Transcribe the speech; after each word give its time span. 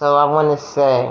So 0.00 0.16
I 0.16 0.24
want 0.24 0.58
to 0.58 0.64
say, 0.64 1.08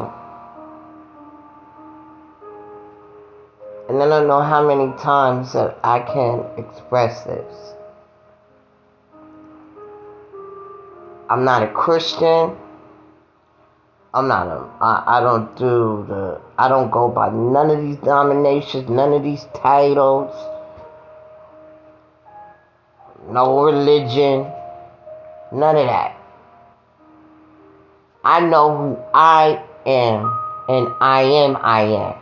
and 3.87 4.01
I 4.01 4.09
don't 4.09 4.27
know 4.27 4.41
how 4.41 4.67
many 4.67 4.91
times 4.97 5.53
that 5.53 5.77
I 5.83 5.99
can 5.99 6.43
express 6.57 7.23
this. 7.23 7.75
I'm 11.29 11.45
not 11.45 11.61
a 11.61 11.67
Christian. 11.71 12.57
I'm 14.15 14.27
not 14.27 14.47
a. 14.47 14.67
I, 14.81 15.19
I 15.19 15.21
don't 15.21 15.55
do 15.55 16.03
the. 16.09 16.41
I 16.57 16.67
don't 16.67 16.89
go 16.89 17.09
by 17.09 17.29
none 17.29 17.69
of 17.69 17.83
these 17.83 17.97
denominations, 17.97 18.89
none 18.89 19.13
of 19.13 19.21
these 19.21 19.45
titles, 19.53 20.33
no 23.27 23.65
religion, 23.65 24.51
none 25.51 25.75
of 25.77 25.85
that. 25.85 26.18
I 28.23 28.41
know 28.41 28.77
who 28.77 28.99
I 29.13 29.63
am, 29.85 30.37
and 30.67 30.93
I 30.99 31.21
am 31.21 31.57
I 31.61 31.81
am. 31.81 32.15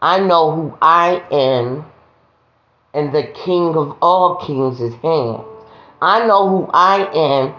I 0.00 0.20
know 0.20 0.52
who 0.52 0.78
I 0.80 1.22
am, 1.32 1.84
and 2.94 3.12
the 3.12 3.24
King 3.24 3.74
of 3.76 3.96
all 4.00 4.36
kings 4.36 4.80
is 4.80 4.94
hands. 4.94 5.42
I 6.00 6.26
know 6.26 6.48
who 6.48 6.70
I 6.72 7.08
am, 7.12 7.54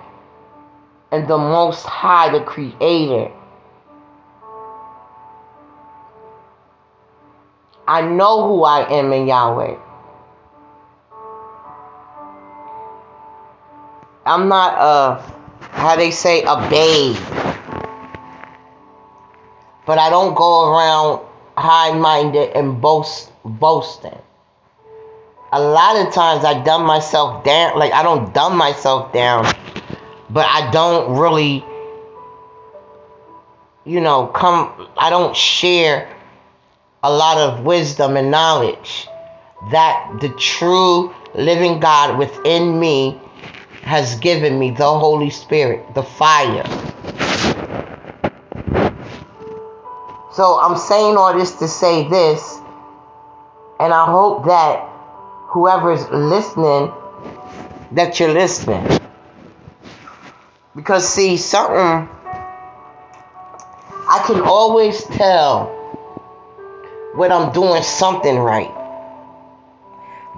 and 1.12 1.28
the 1.28 1.38
Most 1.38 1.86
High, 1.86 2.30
the 2.30 2.44
Creator. 2.44 3.32
I 7.86 8.02
know 8.02 8.48
who 8.48 8.64
I 8.64 8.90
am 8.90 9.12
in 9.12 9.28
Yahweh. 9.28 9.76
I'm 14.26 14.48
not 14.48 14.78
a 14.80 15.42
how 15.84 15.98
they 15.98 16.12
say, 16.12 16.44
a 16.44 16.56
babe. 16.70 17.17
But 19.86 20.00
I 20.00 20.09
don't 20.09 20.34
go 20.34 20.72
around 20.72 21.26
high 21.58 21.92
minded 21.92 22.52
and 22.56 22.81
boast 22.81 23.31
boasting. 23.44 24.17
A 25.52 25.61
lot 25.61 25.98
of 25.98 26.14
times 26.14 26.45
I 26.45 26.64
dumb 26.64 26.86
myself 26.86 27.44
down. 27.44 27.78
Like 27.78 27.92
I 27.92 28.02
don't 28.02 28.34
dumb 28.34 28.56
myself 28.56 29.11
down, 29.11 29.44
but 30.30 30.45
I 30.45 30.72
don't 30.72 31.20
really, 31.20 31.66
you 33.86 34.00
know, 34.00 34.28
come. 34.28 34.88
I 34.98 35.09
don't 35.09 35.36
share 35.36 36.09
a 37.04 37.11
lot 37.11 37.38
of 37.38 37.66
wisdom 37.66 38.16
and 38.16 38.31
knowledge 38.31 39.08
that 39.72 40.17
the 40.22 40.30
true 40.30 41.14
living 41.36 41.81
God 41.81 42.17
within 42.17 42.80
me 42.80 43.20
has 43.84 44.16
given 44.20 44.58
me 44.58 44.72
the 44.72 44.86
Holy 44.86 45.30
Spirit, 45.30 45.94
the 45.94 46.03
fire. 46.03 46.64
So 50.31 50.58
I'm 50.59 50.78
saying 50.78 51.17
all 51.17 51.38
this 51.38 51.52
to 51.58 51.67
say 51.67 52.08
this, 52.08 52.59
and 53.80 53.94
I 53.94 54.06
hope 54.06 54.45
that 54.45 54.89
whoever's 55.50 56.09
listening, 56.09 56.92
that 57.92 58.20
you're 58.20 58.34
listening. 58.34 59.00
Because, 60.76 61.08
see, 61.08 61.38
something, 61.38 62.09
I 64.08 64.23
can 64.26 64.42
always 64.42 65.04
tell 65.04 65.67
when 67.16 67.31
I'm 67.31 67.52
doing 67.52 67.84
something 67.84 68.39
right. 68.39 68.72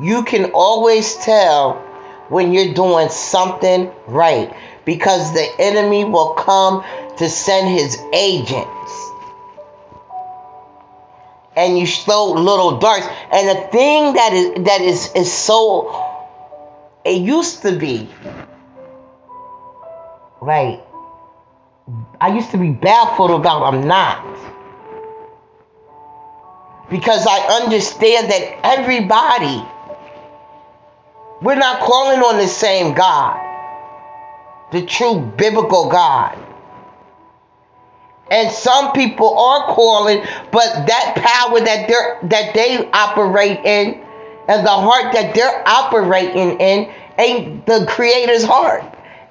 You 0.01 0.23
can 0.23 0.51
always 0.53 1.15
tell 1.15 1.84
when 2.29 2.53
you're 2.53 2.73
doing 2.73 3.09
something 3.09 3.91
right 4.07 4.55
because 4.85 5.33
the 5.33 5.47
enemy 5.59 6.05
will 6.05 6.33
come 6.33 6.83
to 7.17 7.29
send 7.29 7.67
his 7.69 7.97
agents. 8.13 9.11
And 11.57 11.79
you 11.79 11.87
throw 11.87 12.33
little 12.33 12.79
darts. 12.79 13.07
And 13.31 13.47
the 13.47 13.67
thing 13.71 14.13
that 14.13 14.33
is 14.33 14.65
that 14.65 14.81
is 14.81 15.11
is 15.15 15.31
so 15.31 16.05
it 17.05 17.21
used 17.21 17.61
to 17.61 17.77
be 17.77 18.09
right 20.41 20.81
i 22.19 22.33
used 22.33 22.51
to 22.51 22.57
be 22.57 22.71
baffled 22.71 23.31
about 23.31 23.73
i'm 23.73 23.87
not. 23.87 24.25
Because 26.89 27.25
i 27.25 27.61
understand 27.61 28.29
that 28.29 28.59
everybody 28.63 29.63
we're 31.41 31.55
not 31.55 31.81
calling 31.81 32.19
on 32.19 32.37
the 32.37 32.47
same 32.47 32.93
God, 32.93 33.39
the 34.71 34.85
true 34.85 35.19
biblical 35.37 35.89
God. 35.89 36.37
And 38.31 38.49
some 38.51 38.91
people 38.93 39.37
are 39.37 39.75
calling, 39.75 40.19
but 40.51 40.87
that 40.87 41.13
power 41.15 41.59
that 41.59 41.87
they 41.87 42.27
that 42.29 42.53
they 42.55 42.89
operate 42.91 43.59
in 43.63 44.01
and 44.47 44.65
the 44.65 44.71
heart 44.71 45.13
that 45.13 45.35
they're 45.35 45.67
operating 45.67 46.59
in 46.59 46.91
ain't 47.19 47.65
the 47.65 47.85
creator's 47.87 48.43
heart. 48.43 48.83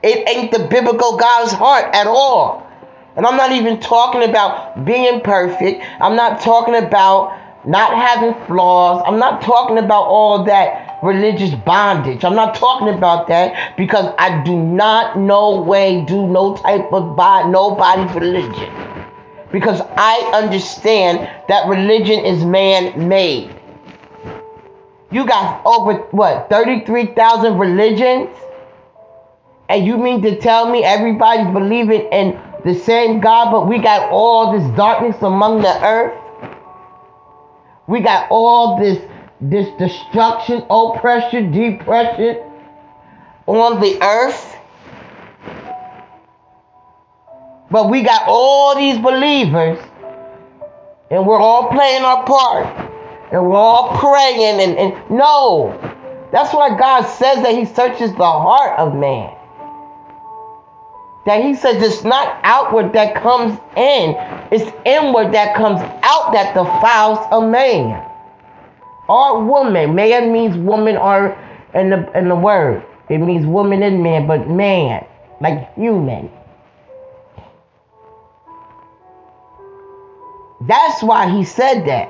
It 0.03 0.29
ain't 0.29 0.53
the 0.53 0.69
biblical 0.69 1.17
God's 1.17 1.53
heart 1.53 1.95
at 1.95 2.07
all. 2.07 2.71
And 3.17 3.25
I'm 3.27 3.37
not 3.37 3.53
even 3.53 3.81
talking 3.81 4.29
about 4.29 4.85
being 4.85 5.21
perfect. 5.21 5.83
I'm 6.01 6.17
not 6.17 6.41
talking 6.41 6.75
about 6.75 7.41
not 7.67 7.95
having 7.97 8.35
flaws. 8.47 9.03
I'm 9.07 9.19
not 9.19 9.43
talking 9.43 9.79
about 9.79 10.05
all 10.05 10.45
that 10.45 10.84
religious 11.05 11.55
bondage. 11.55 12.25
I'm 12.25 12.35
not 12.35 12.55
talking 12.55 12.89
about 12.89 13.29
that 13.29 13.77
because 13.77 14.13
I 14.19 14.43
do 14.43 14.57
not 14.57 15.19
no 15.19 15.61
way 15.61 16.05
do 16.05 16.27
no 16.27 16.57
type 16.57 16.93
of 16.93 17.17
buy 17.17 17.43
nobody's 17.49 18.15
religion. 18.15 18.73
Because 19.53 19.81
I 19.97 20.31
understand 20.35 21.31
that 21.49 21.69
religion 21.69 22.25
is 22.25 22.45
man 22.45 23.09
made. 23.09 23.55
You 25.13 25.27
got 25.27 25.65
over 25.65 25.99
what 26.11 26.51
33,000 26.51 27.57
religions? 27.57 28.31
And 29.69 29.87
you 29.87 29.97
mean 29.97 30.23
to 30.23 30.41
tell 30.41 30.69
me 30.71 30.83
everybody's 30.83 31.53
believing 31.53 32.09
in 32.13 32.41
the 32.65 32.75
same 32.75 33.21
God, 33.21 33.53
but 33.53 33.69
we 33.69 33.79
got 33.79 34.11
all 34.11 34.59
this 34.59 34.77
darkness 34.77 35.17
among 35.23 35.63
the 35.63 35.85
earth? 35.85 36.19
We 37.87 38.01
got 38.01 38.29
all 38.31 38.79
this 38.79 38.99
this 39.51 39.69
destruction, 39.79 40.65
oppression, 40.71 41.53
depression 41.53 42.39
on 43.47 43.81
the 43.81 44.03
earth. 44.03 44.57
But 47.71 47.91
we 47.91 48.03
got 48.03 48.23
all 48.27 48.75
these 48.75 48.99
believers, 48.99 49.79
and 51.11 51.27
we're 51.27 51.39
all 51.39 51.69
playing 51.69 52.05
our 52.05 52.25
part, 52.25 52.67
and 53.33 53.45
we're 53.45 53.57
all 53.57 53.99
praying. 53.99 54.61
And, 54.61 54.79
and 54.79 55.11
no, 55.11 55.79
that's 56.33 56.55
why 56.55 56.79
God 56.79 57.03
says 57.03 57.43
that 57.43 57.55
He 57.55 57.67
searches 57.67 58.13
the 58.13 58.25
heart 58.25 58.79
of 58.79 58.95
man. 58.95 59.37
That 61.27 61.43
He 61.43 61.55
says 61.55 61.83
it's 61.83 62.05
not 62.05 62.41
outward 62.45 62.95
that 62.95 63.15
comes 63.17 63.59
in, 63.77 64.15
it's 64.51 64.71
inward 64.87 65.35
that 65.35 65.55
comes 65.55 65.81
out 65.81 66.33
that 66.33 66.55
defiles 66.55 67.27
a 67.31 67.47
man 67.47 68.11
or 69.09 69.45
woman. 69.45 69.95
Man 69.95 70.33
means 70.33 70.57
woman 70.57 70.97
or 70.97 71.37
in 71.75 71.91
the 71.91 72.19
in 72.19 72.29
the 72.29 72.37
word. 72.37 72.85
It 73.09 73.19
means 73.19 73.47
woman 73.47 73.83
and 73.83 74.03
man, 74.03 74.27
but 74.27 74.49
man, 74.49 75.05
like 75.41 75.75
human. 75.75 76.31
That's 80.63 81.03
why 81.03 81.29
he 81.37 81.45
said 81.45 81.85
that. 81.87 82.09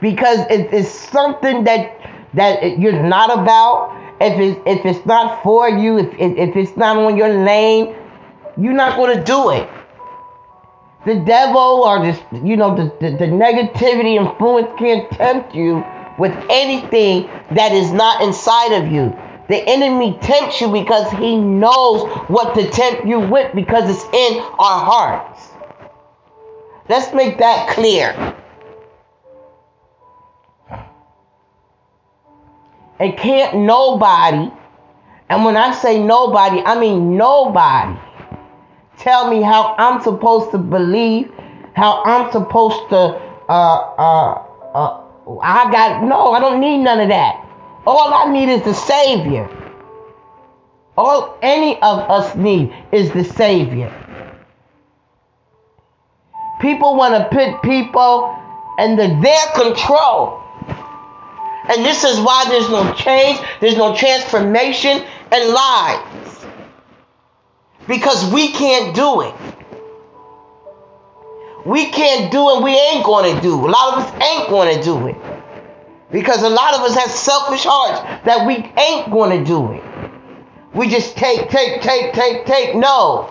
Because 0.00 0.46
it 0.48 0.72
is 0.72 0.88
something 0.88 1.64
that 1.64 1.96
that 2.34 2.78
you're 2.78 3.02
not 3.02 3.32
about. 3.32 3.96
If 4.20 4.38
it's 4.38 4.60
if 4.66 4.86
it's 4.86 5.06
not 5.06 5.42
for 5.42 5.68
you, 5.68 5.98
if 5.98 6.14
if 6.18 6.56
it's 6.56 6.76
not 6.76 6.96
on 6.96 7.16
your 7.16 7.28
lane, 7.44 7.96
you're 8.56 8.72
not 8.72 8.96
going 8.96 9.16
to 9.16 9.24
do 9.24 9.50
it 9.50 9.68
the 11.06 11.16
devil 11.16 11.82
or 11.84 12.04
just 12.04 12.22
you 12.32 12.56
know 12.56 12.74
the, 12.76 12.84
the, 13.00 13.16
the 13.16 13.26
negativity 13.26 14.16
influence 14.16 14.68
can't 14.78 15.10
tempt 15.10 15.54
you 15.54 15.84
with 16.18 16.32
anything 16.50 17.28
that 17.52 17.72
is 17.72 17.90
not 17.92 18.22
inside 18.22 18.72
of 18.72 18.92
you. 18.92 19.16
The 19.48 19.56
enemy 19.66 20.18
tempts 20.20 20.60
you 20.60 20.70
because 20.70 21.10
he 21.12 21.36
knows 21.36 22.08
what 22.28 22.54
to 22.54 22.68
tempt 22.70 23.06
you 23.06 23.18
with 23.18 23.54
because 23.54 23.90
it's 23.90 24.04
in 24.14 24.38
our 24.38 24.84
hearts. 24.84 25.48
Let's 26.88 27.12
make 27.14 27.38
that 27.38 27.70
clear. 27.70 28.36
It 33.00 33.16
can't 33.16 33.56
nobody 33.56 34.52
and 35.30 35.44
when 35.44 35.56
i 35.56 35.72
say 35.72 36.02
nobody 36.02 36.60
i 36.66 36.78
mean 36.78 37.16
nobody 37.16 37.98
tell 39.00 39.30
me 39.30 39.42
how 39.42 39.74
I'm 39.78 40.02
supposed 40.02 40.50
to 40.52 40.58
believe, 40.58 41.32
how 41.74 42.02
I'm 42.04 42.30
supposed 42.30 42.88
to, 42.90 42.96
uh, 42.96 43.50
uh, 43.50 44.32
uh, 44.74 45.40
I 45.42 45.70
got, 45.72 46.04
no, 46.04 46.32
I 46.32 46.40
don't 46.40 46.60
need 46.60 46.78
none 46.78 47.00
of 47.00 47.08
that. 47.08 47.46
All 47.86 48.12
I 48.12 48.30
need 48.30 48.48
is 48.48 48.62
the 48.62 48.74
Savior. 48.74 49.48
All 50.96 51.38
any 51.40 51.76
of 51.76 51.98
us 52.10 52.36
need 52.36 52.74
is 52.92 53.10
the 53.12 53.24
Savior. 53.24 53.90
People 56.60 56.94
want 56.96 57.14
to 57.14 57.28
put 57.34 57.62
people 57.62 58.36
under 58.78 59.08
their 59.22 59.46
control. 59.54 60.42
And 61.68 61.84
this 61.84 62.04
is 62.04 62.20
why 62.20 62.44
there's 62.48 62.68
no 62.68 62.92
change, 62.94 63.40
there's 63.60 63.76
no 63.76 63.96
transformation 63.96 65.02
and 65.32 65.48
lives. 65.52 66.29
Because 67.90 68.32
we 68.32 68.52
can't 68.52 68.94
do 68.94 69.22
it. 69.22 69.34
We 71.66 71.90
can't 71.90 72.30
do 72.30 72.50
it, 72.50 72.62
we 72.62 72.70
ain't 72.70 73.04
going 73.04 73.34
to 73.34 73.42
do. 73.42 73.66
A 73.66 73.66
lot 73.66 73.94
of 73.94 74.04
us 74.04 74.22
ain't 74.22 74.48
going 74.48 74.78
to 74.78 74.80
do 74.80 75.08
it. 75.08 75.16
Because 76.12 76.44
a 76.44 76.48
lot 76.48 76.74
of 76.74 76.82
us 76.82 76.94
have 76.94 77.10
selfish 77.10 77.64
hearts 77.64 78.24
that 78.26 78.46
we 78.46 78.54
ain't 78.80 79.10
going 79.10 79.40
to 79.40 79.44
do 79.44 79.72
it. 79.72 79.82
We 80.72 80.88
just 80.88 81.16
take, 81.16 81.50
take, 81.50 81.82
take, 81.82 82.12
take, 82.12 82.46
take. 82.46 82.76
No. 82.76 83.26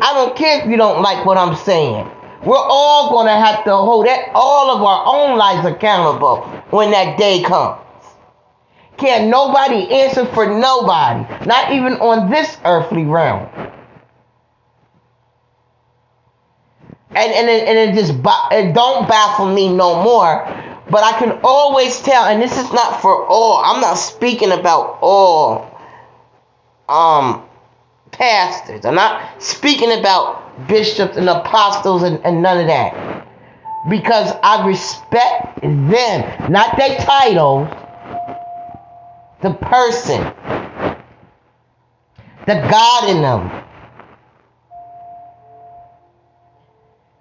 I 0.00 0.12
don't 0.12 0.36
care 0.36 0.60
if 0.60 0.68
you 0.68 0.76
don't 0.76 1.00
like 1.00 1.24
what 1.24 1.38
I'm 1.38 1.56
saying. 1.56 2.10
We're 2.44 2.58
all 2.58 3.08
going 3.08 3.26
to 3.26 3.32
have 3.32 3.64
to 3.64 3.74
hold 3.74 4.04
that, 4.04 4.32
all 4.34 4.76
of 4.76 4.82
our 4.82 5.02
own 5.06 5.38
lives 5.38 5.66
accountable 5.66 6.42
when 6.68 6.90
that 6.90 7.16
day 7.16 7.42
comes. 7.42 7.80
Can't 8.98 9.28
nobody 9.28 9.92
answer 9.92 10.24
for 10.24 10.46
nobody, 10.58 11.46
not 11.46 11.72
even 11.72 11.94
on 11.94 12.30
this 12.30 12.56
earthly 12.64 13.04
realm. 13.04 13.48
And, 17.10 17.32
and, 17.32 17.48
it, 17.48 17.68
and 17.68 17.78
it 17.78 17.94
just 17.94 18.12
it 18.52 18.74
don't 18.74 19.08
baffle 19.08 19.52
me 19.52 19.74
no 19.74 20.02
more. 20.02 20.46
But 20.88 21.02
I 21.02 21.18
can 21.18 21.40
always 21.42 22.00
tell, 22.02 22.24
and 22.24 22.40
this 22.40 22.56
is 22.56 22.72
not 22.72 23.00
for 23.02 23.26
all. 23.26 23.62
I'm 23.64 23.80
not 23.80 23.94
speaking 23.94 24.52
about 24.52 24.98
all 25.00 25.72
um 26.88 27.42
pastors. 28.12 28.84
I'm 28.84 28.94
not 28.94 29.42
speaking 29.42 29.98
about 29.98 30.68
bishops 30.68 31.16
and 31.16 31.28
apostles 31.28 32.02
and, 32.02 32.24
and 32.24 32.42
none 32.42 32.58
of 32.58 32.66
that. 32.68 33.26
Because 33.90 34.32
I 34.42 34.66
respect 34.66 35.60
them, 35.60 36.52
not 36.52 36.76
their 36.76 36.96
titles, 36.98 37.68
the 39.46 39.54
person, 39.54 40.20
the 42.46 42.54
God 42.68 43.10
in 43.10 43.22
them. 43.22 43.62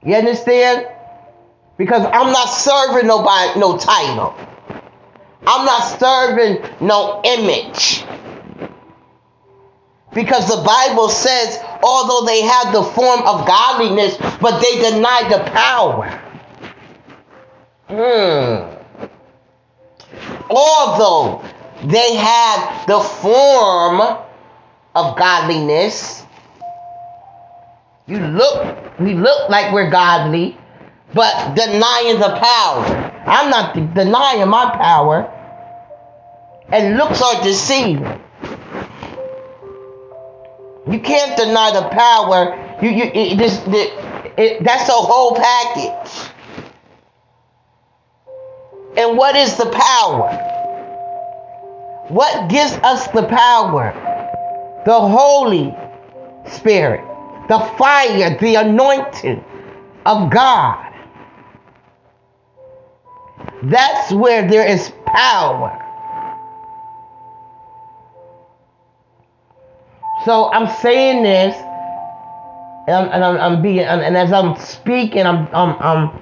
You 0.03 0.15
understand? 0.15 0.87
Because 1.77 2.03
I'm 2.05 2.31
not 2.31 2.45
serving 2.45 3.07
nobody 3.07 3.59
no 3.59 3.77
title. 3.77 4.35
I'm 5.45 5.65
not 5.65 5.99
serving 5.99 6.63
no 6.81 7.21
image. 7.23 8.03
Because 10.13 10.47
the 10.47 10.63
Bible 10.63 11.09
says, 11.09 11.59
although 11.83 12.25
they 12.25 12.41
have 12.41 12.73
the 12.73 12.83
form 12.83 13.19
of 13.27 13.45
godliness, 13.45 14.17
but 14.39 14.61
they 14.61 14.89
deny 14.89 15.27
the 15.29 15.43
power. 15.51 16.21
Hmm. 17.87 18.75
Although 20.49 21.43
they 21.87 22.15
have 22.15 22.87
the 22.87 22.99
form 22.99 24.01
of 24.95 25.17
godliness, 25.17 26.23
you 28.07 28.19
look, 28.19 28.99
we 28.99 29.13
look 29.13 29.49
like 29.49 29.73
we're 29.73 29.89
godly, 29.89 30.57
but 31.13 31.55
denying 31.55 32.19
the 32.19 32.37
power. 32.41 33.23
I'm 33.25 33.49
not 33.49 33.73
denying 33.93 34.47
my 34.47 34.75
power. 34.75 35.31
And 36.69 36.97
looks 36.97 37.21
are 37.21 37.43
deceiving. 37.43 38.21
You 40.89 40.99
can't 40.99 41.37
deny 41.37 41.71
the 41.71 41.89
power. 41.89 42.79
You, 42.81 42.89
you, 42.89 43.03
it, 43.05 43.37
this, 43.37 43.61
it, 43.67 43.93
it, 44.37 44.63
that's 44.63 44.89
a 44.89 44.93
whole 44.93 45.35
package. 45.35 46.31
And 48.97 49.17
what 49.17 49.35
is 49.35 49.57
the 49.57 49.69
power? 49.69 50.54
What 52.09 52.49
gives 52.49 52.73
us 52.83 53.07
the 53.07 53.23
power? 53.23 53.93
The 54.85 54.99
Holy 54.99 55.75
Spirit, 56.47 57.01
the 57.47 57.59
fire, 57.77 58.37
the 58.39 58.55
anointing 58.55 59.43
of 60.05 60.29
God. 60.29 60.93
That's 63.63 64.11
where 64.11 64.47
there 64.47 64.67
is 64.67 64.91
power. 65.07 65.81
So 70.25 70.51
I'm 70.51 70.67
saying 70.81 71.23
this, 71.23 71.55
and 72.87 72.95
I'm, 72.95 73.09
and 73.11 73.23
I'm, 73.23 73.37
I'm 73.37 73.61
being, 73.63 73.79
and 73.79 74.15
as 74.15 74.31
I'm 74.31 74.55
speaking, 74.57 75.25
I'm, 75.25 75.47
I'm, 75.53 75.75
I'm 75.79 76.19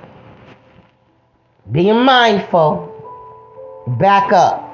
being 1.72 2.00
mindful. 2.04 2.90
Back 4.00 4.32
up. 4.32 4.73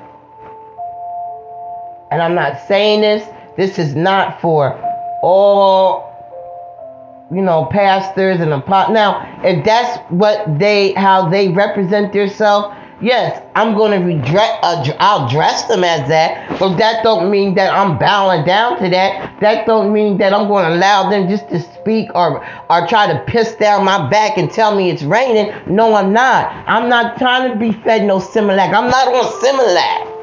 And 2.12 2.22
I'm 2.22 2.36
not 2.36 2.68
saying 2.68 3.02
this. 3.02 3.28
This 3.58 3.78
is 3.78 3.96
not 3.96 4.40
for 4.42 4.74
all, 5.22 7.28
you 7.32 7.42
know, 7.42 7.66
pastors 7.66 8.40
and 8.40 8.54
apostles. 8.54 8.94
Now, 8.94 9.42
if 9.44 9.66
that's 9.66 10.00
what 10.10 10.60
they, 10.60 10.94
how 10.94 11.30
they 11.30 11.50
represent 11.50 12.14
themselves, 12.14 12.76
Yes, 13.02 13.42
I'm 13.56 13.76
going 13.76 13.98
to 13.98 14.06
redress. 14.06 14.60
Uh, 14.62 14.84
I'll 15.00 15.30
dress 15.30 15.64
them 15.70 15.86
as 15.86 16.10
that, 16.10 16.60
but 16.60 16.76
that 16.78 17.02
don't 17.02 17.32
mean 17.32 17.56
that 17.56 17.74
I'm 17.74 17.98
bowing 17.98 18.44
down 18.44 18.78
to 18.84 18.90
that. 18.90 19.40
That 19.40 19.66
don't 19.66 19.94
mean 19.94 20.18
that 20.18 20.34
I'm 20.34 20.50
going 20.50 20.66
to 20.66 20.76
allow 20.76 21.10
them 21.10 21.30
just 21.30 21.48
to 21.50 21.62
speak 21.62 22.10
or 22.14 22.46
or 22.70 22.88
try 22.88 23.08
to 23.08 23.24
piss 23.26 23.56
down 23.56 23.86
my 23.86 24.10
back 24.10 24.38
and 24.38 24.52
tell 24.52 24.76
me 24.76 24.90
it's 24.90 25.04
raining. 25.04 25.54
No, 25.66 25.96
I'm 25.96 26.12
not. 26.12 26.52
I'm 26.68 26.90
not 26.90 27.18
trying 27.18 27.50
to 27.50 27.58
be 27.58 27.72
fed 27.72 28.06
no 28.06 28.20
Similac. 28.20 28.74
I'm 28.74 28.90
not 28.90 29.08
on 29.08 29.42
Similac. 29.42 30.19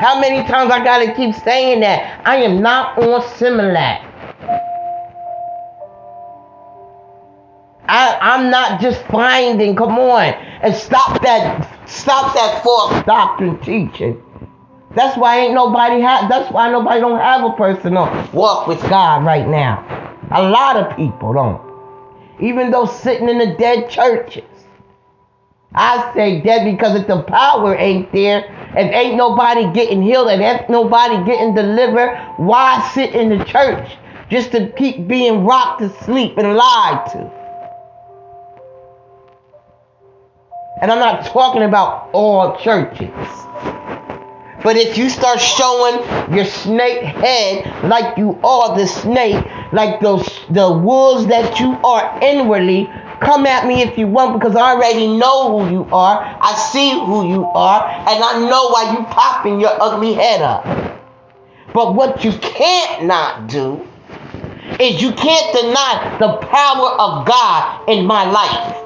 How 0.00 0.18
many 0.18 0.48
times 0.48 0.70
I 0.70 0.82
gotta 0.82 1.12
keep 1.12 1.34
saying 1.34 1.80
that? 1.80 2.22
I 2.26 2.36
am 2.36 2.62
not 2.62 2.96
on 2.96 3.20
Similac. 3.20 4.02
I, 7.86 8.18
I'm 8.18 8.50
not 8.50 8.80
just 8.80 9.02
finding, 9.08 9.76
come 9.76 9.98
on, 9.98 10.32
and 10.62 10.74
stop 10.74 11.20
that, 11.20 11.86
stop 11.86 12.34
that 12.34 12.62
false 12.64 13.04
doctrine 13.04 13.58
teaching. 13.58 14.22
That's 14.94 15.18
why 15.18 15.40
ain't 15.40 15.52
nobody 15.52 16.00
have, 16.00 16.30
that's 16.30 16.50
why 16.50 16.70
nobody 16.70 17.00
don't 17.00 17.20
have 17.20 17.44
a 17.44 17.52
personal 17.52 18.06
walk 18.32 18.68
with 18.68 18.80
God 18.88 19.26
right 19.26 19.46
now. 19.46 20.16
A 20.30 20.42
lot 20.48 20.78
of 20.78 20.96
people 20.96 21.34
don't. 21.34 21.60
Even 22.40 22.70
though 22.70 22.86
sitting 22.86 23.28
in 23.28 23.36
the 23.36 23.54
dead 23.58 23.90
churches. 23.90 24.44
I 25.74 26.10
say 26.14 26.40
dead 26.40 26.64
because 26.64 26.98
if 26.98 27.06
the 27.06 27.22
power 27.22 27.76
ain't 27.76 28.10
there, 28.12 28.59
if 28.76 28.94
ain't 28.94 29.16
nobody 29.16 29.72
getting 29.72 30.02
healed 30.02 30.28
and 30.28 30.42
ain't 30.42 30.70
nobody 30.70 31.24
getting 31.24 31.54
delivered, 31.54 32.16
why 32.36 32.88
sit 32.94 33.14
in 33.14 33.28
the 33.28 33.44
church 33.44 33.96
just 34.30 34.52
to 34.52 34.68
keep 34.70 35.08
being 35.08 35.44
rocked 35.44 35.80
to 35.80 35.88
sleep 36.04 36.38
and 36.38 36.54
lied 36.54 37.06
to? 37.12 37.40
And 40.82 40.90
I'm 40.90 40.98
not 40.98 41.26
talking 41.26 41.62
about 41.62 42.10
all 42.12 42.56
churches. 42.58 43.10
But 44.62 44.76
if 44.76 44.98
you 44.98 45.08
start 45.08 45.40
showing 45.40 46.34
your 46.34 46.44
snake 46.44 47.02
head 47.02 47.84
like 47.84 48.18
you 48.18 48.38
are 48.44 48.76
the 48.76 48.86
snake, 48.86 49.44
like 49.72 50.00
those 50.00 50.26
the 50.50 50.70
wolves 50.70 51.26
that 51.26 51.58
you 51.58 51.72
are 51.82 52.18
inwardly, 52.22 52.90
come 53.20 53.46
at 53.46 53.66
me 53.66 53.82
if 53.82 53.96
you 53.98 54.06
want 54.06 54.38
because 54.38 54.56
I 54.56 54.72
already 54.72 55.06
know 55.06 55.58
who 55.58 55.70
you 55.70 55.84
are. 55.92 56.38
I 56.40 56.54
see 56.54 56.90
who 56.90 57.28
you 57.28 57.44
are, 57.44 57.86
and 57.86 58.24
I 58.24 58.48
know 58.48 58.68
why 58.70 58.96
you 58.96 59.04
popping 59.04 59.60
your 59.60 59.80
ugly 59.80 60.14
head 60.14 60.42
up. 60.42 60.64
But 61.72 61.94
what 61.94 62.24
you 62.24 62.32
can't 62.32 63.04
not 63.04 63.48
do 63.48 63.86
is 64.80 65.00
you 65.00 65.12
can't 65.12 65.54
deny 65.54 66.16
the 66.18 66.36
power 66.46 66.88
of 66.98 67.26
God 67.26 67.88
in 67.88 68.06
my 68.06 68.28
life. 68.30 68.76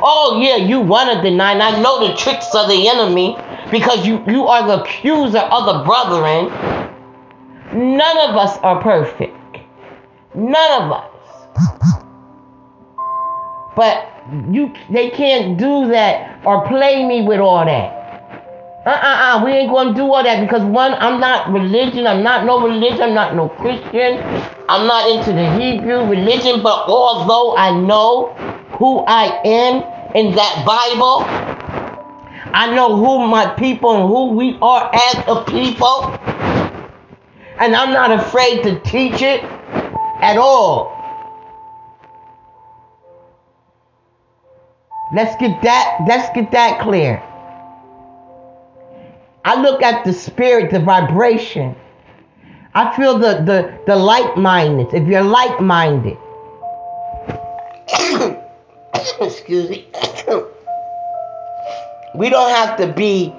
Oh 0.00 0.40
yeah, 0.40 0.56
you 0.56 0.80
want 0.80 1.12
to 1.12 1.22
deny. 1.28 1.52
And 1.52 1.62
I 1.62 1.80
know 1.80 2.06
the 2.06 2.14
tricks 2.14 2.54
of 2.54 2.68
the 2.68 2.88
enemy 2.88 3.36
because 3.70 4.06
you, 4.06 4.24
you 4.26 4.46
are 4.46 4.66
the 4.66 4.82
accuser 4.82 5.38
of 5.38 5.66
the 5.66 5.84
brethren. 5.84 6.48
None 7.96 8.30
of 8.30 8.36
us 8.36 8.58
are 8.58 8.80
perfect. 8.80 9.36
None 10.34 10.82
of 10.82 10.92
us. 10.92 12.04
But 13.78 14.10
you 14.50 14.74
they 14.90 15.10
can't 15.10 15.56
do 15.56 15.86
that 15.86 16.44
or 16.44 16.66
play 16.66 17.06
me 17.06 17.22
with 17.22 17.38
all 17.38 17.64
that. 17.64 17.94
Uh-uh-uh. 18.84 19.44
We 19.44 19.52
ain't 19.52 19.70
gonna 19.70 19.94
do 19.94 20.02
all 20.02 20.24
that 20.24 20.40
because 20.40 20.64
one, 20.64 20.94
I'm 20.94 21.20
not 21.20 21.52
religion, 21.52 22.04
I'm 22.04 22.24
not 22.24 22.44
no 22.44 22.60
religion, 22.66 23.02
I'm 23.02 23.14
not 23.14 23.36
no 23.36 23.48
Christian, 23.48 24.18
I'm 24.68 24.88
not 24.88 25.08
into 25.08 25.32
the 25.32 25.46
Hebrew 25.60 26.10
religion, 26.10 26.60
but 26.60 26.88
although 26.88 27.56
I 27.56 27.70
know 27.78 28.34
who 28.80 29.04
I 29.06 29.40
am 29.44 29.84
in 30.16 30.34
that 30.34 30.64
Bible, 30.66 31.22
I 32.52 32.74
know 32.74 32.96
who 32.96 33.28
my 33.28 33.46
people 33.54 33.94
and 33.94 34.08
who 34.08 34.32
we 34.32 34.58
are 34.60 34.90
as 34.92 35.16
a 35.28 35.44
people. 35.44 36.02
And 37.60 37.76
I'm 37.76 37.92
not 37.92 38.10
afraid 38.10 38.64
to 38.64 38.80
teach 38.80 39.22
it 39.22 39.44
at 39.44 40.36
all. 40.36 40.97
Let's 45.12 45.36
get 45.36 45.62
that 45.62 46.04
let's 46.06 46.34
get 46.34 46.50
that 46.52 46.80
clear. 46.80 47.22
I 49.44 49.60
look 49.62 49.82
at 49.82 50.04
the 50.04 50.12
spirit, 50.12 50.70
the 50.70 50.80
vibration. 50.80 51.74
I 52.74 52.94
feel 52.94 53.18
the 53.18 53.42
the, 53.42 53.78
the 53.86 53.96
like-mindedness. 53.96 54.92
If 54.92 55.08
you're 55.08 55.22
like-minded. 55.22 56.18
Excuse 59.20 59.70
me. 59.70 59.86
we 62.14 62.28
don't 62.28 62.50
have 62.50 62.76
to 62.78 62.92
be 62.92 63.32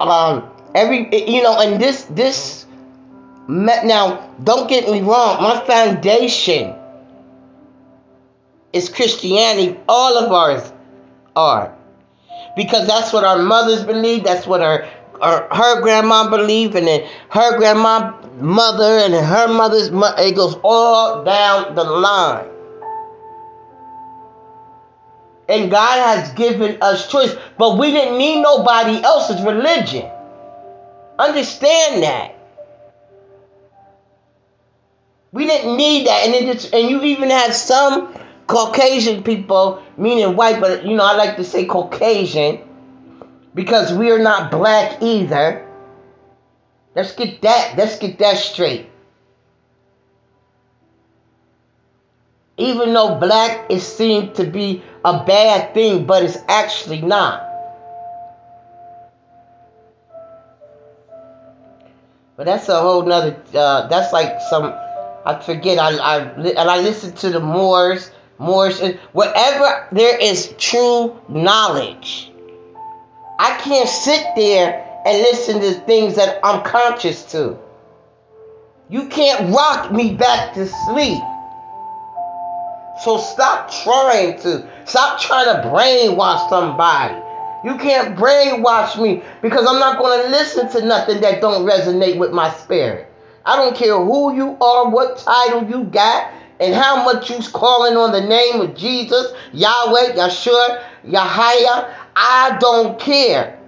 um 0.00 0.50
every 0.74 1.08
you 1.30 1.42
know 1.42 1.60
and 1.60 1.80
this 1.80 2.04
this 2.04 2.66
now 3.48 4.30
don't 4.42 4.68
get 4.68 4.88
me 4.90 5.00
wrong 5.00 5.42
my 5.42 5.62
foundation 5.66 6.74
is 8.72 8.88
christianity 8.88 9.78
all 9.88 10.18
of 10.18 10.32
ours 10.32 10.71
are 11.36 11.74
because 12.56 12.86
that's 12.86 13.12
what 13.12 13.24
our 13.24 13.42
mothers 13.42 13.84
believe 13.84 14.24
that's 14.24 14.46
what 14.46 14.60
our, 14.60 14.88
our 15.20 15.48
her 15.54 15.80
grandma 15.80 16.28
believed 16.28 16.74
and 16.74 16.86
then 16.86 17.08
her 17.30 17.56
grandma 17.58 18.14
mother 18.40 18.98
and 18.98 19.14
her 19.14 19.48
mother's 19.48 19.90
mother 19.90 20.22
it 20.22 20.34
goes 20.34 20.56
all 20.62 21.24
down 21.24 21.74
the 21.74 21.84
line 21.84 22.48
and 25.48 25.70
God 25.70 26.16
has 26.16 26.32
given 26.32 26.78
us 26.80 27.10
choice, 27.10 27.36
but 27.58 27.78
we 27.78 27.90
didn't 27.90 28.16
need 28.16 28.40
nobody 28.40 29.02
else's 29.02 29.42
religion. 29.42 30.10
Understand 31.18 32.02
that. 32.02 32.38
We 35.30 35.46
didn't 35.46 35.76
need 35.76 36.06
that, 36.06 36.26
and 36.26 36.34
it 36.34 36.72
and 36.72 36.90
you 36.90 37.02
even 37.02 37.30
had 37.30 37.54
some 37.54 38.14
Caucasian 38.52 39.22
people, 39.22 39.82
meaning 39.96 40.36
white, 40.36 40.60
but 40.60 40.84
you 40.84 40.94
know 40.94 41.06
I 41.06 41.16
like 41.16 41.36
to 41.36 41.44
say 41.44 41.64
Caucasian 41.64 42.60
because 43.54 43.94
we 43.94 44.10
are 44.10 44.18
not 44.18 44.50
black 44.50 45.00
either. 45.00 45.66
Let's 46.94 47.14
get 47.14 47.40
that. 47.40 47.78
Let's 47.78 47.98
get 47.98 48.18
that 48.18 48.36
straight. 48.36 48.90
Even 52.58 52.92
though 52.92 53.18
black 53.18 53.70
is 53.70 53.86
seen 53.86 54.34
to 54.34 54.44
be 54.44 54.82
a 55.02 55.24
bad 55.24 55.72
thing, 55.72 56.04
but 56.04 56.22
it's 56.22 56.36
actually 56.46 57.00
not. 57.00 57.48
But 62.36 62.44
that's 62.44 62.68
a 62.68 62.78
whole 62.78 63.06
nother. 63.06 63.34
Uh, 63.54 63.86
that's 63.86 64.12
like 64.12 64.42
some. 64.50 64.74
I 65.24 65.40
forget. 65.40 65.78
I 65.78 65.96
I 65.96 66.18
and 66.34 66.68
I 66.68 66.82
listen 66.82 67.14
to 67.14 67.30
the 67.30 67.40
Moors. 67.40 68.10
Moors. 68.38 68.80
Wherever 69.12 69.88
there 69.92 70.18
is 70.18 70.54
true 70.58 71.20
knowledge, 71.28 72.32
I 73.38 73.56
can't 73.58 73.88
sit 73.88 74.26
there 74.36 75.02
and 75.04 75.18
listen 75.18 75.60
to 75.60 75.74
things 75.86 76.16
that 76.16 76.40
I'm 76.44 76.62
conscious 76.62 77.24
to. 77.32 77.58
You 78.88 79.08
can't 79.08 79.54
rock 79.54 79.92
me 79.92 80.14
back 80.14 80.54
to 80.54 80.66
sleep. 80.66 81.22
So 83.02 83.18
stop 83.18 83.70
trying 83.82 84.38
to. 84.40 84.68
Stop 84.84 85.20
trying 85.20 85.46
to 85.46 85.68
brainwash 85.68 86.48
somebody. 86.48 87.14
You 87.64 87.76
can't 87.78 88.16
brainwash 88.16 89.00
me 89.00 89.22
because 89.40 89.66
I'm 89.66 89.78
not 89.78 89.98
going 89.98 90.24
to 90.24 90.28
listen 90.30 90.68
to 90.70 90.86
nothing 90.86 91.20
that 91.20 91.40
don't 91.40 91.64
resonate 91.64 92.18
with 92.18 92.32
my 92.32 92.50
spirit. 92.50 93.08
I 93.44 93.56
don't 93.56 93.76
care 93.76 93.96
who 93.96 94.34
you 94.34 94.56
are, 94.60 94.88
what 94.90 95.18
title 95.18 95.68
you 95.68 95.84
got, 95.84 96.32
and 96.62 96.72
how 96.72 97.02
much 97.02 97.28
you's 97.28 97.48
calling 97.48 97.96
on 97.96 98.12
the 98.12 98.20
name 98.20 98.60
of 98.60 98.76
Jesus, 98.76 99.32
Yahweh, 99.52 100.12
Yeshua, 100.12 100.84
Yahaya. 101.04 101.92
I 102.14 102.56
don't 102.60 103.00
care. 103.00 103.58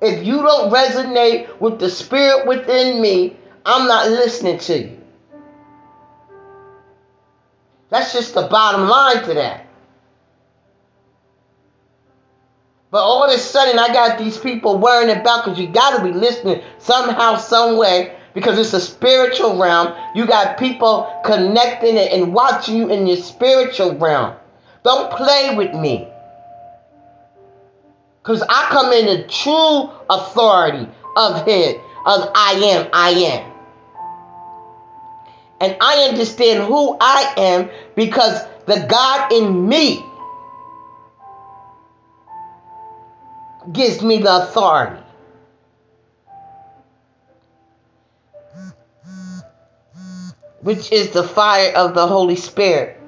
If 0.00 0.24
you 0.24 0.40
don't 0.40 0.72
resonate 0.72 1.60
with 1.60 1.80
the 1.80 1.90
spirit 1.90 2.46
within 2.46 3.02
me, 3.02 3.36
I'm 3.66 3.88
not 3.88 4.08
listening 4.08 4.58
to 4.58 4.78
you. 4.78 5.00
That's 7.90 8.12
just 8.12 8.34
the 8.34 8.46
bottom 8.46 8.88
line 8.88 9.24
to 9.24 9.34
that. 9.34 9.66
But 12.92 13.02
all 13.02 13.24
of 13.24 13.34
a 13.34 13.38
sudden, 13.38 13.80
I 13.80 13.92
got 13.92 14.16
these 14.16 14.38
people 14.38 14.78
worrying 14.78 15.10
about 15.10 15.44
because 15.44 15.58
you 15.58 15.66
got 15.66 15.98
to 15.98 16.04
be 16.04 16.12
listening 16.12 16.62
somehow, 16.78 17.36
some 17.36 17.76
way, 17.76 18.16
because 18.34 18.58
it's 18.58 18.74
a 18.74 18.80
spiritual 18.80 19.56
realm. 19.56 19.94
You 20.14 20.26
got 20.26 20.58
people 20.58 21.10
connecting 21.24 21.96
and 21.96 22.34
watching 22.34 22.76
you 22.76 22.90
in 22.90 23.06
your 23.06 23.16
spiritual 23.16 23.94
realm. 23.94 24.34
Don't 24.82 25.10
play 25.12 25.54
with 25.56 25.72
me. 25.72 26.08
Because 28.22 28.42
I 28.42 28.68
come 28.70 28.92
in 28.92 29.06
the 29.06 29.28
true 29.28 29.90
authority 30.10 30.88
of 31.16 31.46
Him, 31.46 31.80
of 32.06 32.30
I 32.34 32.52
am, 32.64 32.88
I 32.92 33.10
am. 33.10 33.52
And 35.60 35.76
I 35.80 36.08
understand 36.08 36.64
who 36.64 36.96
I 37.00 37.34
am 37.36 37.70
because 37.94 38.42
the 38.66 38.86
God 38.88 39.32
in 39.32 39.68
me 39.68 40.04
gives 43.72 44.02
me 44.02 44.18
the 44.18 44.42
authority. 44.42 45.03
Which 50.64 50.90
is 50.90 51.10
the 51.10 51.22
fire 51.22 51.72
of 51.76 51.94
the 51.94 52.06
Holy 52.06 52.36
Spirit. 52.36 52.98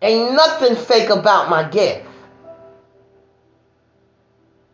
Ain't 0.00 0.32
nothing 0.34 0.76
fake 0.76 1.10
about 1.10 1.50
my 1.50 1.64
gift. 1.68 2.06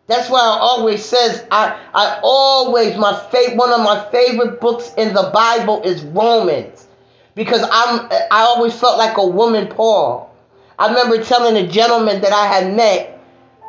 That's 0.06 0.28
why 0.28 0.38
I 0.38 0.58
always 0.60 1.02
says 1.02 1.46
I 1.50 1.80
I 1.94 2.20
always 2.22 2.96
my 2.98 3.18
favorite 3.30 3.56
one 3.56 3.72
of 3.72 3.80
my 3.80 4.06
favorite 4.10 4.60
books 4.60 4.92
in 4.98 5.14
the 5.14 5.30
Bible 5.32 5.82
is 5.82 6.02
Romans 6.02 6.86
because 7.34 7.62
I'm 7.62 8.06
I 8.30 8.42
always 8.42 8.78
felt 8.78 8.98
like 8.98 9.16
a 9.16 9.26
woman 9.26 9.68
Paul. 9.68 10.30
I 10.78 10.88
remember 10.88 11.24
telling 11.24 11.56
a 11.56 11.66
gentleman 11.66 12.20
that 12.20 12.32
I 12.32 12.46
had 12.46 12.76
met 12.76 13.18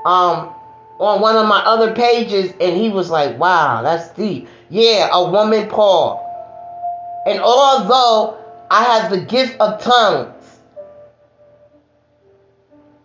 um, 0.06 0.54
on 1.00 1.22
one 1.22 1.38
of 1.38 1.48
my 1.48 1.60
other 1.60 1.94
pages, 1.94 2.54
and 2.60 2.76
he 2.76 2.90
was 2.90 3.10
like, 3.10 3.40
"Wow, 3.40 3.82
that's 3.82 4.10
deep." 4.10 4.48
Yeah, 4.70 5.10
a 5.12 5.30
woman 5.30 5.68
Paul. 5.70 6.24
And 7.26 7.40
although 7.40 8.38
I 8.70 8.84
have 8.84 9.12
the 9.12 9.22
gift 9.22 9.60
of 9.60 9.82
tongues, 9.82 10.34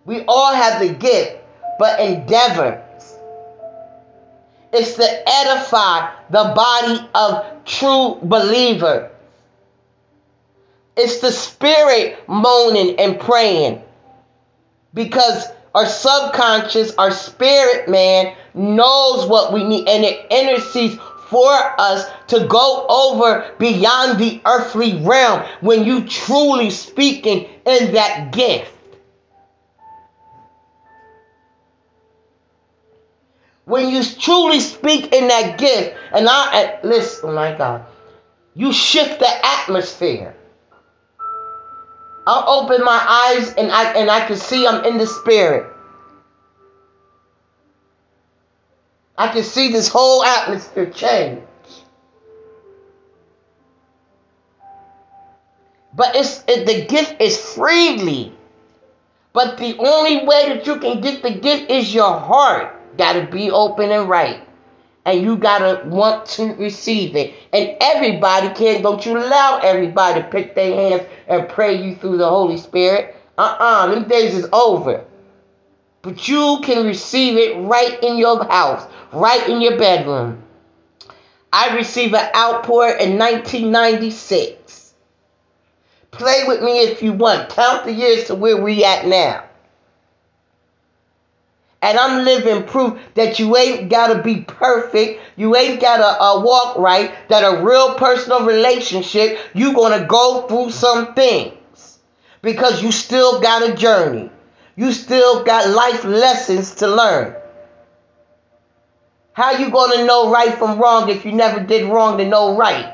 we 0.05 0.25
all 0.27 0.55
have 0.55 0.81
the 0.81 0.93
gift, 0.93 1.37
but 1.79 2.01
endeavor 2.01 2.83
is 4.73 4.95
to 4.95 5.29
edify 5.29 6.11
the 6.31 6.53
body 6.55 7.09
of 7.15 7.65
true 7.65 8.19
believers. 8.23 9.11
It's 10.97 11.21
the 11.21 11.31
spirit 11.31 12.29
moaning 12.29 12.99
and 12.99 13.19
praying 13.19 13.83
because 14.93 15.47
our 15.75 15.87
subconscious, 15.87 16.95
our 16.97 17.11
spirit 17.11 17.89
man 17.89 18.35
knows 18.55 19.27
what 19.27 19.53
we 19.53 19.65
need 19.65 19.89
and 19.89 20.05
it 20.05 20.27
intercedes 20.31 20.99
for 21.33 21.81
us 21.81 22.09
to 22.29 22.47
go 22.47 22.87
over 22.89 23.51
beyond 23.59 24.19
the 24.21 24.41
earthly 24.45 24.99
realm 24.99 25.43
when 25.63 25.85
you 25.85 26.07
truly 26.07 26.69
speaking 26.69 27.49
in 27.67 27.95
that 27.95 28.33
gift. 28.33 28.71
When 33.65 33.89
you 33.89 34.05
truly 34.05 34.61
speak 34.61 35.15
in 35.15 35.29
that 35.29 35.57
gift, 35.57 35.97
and 36.13 36.29
I 36.29 36.79
listen, 36.85 37.31
oh 37.31 37.33
my 37.33 37.57
God, 37.57 37.87
you 38.55 38.73
shift 38.73 39.19
the 39.19 39.47
atmosphere. 39.47 40.37
I'll 42.27 42.61
open 42.61 42.85
my 42.85 43.37
eyes 43.39 43.55
and 43.55 43.73
I 43.73 43.93
and 43.95 44.11
I 44.11 44.27
can 44.27 44.37
see 44.37 44.67
I'm 44.67 44.85
in 44.85 44.99
the 44.99 45.07
spirit. 45.07 45.72
I 49.17 49.29
can 49.29 49.43
see 49.43 49.71
this 49.71 49.89
whole 49.89 50.25
atmosphere 50.25 50.91
change. 50.91 51.43
But 55.95 56.17
it's 56.17 56.43
it, 56.49 56.67
the 56.67 56.87
gift 56.87 57.21
is 57.21 57.39
freely. 57.39 58.33
But 59.33 59.59
the 59.59 59.77
only 59.79 60.27
way 60.27 60.49
that 60.49 60.67
you 60.67 60.79
can 60.79 61.01
get 61.01 61.23
the 61.23 61.31
gift 61.31 61.71
is 61.71 61.95
your 61.95 62.19
heart. 62.19 62.97
Gotta 62.97 63.27
be 63.27 63.51
open 63.51 63.91
and 63.91 64.09
right. 64.09 64.47
And 65.05 65.23
you 65.23 65.37
gotta 65.37 65.87
want 65.89 66.27
to 66.27 66.55
receive 66.55 67.17
it. 67.17 67.35
And 67.53 67.77
everybody 67.81 68.55
can, 68.55 68.83
don't 68.83 69.05
you 69.05 69.19
allow 69.19 69.59
everybody 69.63 70.23
to 70.23 70.29
pick 70.29 70.55
their 70.55 70.75
hands 70.75 71.09
and 71.27 71.49
pray 71.49 71.83
you 71.83 71.97
through 71.97 72.19
the 72.19 72.29
Holy 72.29 72.59
Spirit. 72.59 73.17
Uh-uh, 73.37 73.87
them 73.89 74.09
days 74.09 74.35
is 74.35 74.49
over. 74.53 75.05
But 76.03 76.27
you 76.27 76.59
can 76.63 76.85
receive 76.85 77.37
it 77.37 77.57
right 77.59 78.03
in 78.03 78.19
your 78.19 78.45
house, 78.45 78.85
right 79.13 79.49
in 79.49 79.61
your 79.61 79.79
bedroom. 79.79 80.43
I 81.53 81.77
received 81.77 82.15
an 82.15 82.31
outpour 82.35 82.89
in 82.89 83.19
1996. 83.19 84.95
Play 86.11 86.45
with 86.47 86.63
me 86.63 86.81
if 86.81 87.03
you 87.03 87.13
want. 87.13 87.51
Count 87.51 87.85
the 87.85 87.93
years 87.93 88.27
to 88.27 88.35
where 88.35 88.61
we 88.61 88.85
at 88.85 89.07
now. 89.07 89.45
And 91.81 91.99
I'm 91.99 92.25
living 92.25 92.65
proof 92.65 92.99
that 93.15 93.39
you 93.39 93.57
ain't 93.57 93.91
gotta 93.91 94.23
be 94.23 94.43
perfect. 94.43 95.21
You 95.37 95.57
ain't 95.57 95.81
gotta 95.81 96.23
uh, 96.23 96.41
walk 96.41 96.79
right. 96.79 97.13
That 97.29 97.43
a 97.43 97.63
real 97.63 97.95
personal 97.95 98.45
relationship, 98.47 99.39
you 99.53 99.75
gonna 99.75 100.07
go 100.07 100.47
through 100.49 100.71
some 100.71 101.15
things 101.15 101.99
because 102.41 102.83
you 102.83 102.93
still 102.93 103.41
got 103.41 103.69
a 103.69 103.75
journey. 103.75 104.31
You 104.83 104.91
still 104.91 105.45
got 105.45 105.69
life 105.69 106.03
lessons 106.03 106.75
to 106.77 106.89
learn. 106.89 107.37
How 109.33 109.53
you 109.53 109.71
gonna 109.71 110.05
know 110.05 110.33
right 110.33 110.59
from 110.59 110.81
wrong 110.81 111.09
if 111.09 111.25
you 111.25 111.31
never 111.31 111.61
did 111.61 111.89
wrong 111.89 112.19
to 112.19 112.27
know 112.27 112.57
right? 112.57 112.93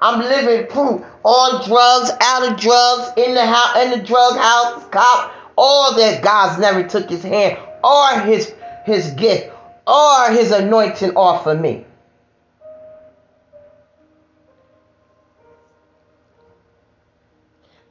I'm 0.00 0.20
living 0.20 0.66
proof. 0.68 1.04
On 1.22 1.68
drugs, 1.68 2.10
out 2.18 2.50
of 2.50 2.58
drugs, 2.58 3.12
in 3.18 3.34
the 3.34 3.44
house, 3.44 3.84
in 3.84 3.90
the 3.90 4.02
drug 4.02 4.38
house, 4.38 4.86
cop, 4.90 5.34
all 5.58 5.96
that 5.96 6.22
God's 6.22 6.58
never 6.58 6.82
took 6.88 7.10
his 7.10 7.24
hand 7.24 7.58
or 7.84 8.20
his 8.20 8.54
his 8.86 9.10
gift 9.10 9.52
or 9.86 10.30
his 10.30 10.50
anointing 10.50 11.14
off 11.14 11.46
of 11.46 11.60
me. 11.60 11.85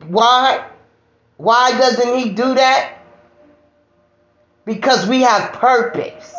Why? 0.08 0.66
Why 1.38 1.72
doesn't 1.72 2.18
he 2.18 2.30
do 2.30 2.56
that? 2.56 2.98
Because 4.66 5.08
we 5.08 5.22
have 5.22 5.54
purpose. 5.54 6.34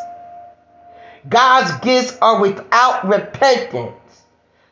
God's 1.29 1.73
gifts 1.81 2.17
are 2.21 2.41
without 2.41 3.07
repentance. 3.07 3.93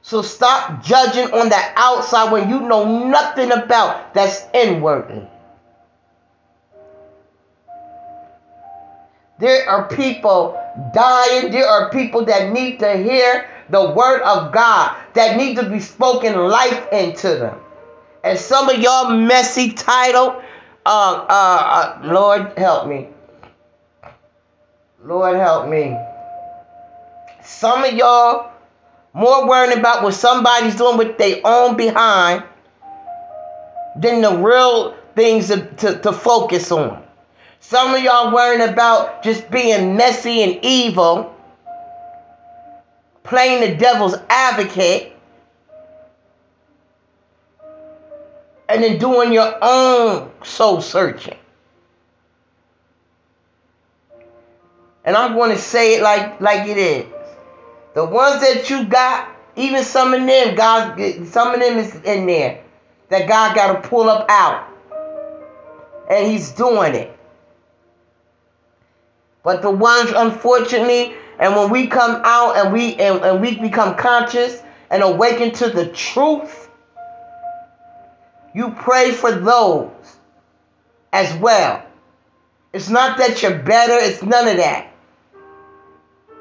So 0.02 0.22
stop 0.22 0.84
judging 0.84 1.32
on 1.32 1.48
the 1.48 1.62
outside 1.76 2.30
when 2.30 2.48
you 2.48 2.60
know 2.60 3.06
nothing 3.06 3.52
about 3.52 4.12
that's 4.14 4.44
inwardly. 4.52 5.26
There 9.38 9.68
are 9.68 9.88
people 9.88 10.60
dying. 10.92 11.50
There 11.50 11.66
are 11.66 11.90
people 11.90 12.24
that 12.26 12.52
need 12.52 12.80
to 12.80 12.96
hear 12.96 13.48
the 13.70 13.90
word 13.90 14.22
of 14.22 14.52
God, 14.52 14.96
that 15.14 15.36
need 15.36 15.56
to 15.56 15.68
be 15.68 15.80
spoken 15.80 16.36
life 16.36 16.92
into 16.92 17.36
them. 17.36 17.58
And 18.25 18.38
some 18.38 18.71
of 18.71 18.81
y'all 18.81 19.11
messy 19.11 19.73
title, 19.73 20.43
uh, 20.87 21.26
uh, 21.28 21.28
uh, 21.28 22.00
Lord 22.04 22.57
help 22.57 22.88
me. 22.88 23.09
Lord 25.04 25.37
help 25.37 25.69
me. 25.69 25.95
Some 27.45 27.85
of 27.85 27.93
y'all 27.93 28.50
more 29.12 29.47
worrying 29.47 29.78
about 29.78 30.02
what 30.02 30.14
somebody's 30.14 30.75
doing 30.75 30.97
with 30.97 31.19
their 31.19 31.43
own 31.45 31.76
behind 31.76 32.45
than 33.97 34.23
the 34.23 34.35
real 34.38 34.97
things 35.14 35.49
to, 35.49 35.66
to, 35.66 35.99
to 35.99 36.11
focus 36.11 36.73
on. 36.73 37.04
Some 37.61 37.95
of 37.95 38.02
y'all 38.02 38.35
worrying 38.35 38.66
about 38.66 39.23
just 39.23 39.50
being 39.50 39.97
messy 39.97 40.43
and 40.43 40.59
evil, 40.62 41.37
playing 43.23 43.71
the 43.71 43.76
devil's 43.76 44.16
advocate, 44.31 45.13
and 48.68 48.83
then 48.83 48.98
doing 48.98 49.33
your 49.33 49.55
own 49.61 50.31
soul 50.42 50.81
searching. 50.81 51.37
And 55.05 55.16
I'm 55.16 55.35
going 55.35 55.50
to 55.50 55.59
say 55.59 55.96
it 55.96 56.03
like, 56.03 56.40
like 56.40 56.68
it 56.68 56.79
is. 56.79 57.07
The 57.94 58.05
ones 58.05 58.40
that 58.40 58.70
you 58.70 58.87
got, 58.87 59.29
even 59.57 59.85
some 59.85 60.14
of 60.14 60.27
them, 60.27 60.55
God, 60.55 60.98
some 61.27 61.55
of 61.55 61.61
them 61.61 61.79
is 61.79 61.94
in 62.03 62.27
there 62.27 62.62
that 63.11 63.29
God 63.29 63.55
got 63.55 63.83
to 63.83 63.88
pull 63.88 64.09
up 64.09 64.27
out. 64.29 64.68
And 66.11 66.31
He's 66.31 66.53
doing 66.53 66.94
it. 66.94 67.16
But 69.42 69.61
the 69.61 69.70
ones, 69.70 70.11
unfortunately, 70.14 71.14
and 71.38 71.55
when 71.55 71.70
we 71.70 71.87
come 71.87 72.22
out 72.24 72.57
and 72.57 72.72
we 72.72 72.94
and, 72.96 73.22
and 73.22 73.40
we 73.40 73.57
become 73.57 73.94
conscious 73.96 74.62
and 74.90 75.03
awaken 75.03 75.53
to 75.53 75.68
the 75.68 75.87
truth, 75.88 76.70
you 78.55 78.71
pray 78.71 79.11
for 79.11 79.33
those 79.33 79.90
as 81.12 81.37
well. 81.38 81.85
It's 82.73 82.88
not 82.88 83.19
that 83.19 83.43
you're 83.43 83.59
better, 83.59 83.95
it's 83.95 84.23
none 84.23 84.49
of 84.49 84.57
that. 84.57 84.90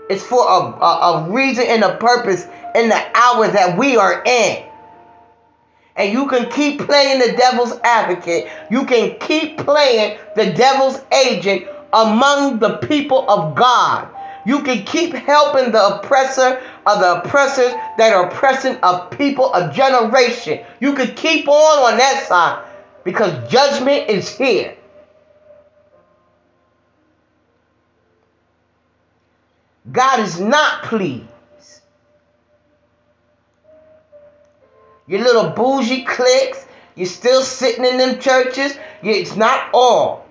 It's 0.10 0.24
for 0.24 0.46
a, 0.48 0.60
a, 0.82 1.26
a 1.26 1.32
reason 1.32 1.66
and 1.68 1.84
a 1.84 1.98
purpose 1.98 2.46
in 2.76 2.90
the 2.90 3.02
hour 3.16 3.48
that 3.48 3.78
we 3.78 3.98
are 3.98 4.24
in. 4.26 4.66
And 5.96 6.12
you 6.12 6.28
can 6.28 6.50
keep 6.50 6.82
playing 6.82 7.20
the 7.20 7.38
devil's 7.38 7.80
advocate. 7.84 8.48
You 8.72 8.86
can 8.86 9.18
keep 9.20 9.60
playing 9.60 10.18
the 10.36 10.52
devil's 10.54 11.00
agent 11.12 11.68
among 11.94 12.60
the 12.60 12.78
people 12.78 13.30
of 13.30 13.56
God. 13.56 14.10
You 14.46 14.64
can 14.64 14.84
keep 14.84 15.14
helping 15.14 15.72
the 15.72 15.96
oppressor 15.96 16.62
or 16.86 16.98
the 16.98 17.22
oppressors 17.22 17.72
that 17.98 18.14
are 18.14 18.28
oppressing 18.28 18.78
a 18.84 19.08
people, 19.12 19.54
a 19.54 19.72
generation. 19.74 20.66
You 20.80 20.94
can 20.94 21.16
keep 21.16 21.48
on 21.48 21.94
on 21.94 21.98
that 21.98 22.26
side 22.28 22.66
because 23.04 23.50
judgment 23.52 24.10
is 24.10 24.36
here. 24.36 24.76
God 29.92 30.20
is 30.22 30.40
not 30.40 30.84
pleased. 30.84 31.28
Your 35.08 35.22
little 35.22 35.50
bougie 35.50 36.06
cliques, 36.06 36.66
you're 36.96 37.06
still 37.06 37.42
sitting 37.42 37.86
in 37.86 37.98
them 37.98 38.20
churches. 38.20 38.78
It's 39.02 39.36
not 39.36 39.70
all. 39.74 40.23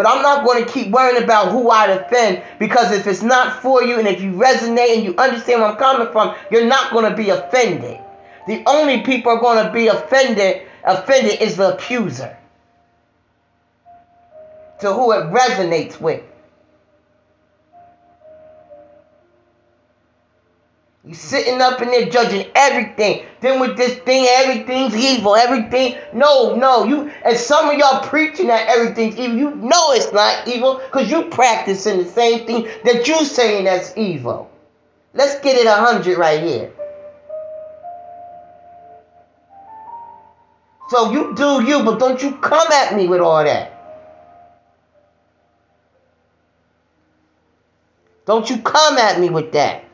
But 0.00 0.08
I'm 0.08 0.22
not 0.22 0.46
going 0.46 0.64
to 0.64 0.72
keep 0.72 0.90
worrying 0.92 1.22
about 1.22 1.52
who 1.52 1.68
I 1.68 1.88
offend 1.88 2.42
because 2.58 2.90
if 2.90 3.06
it's 3.06 3.20
not 3.20 3.60
for 3.60 3.82
you 3.82 3.98
and 3.98 4.08
if 4.08 4.22
you 4.22 4.32
resonate 4.32 4.94
and 4.94 5.04
you 5.04 5.14
understand 5.18 5.60
where 5.60 5.72
I'm 5.72 5.76
coming 5.76 6.10
from, 6.10 6.34
you're 6.50 6.64
not 6.64 6.90
going 6.90 7.10
to 7.10 7.14
be 7.14 7.28
offended. 7.28 8.00
The 8.46 8.62
only 8.64 9.02
people 9.02 9.32
are 9.32 9.40
going 9.40 9.62
to 9.62 9.70
be 9.70 9.88
offended 9.88 10.62
offended 10.84 11.42
is 11.42 11.58
the 11.58 11.74
accuser. 11.74 12.34
To 14.80 14.90
who 14.90 15.12
it 15.12 15.24
resonates 15.24 16.00
with. 16.00 16.22
You 21.10 21.16
sitting 21.16 21.60
up 21.60 21.82
in 21.82 21.90
there 21.90 22.08
judging 22.08 22.46
everything. 22.54 23.26
Then 23.40 23.58
with 23.58 23.76
this 23.76 23.98
thing, 23.98 24.26
everything's 24.28 24.94
evil. 24.94 25.34
Everything. 25.34 25.96
No, 26.12 26.54
no. 26.54 26.84
You 26.84 27.10
and 27.24 27.36
some 27.36 27.68
of 27.68 27.76
y'all 27.76 28.04
preaching 28.04 28.46
that 28.46 28.68
everything's 28.68 29.18
evil. 29.18 29.36
You 29.36 29.50
know 29.56 29.90
it's 29.90 30.12
not 30.12 30.46
evil 30.46 30.76
because 30.76 31.10
you 31.10 31.24
practicing 31.24 31.98
the 31.98 32.04
same 32.04 32.46
thing 32.46 32.68
that 32.84 33.08
you 33.08 33.24
saying 33.24 33.64
that's 33.64 33.96
evil. 33.96 34.52
Let's 35.12 35.40
get 35.40 35.56
it 35.56 35.66
a 35.66 35.74
hundred 35.74 36.16
right 36.16 36.40
here. 36.40 36.70
So 40.90 41.10
you 41.10 41.34
do 41.34 41.64
you, 41.64 41.82
but 41.82 41.98
don't 41.98 42.22
you 42.22 42.36
come 42.36 42.70
at 42.70 42.94
me 42.94 43.08
with 43.08 43.20
all 43.20 43.42
that. 43.42 43.76
Don't 48.26 48.48
you 48.48 48.58
come 48.58 48.96
at 48.96 49.18
me 49.18 49.28
with 49.28 49.50
that. 49.50 49.89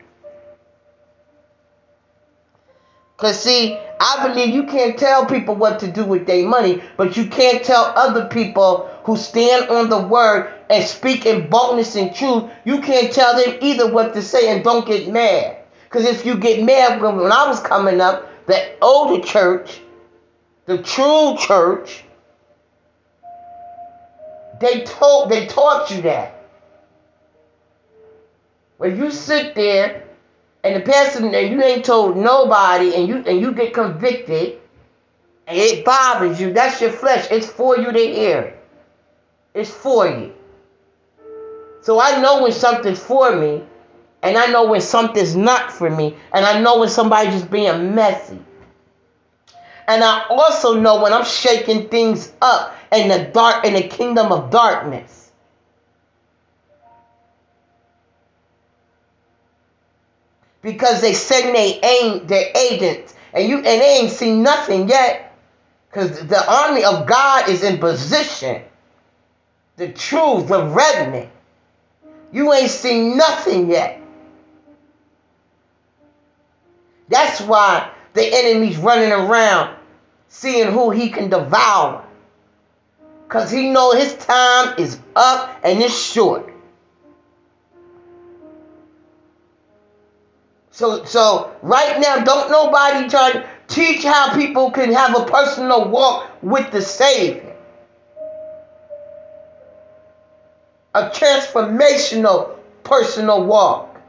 Because, 3.17 3.41
see, 3.41 3.79
I 3.99 4.27
believe 4.27 4.53
you 4.53 4.65
can't 4.65 4.97
tell 4.97 5.25
people 5.25 5.55
what 5.55 5.79
to 5.79 5.91
do 5.91 6.05
with 6.05 6.27
their 6.27 6.47
money, 6.47 6.83
but 6.97 7.17
you 7.17 7.25
can't 7.25 7.63
tell 7.63 7.91
other 7.95 8.27
people 8.27 8.87
who 9.05 9.17
stand 9.17 9.69
on 9.69 9.89
the 9.89 9.99
word 9.99 10.53
and 10.69 10.83
speak 10.83 11.25
in 11.25 11.49
boldness 11.49 11.95
and 11.95 12.13
truth, 12.13 12.43
you 12.63 12.79
can't 12.79 13.11
tell 13.11 13.35
them 13.35 13.57
either 13.59 13.91
what 13.91 14.13
to 14.13 14.21
say 14.21 14.53
and 14.53 14.63
don't 14.63 14.85
get 14.85 15.11
mad. 15.11 15.57
Because 15.85 16.05
if 16.05 16.27
you 16.27 16.35
get 16.35 16.63
mad, 16.63 17.01
when 17.01 17.31
I 17.31 17.47
was 17.47 17.59
coming 17.59 18.01
up, 18.01 18.29
the 18.45 18.77
older 18.81 19.25
church, 19.25 19.81
the 20.67 20.77
true 20.77 21.35
church, 21.39 22.03
they 24.59 24.83
told 24.83 25.31
they 25.31 25.47
taught 25.47 25.89
you 25.89 26.03
that. 26.03 26.43
When 28.77 28.95
you 28.95 29.09
sit 29.09 29.55
there 29.55 30.06
and 30.63 30.75
the 30.75 30.81
pastor 30.81 31.25
and 31.25 31.51
you 31.51 31.63
ain't 31.63 31.85
told 31.85 32.17
nobody 32.17 32.93
and 32.95 33.07
you 33.07 33.17
and 33.25 33.39
you 33.39 33.53
get 33.53 33.73
convicted 33.73 34.59
and 35.47 35.57
it 35.57 35.85
bothers 35.85 36.41
you, 36.41 36.51
that's 36.51 36.81
your 36.81 36.91
flesh. 36.91 37.27
It's 37.31 37.47
for 37.47 37.77
you 37.77 37.91
to 37.91 37.99
hear. 37.99 38.57
It's 39.53 39.71
for 39.71 40.07
you. 40.07 40.33
So 41.81 42.01
I 42.01 42.21
know 42.21 42.43
when 42.43 42.51
something's 42.51 42.99
for 42.99 43.33
me, 43.33 43.63
and 44.21 44.37
I 44.37 44.47
know 44.47 44.67
when 44.67 44.81
something's 44.81 45.37
not 45.37 45.71
for 45.71 45.89
me, 45.89 46.17
and 46.33 46.45
I 46.45 46.59
know 46.59 46.79
when 46.79 46.89
somebody's 46.89 47.33
just 47.33 47.49
being 47.49 47.95
messy. 47.95 48.39
And 49.87 50.03
I 50.03 50.25
also 50.29 50.77
know 50.79 51.01
when 51.01 51.13
I'm 51.13 51.23
shaking 51.23 51.87
things 51.87 52.33
up 52.41 52.75
in 52.91 53.07
the 53.07 53.31
dark 53.33 53.63
in 53.63 53.73
the 53.73 53.83
kingdom 53.83 54.33
of 54.33 54.51
darkness. 54.51 55.26
Because 60.67 60.99
they 60.99 61.13
send 61.13 61.55
they 61.55 61.79
aim 61.79 62.27
their 62.27 62.51
agents 62.53 63.15
and 63.31 63.47
you 63.47 63.55
and 63.55 63.65
they 63.65 63.99
ain't 64.01 64.11
seen 64.11 64.43
nothing 64.43 64.89
yet. 64.89 65.33
Because 65.89 66.27
the 66.27 66.51
army 66.51 66.83
of 66.83 67.07
God 67.07 67.47
is 67.47 67.63
in 67.63 67.77
position. 67.77 68.63
The 69.77 69.87
truth, 69.87 70.49
the 70.49 70.65
remnant. 70.65 71.29
You 72.33 72.51
ain't 72.51 72.69
seen 72.69 73.15
nothing 73.15 73.69
yet. 73.69 74.01
That's 77.07 77.39
why 77.39 77.89
the 78.13 78.25
enemy's 78.25 78.75
running 78.75 79.13
around 79.13 79.73
seeing 80.27 80.73
who 80.73 80.89
he 80.89 81.07
can 81.07 81.29
devour. 81.29 82.03
Cause 83.29 83.49
he 83.49 83.69
know 83.69 83.93
his 83.93 84.15
time 84.15 84.75
is 84.77 84.99
up 85.15 85.61
and 85.63 85.79
it's 85.79 85.97
short. 85.97 86.53
So 90.77 91.03
so 91.05 91.55
right 91.63 91.99
now, 91.99 92.23
don't 92.23 92.51
nobody 92.51 93.09
try 93.09 93.31
to 93.31 93.49
teach 93.67 94.03
how 94.03 94.35
people 94.35 94.69
can 94.69 94.93
have 94.93 95.19
a 95.19 95.25
personal 95.25 95.89
walk 95.89 96.29
with 96.43 96.71
the 96.71 96.83
Savior. 96.83 97.55
A 100.93 101.09
transformational 101.09 102.59
personal 102.83 103.43
walk. 103.43 103.99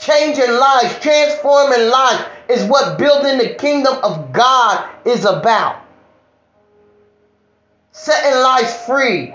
Changing 0.00 0.50
lives, 0.50 0.98
transforming 0.98 1.88
lives 1.88 2.24
is 2.48 2.64
what 2.64 2.98
building 2.98 3.38
the 3.38 3.54
kingdom 3.54 3.98
of 4.02 4.32
God 4.32 4.90
is 5.04 5.24
about. 5.24 5.80
Setting 7.92 8.42
lives 8.42 8.74
free, 8.84 9.32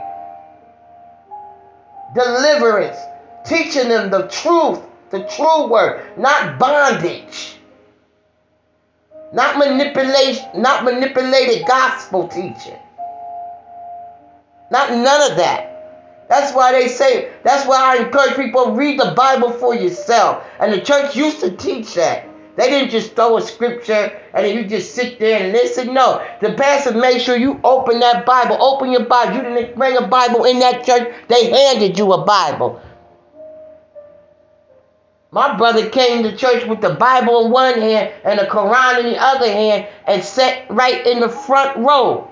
deliverance, 2.14 2.98
teaching 3.46 3.88
them 3.88 4.12
the 4.12 4.28
truth, 4.28 4.82
the 5.16 5.28
true 5.28 5.68
word, 5.68 6.18
not 6.18 6.60
bondage, 6.60 7.56
not 9.34 9.58
manipulation, 9.58 10.46
not 10.56 10.84
manipulated 10.84 11.66
gospel 11.68 12.28
teaching. 12.28 12.80
Not 14.72 14.92
none 14.92 15.32
of 15.32 15.38
that. 15.38 16.28
That's 16.28 16.56
why 16.56 16.72
they 16.72 16.88
say, 16.88 17.32
that's 17.44 17.68
why 17.68 17.98
I 17.98 18.04
encourage 18.04 18.36
people 18.36 18.74
read 18.74 19.00
the 19.00 19.14
Bible 19.16 19.52
for 19.52 19.76
yourself. 19.76 20.44
And 20.60 20.74
the 20.74 20.82
church 20.82 21.16
used 21.16 21.40
to 21.42 21.56
teach 21.56 21.94
that. 21.94 22.28
They 22.58 22.70
didn't 22.70 22.90
just 22.90 23.16
throw 23.16 23.38
a 23.38 23.42
scripture 23.42 24.18
and 24.34 24.46
then 24.46 24.56
you 24.58 24.66
just 24.66 24.96
sit 24.96 25.20
there 25.20 25.44
and 25.44 25.52
listen. 25.52 25.94
No, 25.94 26.26
the 26.42 26.54
pastor 26.54 26.94
made 26.94 27.20
sure 27.20 27.36
you 27.36 27.60
open 27.64 28.00
that 28.00 28.26
Bible. 28.26 28.58
Open 28.62 28.92
your 28.92 29.06
Bible. 29.06 29.36
You 29.36 29.42
didn't 29.44 29.78
bring 29.78 29.98
a 29.98 30.08
Bible 30.08 30.46
in 30.46 30.60
that 30.60 30.86
church. 30.86 31.14
They 31.28 31.52
handed 31.52 31.98
you 31.98 32.14
a 32.14 32.24
Bible. 32.24 32.82
My 35.36 35.58
brother 35.58 35.90
came 35.90 36.24
to 36.24 36.34
church 36.38 36.66
with 36.66 36.80
the 36.80 36.92
Bible 36.92 37.48
in 37.48 37.52
one 37.52 37.74
hand 37.74 38.14
and 38.24 38.40
the 38.40 38.46
Quran 38.46 39.00
in 39.00 39.06
the 39.08 39.22
other 39.22 39.52
hand 39.52 39.86
and 40.08 40.24
sat 40.24 40.64
right 40.70 41.06
in 41.06 41.20
the 41.20 41.28
front 41.28 41.76
row. 41.76 42.32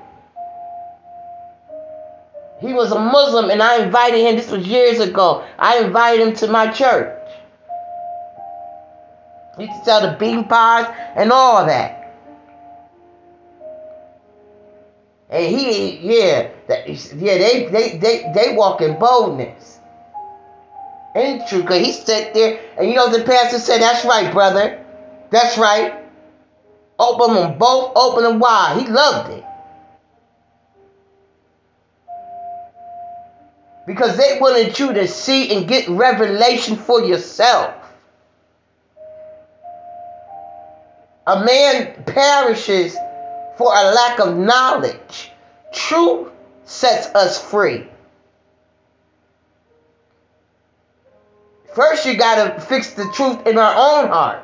He 2.61 2.71
was 2.71 2.93
a 2.93 2.99
Muslim 2.99 3.49
and 3.49 3.61
I 3.61 3.83
invited 3.83 4.21
him. 4.21 4.37
This 4.37 4.49
was 4.49 4.65
years 4.65 5.01
ago. 5.01 5.45
I 5.59 5.79
invited 5.79 6.25
him 6.25 6.33
to 6.35 6.47
my 6.47 6.71
church. 6.71 7.11
He 9.57 9.67
to 9.67 9.81
sell 9.83 10.09
the 10.09 10.17
bean 10.17 10.45
pies 10.47 10.87
and 11.17 11.29
all 11.33 11.65
that. 11.65 12.15
And 15.29 15.45
he, 15.45 15.97
yeah, 15.97 16.51
yeah, 16.69 17.37
they, 17.37 17.67
they, 17.69 17.97
they, 17.97 18.31
they 18.33 18.55
walk 18.55 18.79
in 18.79 18.97
boldness. 18.97 19.72
And 21.15 21.45
true, 21.47 21.61
because 21.61 21.85
he 21.85 21.91
sat 21.91 22.33
there, 22.33 22.59
and 22.77 22.89
you 22.89 22.95
know 22.95 23.11
the 23.15 23.23
pastor 23.23 23.59
said, 23.59 23.81
That's 23.81 24.03
right, 24.03 24.33
brother. 24.33 24.83
That's 25.29 25.57
right. 25.57 26.03
Open 26.97 27.35
them 27.35 27.57
both, 27.57 27.93
open 27.95 28.23
them 28.23 28.39
wide. 28.39 28.81
He 28.81 28.87
loved 28.87 29.31
it. 29.31 29.43
Because 33.85 34.15
they 34.17 34.39
wanted 34.39 34.77
you 34.79 34.93
to 34.93 35.07
see 35.07 35.53
and 35.55 35.67
get 35.67 35.89
revelation 35.89 36.77
for 36.77 37.01
yourself. 37.01 37.75
A 41.27 41.43
man 41.43 42.03
perishes 42.05 42.95
for 43.57 43.73
a 43.73 43.91
lack 43.91 44.19
of 44.19 44.37
knowledge. 44.37 45.31
Truth 45.73 46.29
sets 46.65 47.07
us 47.15 47.41
free. 47.49 47.87
First, 51.73 52.05
you 52.05 52.15
got 52.17 52.55
to 52.55 52.61
fix 52.61 52.93
the 52.93 53.09
truth 53.13 53.47
in 53.47 53.57
our 53.57 53.73
own 53.73 54.09
hearts. 54.09 54.43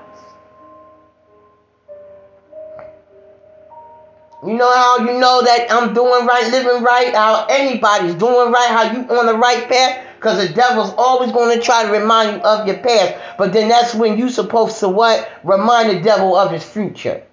You 4.46 4.54
know 4.54 4.74
how 4.74 5.00
you 5.00 5.20
know 5.20 5.44
that 5.44 5.68
I'm 5.70 5.94
doing 5.94 6.26
right, 6.26 6.50
living 6.50 6.82
right, 6.82 7.14
how 7.14 7.46
anybody's 7.50 8.16
doing 8.16 8.52
right, 8.52 8.70
how 8.70 8.94
you 8.94 9.02
on 9.20 9.26
the 9.26 9.38
right 9.38 9.68
path? 9.68 10.06
Because 10.16 10.48
the 10.48 10.54
devil's 10.54 10.94
always 10.98 11.32
going 11.32 11.58
to 11.58 11.64
try 11.64 11.86
to 11.86 11.92
remind 11.92 12.38
you 12.38 12.44
of 12.44 12.66
your 12.66 12.78
past. 12.78 13.16
But 13.38 13.52
then 13.52 13.68
that's 13.68 13.94
when 13.94 14.18
you're 14.18 14.30
supposed 14.30 14.80
to 14.80 14.88
what? 14.88 15.30
Remind 15.44 15.90
the 15.90 16.02
devil 16.02 16.36
of 16.36 16.52
his 16.52 16.64
future. 16.64 17.24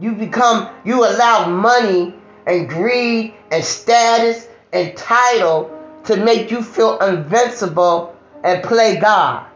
You 0.00 0.12
become, 0.12 0.70
you 0.84 1.04
allow 1.04 1.48
money 1.48 2.14
and 2.46 2.68
greed 2.68 3.34
and 3.50 3.64
status 3.64 4.48
and 4.72 4.96
title 4.96 5.70
to 6.04 6.16
make 6.16 6.50
you 6.50 6.62
feel 6.62 6.98
invincible 6.98 8.16
and 8.42 8.62
play 8.62 8.96
God. 8.96 9.46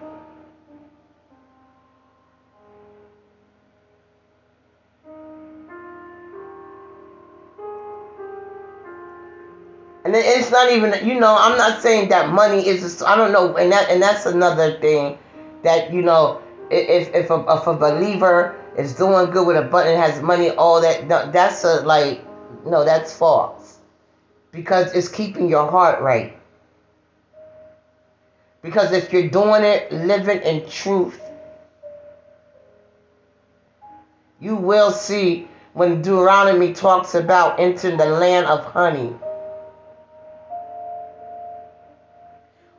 And 10.04 10.16
it's 10.16 10.50
not 10.50 10.72
even, 10.72 11.06
you 11.06 11.20
know, 11.20 11.36
I'm 11.38 11.58
not 11.58 11.82
saying 11.82 12.08
that 12.08 12.30
money 12.30 12.66
is, 12.66 13.02
I 13.02 13.14
don't 13.14 13.30
know, 13.30 13.58
and 13.58 13.70
that 13.72 13.90
and 13.90 14.00
that's 14.00 14.24
another 14.24 14.78
thing 14.80 15.18
that, 15.64 15.92
you 15.92 16.00
know, 16.00 16.40
if 16.70 17.14
if 17.14 17.28
a, 17.28 17.44
if 17.46 17.66
a 17.66 17.74
believer 17.74 18.56
is 18.78 18.94
doing 18.94 19.30
good 19.30 19.46
with 19.46 19.58
a 19.58 19.62
button, 19.62 20.00
has 20.00 20.22
money, 20.22 20.48
all 20.52 20.80
that, 20.80 21.08
that's 21.08 21.62
a, 21.64 21.82
like, 21.82 22.24
no, 22.64 22.84
that's 22.84 23.16
false. 23.16 23.78
Because 24.50 24.94
it's 24.94 25.08
keeping 25.08 25.48
your 25.48 25.70
heart 25.70 26.00
right. 26.02 26.38
Because 28.62 28.92
if 28.92 29.12
you're 29.12 29.28
doing 29.28 29.62
it, 29.62 29.92
living 29.92 30.42
in 30.42 30.68
truth, 30.68 31.20
you 34.40 34.56
will 34.56 34.90
see 34.90 35.48
when 35.72 36.02
Deuteronomy 36.02 36.72
talks 36.72 37.14
about 37.14 37.60
entering 37.60 37.96
the 37.96 38.06
land 38.06 38.46
of 38.46 38.64
honey. 38.64 39.14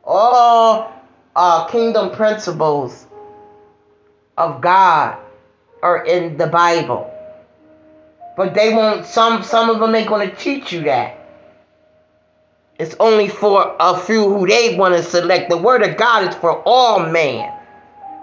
All 0.04 0.92
uh, 1.34 1.66
kingdom 1.66 2.10
principles 2.10 3.06
of 4.36 4.60
God 4.60 5.18
are 5.82 6.04
in 6.04 6.36
the 6.36 6.46
Bible. 6.46 7.10
But 8.40 8.54
they 8.54 8.72
won't, 8.72 9.04
some, 9.04 9.42
some 9.42 9.68
of 9.68 9.80
them 9.80 9.94
ain't 9.94 10.08
to 10.08 10.34
teach 10.34 10.72
you 10.72 10.84
that. 10.84 11.14
It's 12.78 12.96
only 12.98 13.28
for 13.28 13.76
a 13.78 13.98
few 13.98 14.32
who 14.32 14.46
they 14.46 14.78
want 14.78 14.94
to 14.94 15.02
select. 15.02 15.50
The 15.50 15.58
word 15.58 15.82
of 15.82 15.98
God 15.98 16.26
is 16.26 16.34
for 16.36 16.62
all 16.64 17.00
man, 17.00 17.52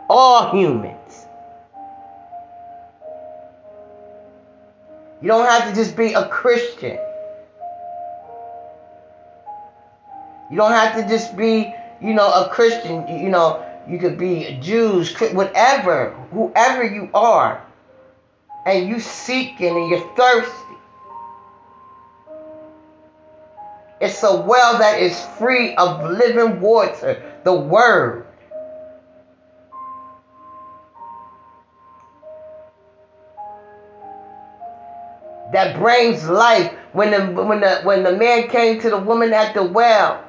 all 0.10 0.50
humans. 0.50 1.28
You 5.22 5.28
don't 5.28 5.46
have 5.46 5.70
to 5.70 5.76
just 5.76 5.96
be 5.96 6.14
a 6.14 6.28
Christian. 6.28 6.98
You 10.50 10.58
don't 10.58 10.72
have 10.72 10.96
to 10.96 11.08
just 11.08 11.38
be, 11.38 11.76
you 12.02 12.16
know, 12.16 12.28
a 12.28 12.50
Christian. 12.50 13.08
You 13.08 13.30
know, 13.30 13.64
you 13.88 14.00
could 14.00 14.18
be 14.18 14.58
Jews, 14.64 15.16
whatever, 15.32 16.10
whoever 16.32 16.84
you 16.84 17.12
are 17.14 17.67
and 18.68 18.90
you 18.90 19.00
seeking 19.00 19.76
and 19.78 19.90
you're 19.90 20.16
thirsty. 20.16 20.52
It's 24.02 24.22
a 24.22 24.42
well 24.42 24.78
that 24.78 25.02
is 25.02 25.20
free 25.40 25.74
of 25.76 26.12
living 26.12 26.60
water, 26.60 27.24
the 27.46 27.54
word. 27.54 28.28
That 35.54 35.80
brings 35.80 36.28
life. 36.28 36.74
When 36.92 37.12
the 37.12 37.44
when 37.44 37.62
the 37.62 37.82
when 37.84 38.04
the 38.04 38.12
man 38.12 38.50
came 38.50 38.82
to 38.82 38.90
the 38.90 38.98
woman 38.98 39.34
at 39.34 39.54
the 39.54 39.64
well, 39.64 40.24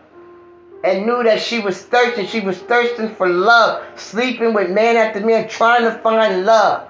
and 0.84 1.06
knew 1.06 1.24
that 1.24 1.40
she 1.42 1.58
was 1.58 1.82
thirsty. 1.82 2.24
She 2.24 2.40
was 2.40 2.56
thirsting 2.56 3.14
for 3.16 3.28
love, 3.28 3.84
sleeping 3.96 4.54
with 4.54 4.70
man 4.70 4.96
after 4.96 5.20
man, 5.20 5.48
trying 5.48 5.82
to 5.82 5.98
find 5.98 6.46
love. 6.46 6.88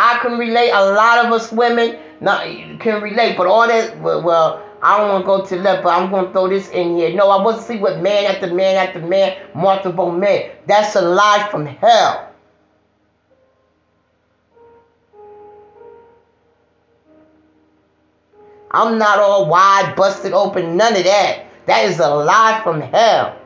I 0.00 0.20
can 0.22 0.38
relate. 0.38 0.70
A 0.70 0.92
lot 0.92 1.26
of 1.26 1.32
us 1.32 1.50
women 1.50 1.98
not 2.20 2.44
can 2.78 3.02
relate, 3.02 3.36
but 3.36 3.48
all 3.48 3.66
that. 3.66 4.00
Well, 4.00 4.64
I 4.80 4.96
don't 4.96 5.08
want 5.08 5.22
to 5.24 5.26
go 5.26 5.44
to 5.56 5.62
that, 5.64 5.82
but 5.82 5.90
I'm 5.90 6.08
going 6.08 6.26
to 6.26 6.32
throw 6.32 6.48
this 6.48 6.70
in 6.70 6.96
here. 6.96 7.12
No, 7.14 7.28
I 7.30 7.42
wasn't 7.42 7.66
sleeping 7.66 7.82
with 7.82 8.00
man 8.00 8.26
after 8.26 8.54
man 8.54 8.76
after 8.76 9.00
man, 9.00 9.36
multiple 9.56 10.12
men. 10.12 10.52
That's 10.66 10.94
a 10.94 11.00
lie 11.00 11.48
from 11.50 11.66
hell. 11.66 12.32
I'm 18.70 18.98
not 18.98 19.18
all 19.18 19.48
wide, 19.48 19.94
busted 19.96 20.32
open, 20.32 20.76
none 20.76 20.94
of 20.94 21.02
that. 21.02 21.46
That 21.66 21.86
is 21.86 21.98
a 21.98 22.08
lie 22.08 22.60
from 22.62 22.80
hell. 22.80 23.36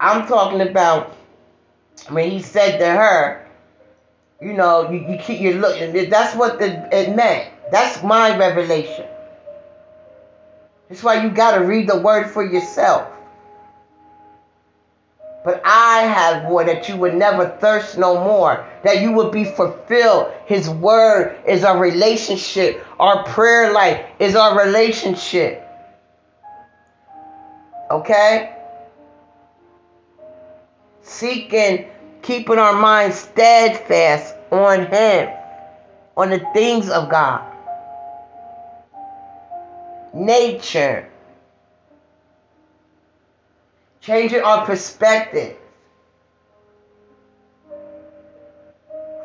I'm 0.00 0.26
talking 0.26 0.60
about 0.60 1.16
when 2.08 2.30
he 2.30 2.40
said 2.40 2.78
to 2.78 2.86
her, 2.86 3.46
you 4.40 4.52
know, 4.52 4.90
you, 4.90 5.00
you 5.10 5.18
keep 5.18 5.40
your 5.40 5.54
look. 5.54 5.78
That's 6.10 6.36
what 6.36 6.58
the, 6.58 6.88
it 6.96 7.14
meant. 7.14 7.50
That's 7.72 8.02
my 8.02 8.36
revelation. 8.36 9.06
That's 10.88 11.02
why 11.02 11.22
you 11.22 11.30
got 11.30 11.56
to 11.56 11.64
read 11.64 11.88
the 11.88 11.98
word 11.98 12.30
for 12.30 12.44
yourself. 12.44 13.08
But 15.44 15.62
I 15.64 16.00
have 16.00 16.44
more 16.44 16.64
that 16.64 16.88
you 16.88 16.96
would 16.96 17.14
never 17.14 17.48
thirst 17.60 17.96
no 17.96 18.22
more, 18.22 18.66
that 18.84 19.00
you 19.00 19.12
would 19.12 19.32
be 19.32 19.44
fulfilled. 19.44 20.32
His 20.46 20.68
word 20.68 21.38
is 21.46 21.64
our 21.64 21.78
relationship. 21.78 22.84
Our 22.98 23.24
prayer 23.24 23.72
life 23.72 24.04
is 24.18 24.34
our 24.34 24.58
relationship. 24.58 25.64
Okay? 27.90 28.57
Seeking, 31.08 31.86
keeping 32.20 32.58
our 32.58 32.74
minds 32.74 33.18
steadfast 33.18 34.34
on 34.50 34.86
Him, 34.86 35.30
on 36.18 36.28
the 36.28 36.40
things 36.52 36.90
of 36.90 37.08
God. 37.08 37.50
Nature 40.12 41.08
changing 44.02 44.42
our 44.42 44.66
perspective, 44.66 45.56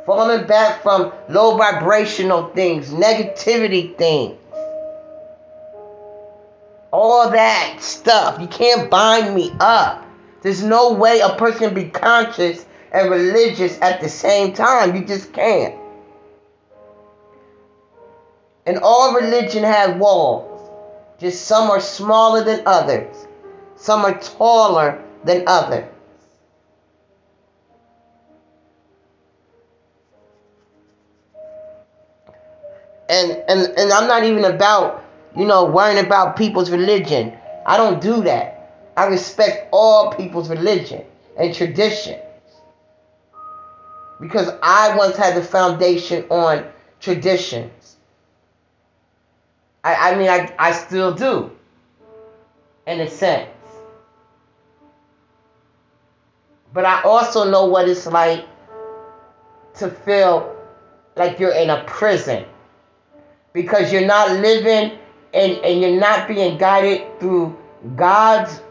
falling 0.06 0.48
back 0.48 0.84
from 0.84 1.12
low 1.28 1.58
vibrational 1.58 2.48
things, 2.50 2.91
negativity 2.91 3.98
things, 3.98 4.38
all 6.91 7.30
that 7.30 7.78
stuff. 7.82 8.39
You 8.39 8.48
can't 8.48 8.89
bind 8.89 9.36
me 9.36 9.52
up. 9.60 10.06
There's 10.43 10.62
no 10.62 10.91
way 10.93 11.21
a 11.21 11.36
person 11.36 11.73
be 11.73 11.86
conscious 11.86 12.65
and 12.91 13.10
religious 13.10 13.82
at 13.82 14.01
the 14.01 14.10
same 14.10 14.53
time. 14.53 14.93
You 14.93 15.06
just 15.06 15.32
can't. 15.32 15.75
And 18.65 18.77
all 18.79 19.15
religion 19.15 19.63
has 19.63 19.97
walls. 19.97 20.69
Just 21.17 21.45
some 21.45 21.71
are 21.71 21.79
smaller 21.79 22.43
than 22.43 22.63
others. 22.65 23.25
Some 23.77 24.03
are 24.03 24.19
taller 24.19 25.01
than 25.23 25.45
others. 25.47 25.86
And, 33.08 33.32
and 33.47 33.77
and 33.77 33.93
I'm 33.93 34.08
not 34.08 34.23
even 34.23 34.43
about, 34.43 35.06
you 35.38 35.45
know, 35.45 35.65
worrying 35.65 36.03
about 36.06 36.36
people's 36.36 36.69
religion. 36.69 37.34
I 37.65 37.77
don't 37.77 38.01
do 38.01 38.23
that. 38.23 38.53
I 38.95 39.08
respect 39.08 39.69
all 39.71 40.13
people's 40.13 40.49
religion 40.49 41.03
and 41.38 41.53
traditions. 41.53 42.21
Because 44.21 44.49
I 44.62 44.95
once 44.95 45.17
had 45.17 45.36
the 45.36 45.43
foundation 45.43 46.25
on 46.29 46.65
traditions. 46.99 47.97
I, 49.84 50.12
I 50.12 50.15
mean, 50.15 50.29
I, 50.29 50.53
I 50.58 50.71
still 50.71 51.13
do, 51.13 51.51
in 52.88 53.01
a 53.01 53.10
sense. 53.10 53.49
But 56.73 56.86
I 56.86 57.01
also 57.03 57.49
know 57.49 57.65
what 57.65 57.88
it's 57.89 58.08
like 58.08 58.45
to 59.75 59.89
feel 59.89 60.56
like 61.15 61.39
you're 61.39 61.53
in 61.53 61.69
a 61.69 61.84
prison 61.86 62.45
because 63.53 63.91
you're 63.91 64.06
not 64.06 64.32
living 64.32 64.97
and, 65.34 65.51
and 65.58 65.82
you're 65.82 65.99
not 65.99 66.27
being 66.27 66.58
guided 66.58 67.19
through 67.19 67.56
God's 67.95 68.62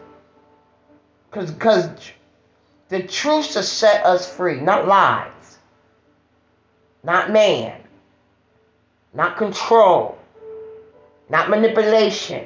because 1.33 1.51
because 1.51 1.89
the 2.89 3.03
truth 3.03 3.53
to 3.53 3.63
set 3.63 4.05
us 4.05 4.31
free, 4.31 4.61
not 4.61 4.87
lies, 4.87 5.57
not 7.03 7.31
man, 7.31 7.81
not 9.13 9.37
control, 9.37 10.17
not 11.29 11.49
manipulation, 11.49 12.45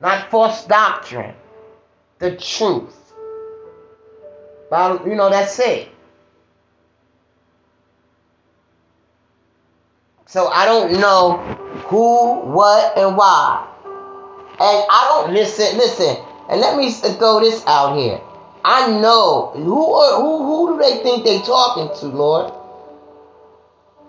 not 0.00 0.30
false 0.30 0.64
doctrine, 0.66 1.34
the 2.20 2.36
truth. 2.36 3.12
But, 4.70 5.06
you 5.06 5.16
know, 5.16 5.28
that's 5.30 5.58
it. 5.58 5.88
So 10.26 10.46
I 10.48 10.64
don't 10.64 11.00
know 11.00 11.38
who, 11.88 12.40
what, 12.40 12.98
and 12.98 13.16
why. 13.16 13.66
And 14.48 14.86
I 14.90 15.22
don't 15.24 15.34
listen, 15.34 15.76
listen, 15.78 16.16
and 16.48 16.60
let 16.60 16.76
me 16.76 16.90
throw 16.90 17.40
this 17.40 17.64
out 17.66 17.96
here. 17.96 18.20
I 18.64 18.98
know 19.00 19.52
who 19.54 19.92
are, 19.92 20.20
who 20.20 20.44
who 20.44 20.72
do 20.72 20.82
they 20.82 21.02
think 21.02 21.24
they 21.24 21.38
talking 21.40 21.88
to, 22.00 22.06
Lord? 22.06 22.52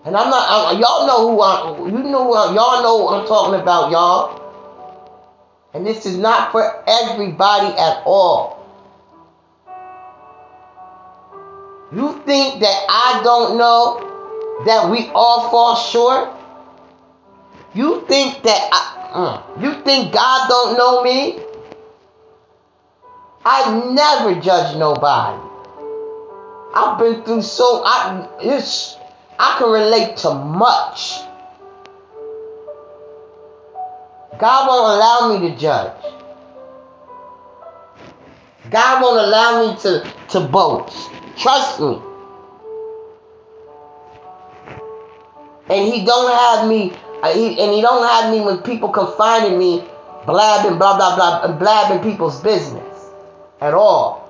And 0.04 0.16
I'm 0.16 0.30
not. 0.30 0.48
I, 0.48 0.78
y'all 0.78 1.06
know 1.06 1.30
who 1.30 1.40
I. 1.40 1.86
You 1.86 2.10
know 2.10 2.24
who 2.24 2.34
I, 2.34 2.54
y'all 2.54 2.82
know 2.82 3.04
what 3.04 3.20
I'm 3.20 3.26
talking 3.28 3.60
about, 3.60 3.90
y'all. 3.90 4.38
And 5.74 5.86
this 5.86 6.06
is 6.06 6.16
not 6.16 6.50
for 6.50 6.82
everybody 6.88 7.68
at 7.76 8.02
all. 8.04 8.58
You 11.92 12.20
think 12.26 12.60
that 12.60 12.86
I 12.88 13.20
don't 13.22 13.58
know 13.58 14.64
that 14.66 14.90
we 14.90 15.08
all 15.14 15.50
fall 15.50 15.76
short? 15.76 16.30
You 17.74 18.04
think 18.08 18.42
that 18.42 18.68
I, 18.72 19.10
uh, 19.12 19.60
you 19.60 19.72
think 19.82 20.12
God 20.12 20.48
don't 20.48 20.76
know 20.76 21.02
me? 21.02 21.38
I 23.50 23.92
never 23.94 24.38
judge 24.42 24.76
nobody. 24.76 25.40
I've 26.74 26.98
been 26.98 27.22
through 27.22 27.40
so 27.40 27.82
I 27.82 28.28
it's 28.42 28.98
I 29.38 29.56
can 29.58 29.70
relate 29.70 30.18
to 30.18 30.34
much. 30.34 31.20
God 34.38 34.68
won't 34.68 34.96
allow 34.96 35.40
me 35.40 35.48
to 35.48 35.56
judge. 35.56 35.96
God 38.68 39.02
won't 39.02 39.26
allow 39.26 39.72
me 39.72 39.80
to, 39.80 40.12
to 40.28 40.40
boast. 40.40 41.10
Trust 41.38 41.80
me. 41.80 42.02
And 45.70 45.90
he 45.90 46.04
don't 46.04 46.30
have 46.30 46.68
me, 46.68 46.92
uh, 47.22 47.32
he, 47.32 47.58
and 47.58 47.72
he 47.72 47.80
don't 47.80 48.06
have 48.06 48.30
me 48.30 48.42
when 48.42 48.58
people 48.58 48.90
confining 48.90 49.58
me, 49.58 49.84
blabbing, 50.26 50.76
blah, 50.76 50.98
blah, 50.98 51.16
blah, 51.16 51.56
blabbing 51.58 52.02
people's 52.02 52.42
business 52.42 52.87
at 53.60 53.74
all. 53.74 54.24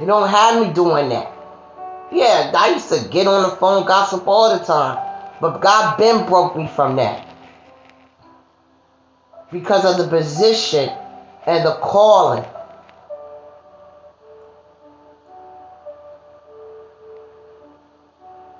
You 0.00 0.06
don't 0.06 0.28
have 0.28 0.66
me 0.66 0.72
doing 0.72 1.10
that. 1.10 1.30
Yeah, 2.10 2.52
I 2.54 2.72
used 2.72 2.88
to 2.88 3.08
get 3.08 3.26
on 3.26 3.48
the 3.48 3.56
phone, 3.56 3.86
gossip 3.86 4.26
all 4.26 4.58
the 4.58 4.64
time. 4.64 4.98
But 5.40 5.60
God 5.60 5.96
been 5.96 6.26
broke 6.26 6.56
me 6.56 6.68
from 6.68 6.96
that 6.96 7.26
because 9.50 9.84
of 9.84 9.98
the 9.98 10.08
position 10.08 10.88
and 11.46 11.64
the 11.64 11.72
calling. 11.80 12.44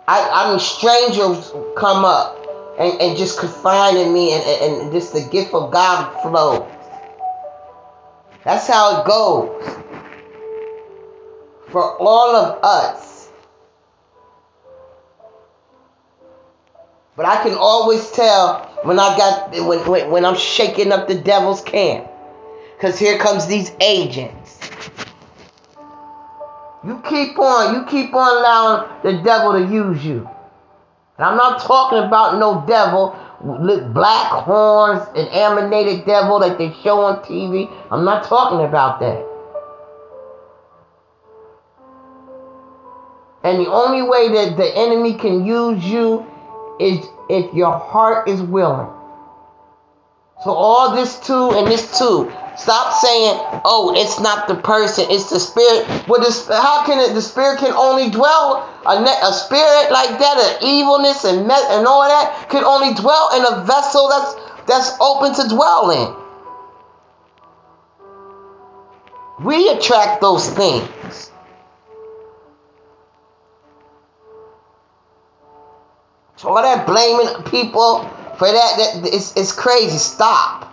I, 0.08 0.28
I 0.30 0.50
mean, 0.50 0.58
strangers 0.58 1.52
come 1.76 2.04
up 2.04 2.41
and, 2.82 3.00
and 3.00 3.16
just 3.16 3.38
confining 3.38 4.12
me, 4.12 4.32
and, 4.32 4.42
and, 4.42 4.82
and 4.82 4.92
just 4.92 5.12
the 5.12 5.22
gift 5.30 5.54
of 5.54 5.70
God 5.70 6.20
flows. 6.22 6.68
That's 8.44 8.66
how 8.66 9.00
it 9.00 9.06
goes 9.06 9.82
for 11.68 11.96
all 11.98 12.36
of 12.36 12.62
us. 12.64 13.28
But 17.16 17.26
I 17.26 17.42
can 17.42 17.54
always 17.54 18.10
tell 18.10 18.64
when 18.82 18.98
I 18.98 19.16
got 19.16 19.50
when 19.52 19.86
when, 19.88 20.10
when 20.10 20.24
I'm 20.24 20.36
shaking 20.36 20.92
up 20.92 21.08
the 21.08 21.14
devil's 21.14 21.62
camp. 21.62 22.08
Cause 22.80 22.98
here 22.98 23.16
comes 23.18 23.46
these 23.46 23.70
agents. 23.80 24.58
You 26.84 27.00
keep 27.08 27.38
on, 27.38 27.74
you 27.74 27.84
keep 27.86 28.12
on 28.12 28.38
allowing 28.38 29.02
the 29.04 29.22
devil 29.22 29.52
to 29.52 29.72
use 29.72 30.04
you. 30.04 30.28
And 31.18 31.26
I'm 31.26 31.36
not 31.36 31.60
talking 31.60 31.98
about 31.98 32.38
no 32.38 32.64
devil 32.66 33.16
with 33.42 33.92
black 33.92 34.30
horns 34.30 35.06
and 35.16 35.28
animated 35.28 36.06
devil 36.06 36.38
that 36.40 36.58
they 36.58 36.72
show 36.82 37.00
on 37.00 37.22
TV. 37.22 37.70
I'm 37.90 38.04
not 38.04 38.24
talking 38.24 38.64
about 38.64 39.00
that. 39.00 39.26
And 43.44 43.58
the 43.58 43.70
only 43.70 44.02
way 44.02 44.28
that 44.28 44.56
the 44.56 44.76
enemy 44.76 45.14
can 45.14 45.44
use 45.44 45.84
you 45.84 46.24
is 46.78 47.04
if 47.28 47.52
your 47.52 47.76
heart 47.76 48.28
is 48.28 48.40
willing. 48.40 48.88
So 50.44 50.50
all 50.50 50.96
this 50.96 51.20
too 51.20 51.52
and 51.52 51.66
this 51.68 51.98
too. 51.98 52.32
Stop 52.56 52.92
saying, 52.94 53.38
"Oh, 53.64 53.94
it's 53.96 54.18
not 54.20 54.48
the 54.48 54.56
person, 54.56 55.06
it's 55.08 55.30
the 55.30 55.38
spirit." 55.38 55.86
Well, 56.08 56.20
this, 56.20 56.48
how 56.48 56.84
can 56.84 56.98
it? 56.98 57.14
The 57.14 57.22
spirit 57.22 57.60
can 57.60 57.72
only 57.72 58.10
dwell 58.10 58.68
a, 58.84 58.92
a 58.92 59.32
spirit 59.32 59.92
like 59.92 60.18
that, 60.18 60.36
an 60.38 60.68
evilness 60.68 61.24
and 61.24 61.40
and 61.50 61.86
all 61.86 62.08
that 62.08 62.48
can 62.50 62.64
only 62.64 62.92
dwell 62.94 63.30
in 63.36 63.44
a 63.46 63.64
vessel 63.64 64.08
that's 64.08 64.34
that's 64.66 64.96
open 65.00 65.32
to 65.34 65.48
dwell 65.48 65.90
in. 65.90 66.22
We 69.44 69.68
attract 69.70 70.20
those 70.20 70.50
things. 70.50 71.30
So 76.36 76.48
all 76.48 76.62
that 76.62 76.86
blaming 76.86 77.44
people 77.44 78.10
for 78.42 78.50
that, 78.50 79.02
that 79.02 79.14
it's, 79.14 79.36
it's 79.36 79.52
crazy. 79.52 79.98
Stop. 79.98 80.68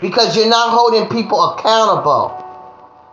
Because 0.00 0.36
you're 0.36 0.48
not 0.48 0.70
holding 0.70 1.08
people 1.08 1.40
accountable. 1.50 2.34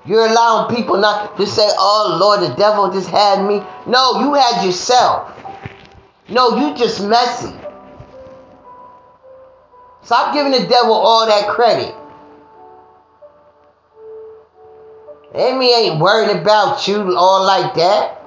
You're 0.08 0.26
allowing 0.26 0.76
people 0.76 0.98
not 0.98 1.38
to 1.38 1.46
say, 1.46 1.68
oh 1.78 2.18
Lord, 2.20 2.50
the 2.50 2.56
devil 2.56 2.92
just 2.92 3.08
had 3.08 3.48
me. 3.48 3.62
No, 3.86 4.22
you 4.22 4.34
had 4.34 4.66
yourself. 4.66 5.32
No, 6.30 6.58
you 6.58 6.76
just 6.76 7.00
messy. 7.06 7.54
Stop 10.02 10.34
giving 10.34 10.54
the 10.54 10.68
devil 10.68 10.94
all 10.94 11.28
that 11.28 11.48
credit. 11.48 11.94
Enemy 15.36 15.74
ain't 15.76 16.02
worried 16.02 16.36
about 16.36 16.88
you 16.88 17.16
all 17.16 17.46
like 17.46 17.76
that. 17.76 18.25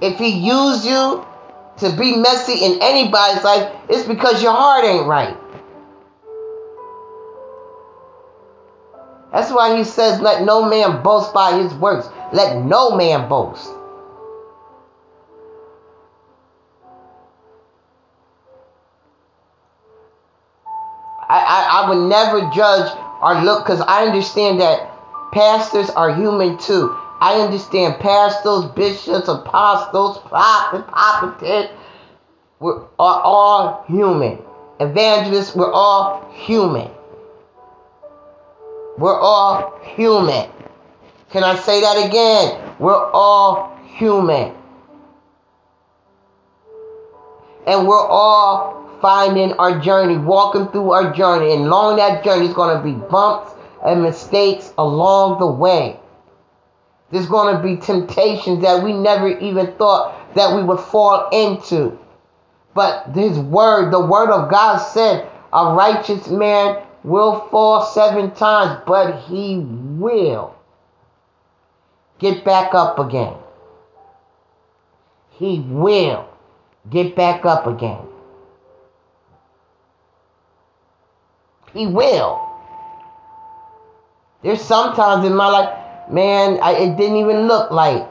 If 0.00 0.18
he 0.18 0.28
used 0.28 0.84
you 0.84 1.26
to 1.78 1.96
be 1.96 2.16
messy 2.16 2.64
in 2.64 2.78
anybody's 2.82 3.42
life, 3.42 3.72
it's 3.88 4.06
because 4.06 4.42
your 4.42 4.52
heart 4.52 4.84
ain't 4.84 5.06
right. 5.06 5.36
That's 9.32 9.50
why 9.50 9.76
he 9.76 9.84
says, 9.84 10.20
Let 10.20 10.44
no 10.44 10.68
man 10.68 11.02
boast 11.02 11.34
by 11.34 11.58
his 11.60 11.72
works. 11.74 12.08
Let 12.32 12.64
no 12.64 12.96
man 12.96 13.28
boast. 13.28 13.70
I, 21.28 21.38
I, 21.38 21.82
I 21.82 21.88
would 21.88 22.08
never 22.08 22.50
judge 22.54 22.90
or 23.20 23.42
look 23.42 23.64
because 23.64 23.80
I 23.80 24.06
understand 24.06 24.60
that 24.60 24.90
pastors 25.32 25.90
are 25.90 26.14
human 26.14 26.56
too. 26.56 26.96
I 27.20 27.40
understand 27.40 27.98
pastors, 28.00 28.66
bishops, 28.72 29.28
apostles, 29.28 30.18
prophets, 30.18 30.84
prophetess, 30.88 31.70
we're 32.58 32.82
are 32.98 33.20
all 33.20 33.84
human. 33.86 34.38
Evangelists, 34.80 35.54
we're 35.54 35.72
all 35.72 36.30
human. 36.32 36.90
We're 38.98 39.18
all 39.18 39.78
human. 39.82 40.50
Can 41.30 41.44
I 41.44 41.56
say 41.56 41.80
that 41.80 42.06
again? 42.08 42.74
We're 42.78 43.10
all 43.10 43.76
human. 43.94 44.54
And 47.66 47.86
we're 47.86 48.06
all 48.06 48.88
finding 49.02 49.52
our 49.54 49.80
journey, 49.80 50.16
walking 50.16 50.68
through 50.68 50.92
our 50.92 51.12
journey. 51.12 51.52
And 51.52 51.64
along 51.64 51.96
that 51.96 52.24
journey 52.24 52.46
is 52.46 52.54
going 52.54 52.76
to 52.76 52.82
be 52.82 52.92
bumps 53.08 53.52
and 53.84 54.02
mistakes 54.02 54.72
along 54.78 55.40
the 55.40 55.46
way. 55.46 55.98
There's 57.10 57.26
going 57.26 57.56
to 57.56 57.62
be 57.62 57.76
temptations 57.76 58.62
that 58.62 58.82
we 58.82 58.92
never 58.92 59.28
even 59.38 59.72
thought 59.74 60.34
that 60.34 60.56
we 60.56 60.62
would 60.62 60.80
fall 60.80 61.28
into. 61.30 61.98
But 62.74 63.08
his 63.14 63.38
word, 63.38 63.90
the 63.92 64.04
word 64.04 64.30
of 64.30 64.50
God 64.50 64.78
said, 64.78 65.28
a 65.52 65.72
righteous 65.74 66.28
man 66.28 66.82
will 67.04 67.40
fall 67.48 67.82
seven 67.82 68.32
times, 68.32 68.82
but 68.86 69.20
he 69.22 69.58
will 69.58 70.54
get 72.18 72.44
back 72.44 72.74
up 72.74 72.98
again. 72.98 73.34
He 75.30 75.60
will 75.60 76.28
get 76.90 77.14
back 77.14 77.44
up 77.44 77.66
again. 77.66 78.00
He 81.72 81.86
will. 81.86 82.42
There's 84.42 84.60
sometimes 84.60 85.24
in 85.24 85.34
my 85.34 85.48
life 85.48 85.85
man, 86.10 86.58
I, 86.62 86.72
it 86.72 86.96
didn't 86.96 87.16
even 87.16 87.46
look 87.46 87.70
like. 87.70 88.08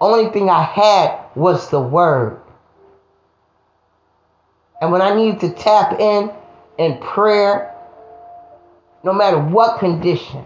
Only 0.00 0.30
thing 0.32 0.50
I 0.50 0.62
had 0.62 1.18
was 1.34 1.70
the 1.70 1.80
word. 1.80 2.40
And 4.80 4.92
when 4.92 5.00
I 5.00 5.14
needed 5.14 5.40
to 5.40 5.50
tap 5.50 5.98
in 5.98 6.30
in 6.78 6.98
prayer, 6.98 7.74
no 9.02 9.12
matter 9.12 9.38
what 9.38 9.78
condition, 9.78 10.44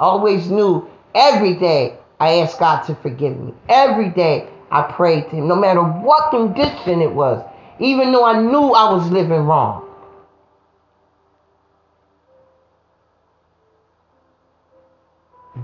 I 0.00 0.04
always 0.04 0.50
knew 0.50 0.88
every 1.14 1.54
day 1.54 1.96
I 2.18 2.40
asked 2.40 2.58
God 2.58 2.82
to 2.82 2.94
forgive 2.96 3.38
me. 3.38 3.54
Every 3.68 4.10
day 4.10 4.48
I 4.70 4.82
prayed 4.82 5.30
to 5.30 5.36
Him, 5.36 5.48
no 5.48 5.56
matter 5.56 5.82
what 5.82 6.30
condition 6.30 7.00
it 7.00 7.12
was, 7.12 7.44
even 7.78 8.12
though 8.12 8.24
I 8.24 8.40
knew 8.40 8.72
I 8.72 8.92
was 8.92 9.10
living 9.10 9.42
wrong. 9.42 9.88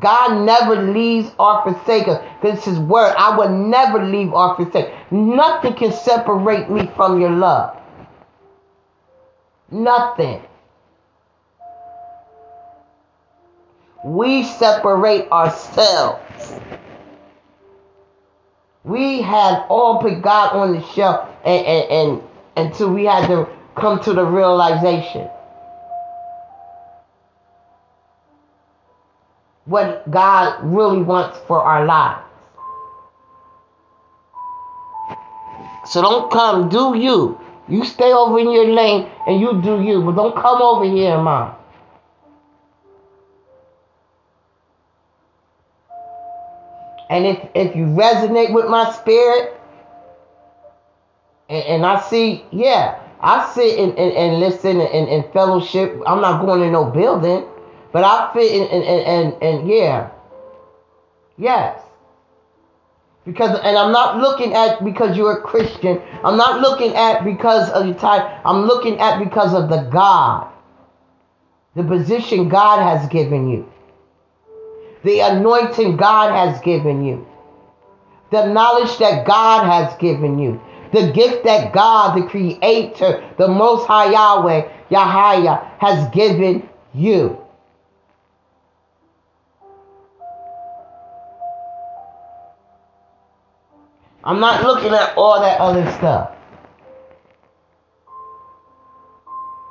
God 0.00 0.44
never 0.44 0.92
leaves 0.92 1.30
or 1.38 1.62
forsakes 1.62 2.08
us. 2.08 2.24
This 2.42 2.66
is 2.66 2.78
word. 2.78 3.14
I 3.16 3.36
will 3.36 3.48
never 3.48 4.04
leave 4.04 4.32
or 4.32 4.56
forsake. 4.56 4.92
Nothing 5.10 5.74
can 5.74 5.92
separate 5.92 6.70
me 6.70 6.90
from 6.96 7.20
your 7.20 7.30
love. 7.30 7.76
Nothing. 9.70 10.42
We 14.04 14.44
separate 14.44 15.30
ourselves. 15.30 16.22
We 18.84 19.20
had 19.20 19.66
all 19.68 20.00
put 20.00 20.22
God 20.22 20.54
on 20.54 20.72
the 20.72 20.82
shelf 20.88 21.28
and, 21.44 21.66
and, 21.66 21.90
and 21.90 22.22
until 22.56 22.92
we 22.92 23.04
had 23.04 23.26
to 23.28 23.48
come 23.76 24.00
to 24.00 24.12
the 24.12 24.24
realization 24.24 25.28
what 29.68 30.10
God 30.10 30.64
really 30.64 31.02
wants 31.02 31.38
for 31.46 31.62
our 31.62 31.84
lives. 31.84 32.24
So 35.84 36.00
don't 36.00 36.30
come, 36.30 36.68
do 36.70 36.96
you. 36.96 37.38
You 37.68 37.84
stay 37.84 38.12
over 38.12 38.38
in 38.38 38.50
your 38.50 38.68
lane 38.68 39.10
and 39.26 39.40
you 39.40 39.60
do 39.60 39.82
you, 39.82 40.02
but 40.02 40.16
don't 40.16 40.34
come 40.34 40.62
over 40.62 40.84
here 40.84 41.18
mine. 41.18 41.54
And 47.10 47.26
if, 47.26 47.38
if 47.54 47.76
you 47.76 47.84
resonate 47.84 48.52
with 48.52 48.68
my 48.68 48.90
spirit, 48.92 49.58
and, 51.48 51.64
and 51.64 51.86
I 51.86 52.00
see, 52.00 52.44
yeah, 52.52 53.00
I 53.20 53.50
sit 53.54 53.78
and, 53.78 53.98
and, 53.98 54.12
and 54.12 54.40
listen 54.40 54.80
and, 54.80 55.08
and 55.08 55.32
fellowship. 55.32 56.00
I'm 56.06 56.20
not 56.20 56.44
going 56.44 56.60
to 56.60 56.70
no 56.70 56.84
building. 56.84 57.46
But 57.92 58.04
I 58.04 58.32
fit 58.32 58.52
in, 58.52 58.62
and, 58.62 58.84
and, 58.84 59.06
and, 59.06 59.42
and 59.42 59.68
yeah. 59.68 60.10
Yes. 61.36 61.80
Because, 63.24 63.58
and 63.62 63.76
I'm 63.76 63.92
not 63.92 64.18
looking 64.18 64.54
at 64.54 64.82
because 64.84 65.16
you're 65.16 65.38
a 65.38 65.42
Christian. 65.42 66.00
I'm 66.24 66.36
not 66.36 66.60
looking 66.60 66.94
at 66.94 67.24
because 67.24 67.70
of 67.70 67.86
your 67.86 67.94
type. 67.94 68.40
I'm 68.44 68.62
looking 68.62 68.98
at 68.98 69.22
because 69.22 69.54
of 69.54 69.68
the 69.68 69.82
God. 69.90 70.50
The 71.76 71.84
position 71.84 72.48
God 72.48 72.82
has 72.82 73.08
given 73.08 73.48
you. 73.48 73.70
The 75.04 75.20
anointing 75.20 75.96
God 75.96 76.32
has 76.32 76.60
given 76.62 77.04
you. 77.04 77.26
The 78.30 78.46
knowledge 78.46 78.96
that 78.98 79.26
God 79.26 79.64
has 79.64 79.96
given 79.98 80.38
you. 80.38 80.60
The 80.92 81.12
gift 81.12 81.44
that 81.44 81.72
God, 81.72 82.16
the 82.16 82.26
Creator, 82.26 83.34
the 83.36 83.48
Most 83.48 83.86
High 83.86 84.10
Yahweh, 84.10 84.68
Yahweh, 84.88 85.68
has 85.78 86.08
given 86.14 86.68
you. 86.94 87.38
I'm 94.28 94.40
not 94.40 94.62
looking 94.62 94.92
at 94.92 95.16
all 95.16 95.40
that 95.40 95.58
other 95.58 95.90
stuff. 95.92 96.36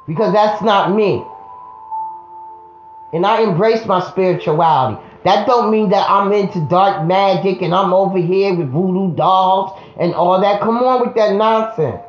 Because 0.07 0.33
that's 0.33 0.63
not 0.63 0.95
me. 0.95 1.23
And 3.13 3.23
I 3.23 3.43
embrace 3.43 3.85
my 3.85 4.01
spirituality. 4.09 4.99
That 5.25 5.45
don't 5.45 5.69
mean 5.69 5.89
that 5.89 6.09
I'm 6.09 6.31
into 6.33 6.67
dark 6.71 7.05
magic 7.05 7.61
and 7.61 7.71
I'm 7.71 7.93
over 7.93 8.17
here 8.17 8.55
with 8.55 8.71
voodoo 8.71 9.15
dolls 9.15 9.79
and 9.99 10.15
all 10.15 10.41
that. 10.41 10.59
Come 10.61 10.77
on 10.77 11.05
with 11.05 11.15
that 11.15 11.35
nonsense. 11.35 12.01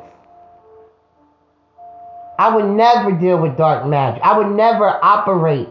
I 2.38 2.56
would 2.56 2.64
never 2.64 3.12
deal 3.12 3.36
with 3.42 3.58
dark 3.58 3.86
magic. 3.86 4.22
I 4.24 4.38
would 4.38 4.56
never 4.56 4.88
operate 5.04 5.68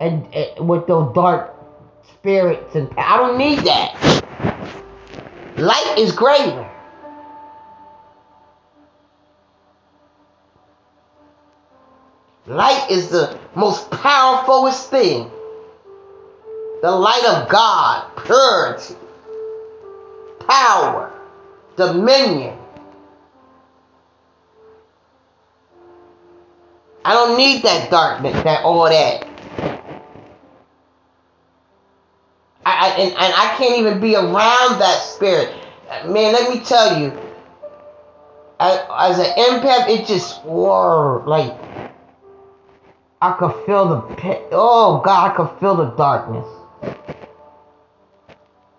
and, 0.00 0.26
and 0.34 0.68
with 0.68 0.86
those 0.86 1.14
dark 1.14 1.54
spirits 2.12 2.74
and 2.74 2.92
I 2.98 3.16
don't 3.16 3.38
need 3.38 3.60
that. 3.60 4.57
Light 5.58 5.94
is 5.98 6.12
greater. 6.12 6.70
Light 12.46 12.86
is 12.90 13.10
the 13.10 13.36
most 13.56 13.90
powerfulest 13.90 14.88
thing. 14.88 15.30
The 16.80 16.90
light 16.92 17.24
of 17.24 17.48
God, 17.48 18.08
purity, 18.24 18.94
power, 20.46 21.12
dominion. 21.76 22.56
I 27.04 27.14
don't 27.14 27.36
need 27.36 27.64
that 27.64 27.90
darkness, 27.90 28.42
that 28.44 28.64
all 28.64 28.84
that. 28.84 29.26
I, 32.68 32.86
I 32.86 32.88
and, 32.98 33.12
and 33.12 33.34
I 33.34 33.54
can't 33.56 33.78
even 33.78 34.00
be 34.00 34.14
around 34.14 34.78
that 34.80 35.00
spirit. 35.00 35.54
Man, 36.06 36.32
let 36.32 36.50
me 36.50 36.60
tell 36.60 37.00
you, 37.00 37.18
as, 38.60 38.80
as 38.90 39.18
an 39.18 39.34
empath, 39.36 39.88
it 39.88 40.06
just 40.06 40.42
whoa, 40.44 41.22
like 41.26 41.56
I 43.22 43.32
could 43.32 43.64
feel 43.64 43.88
the 43.88 44.14
pit. 44.16 44.48
Oh 44.52 45.00
God, 45.04 45.30
I 45.30 45.34
could 45.34 45.58
feel 45.58 45.76
the 45.76 45.90
darkness. 45.96 46.46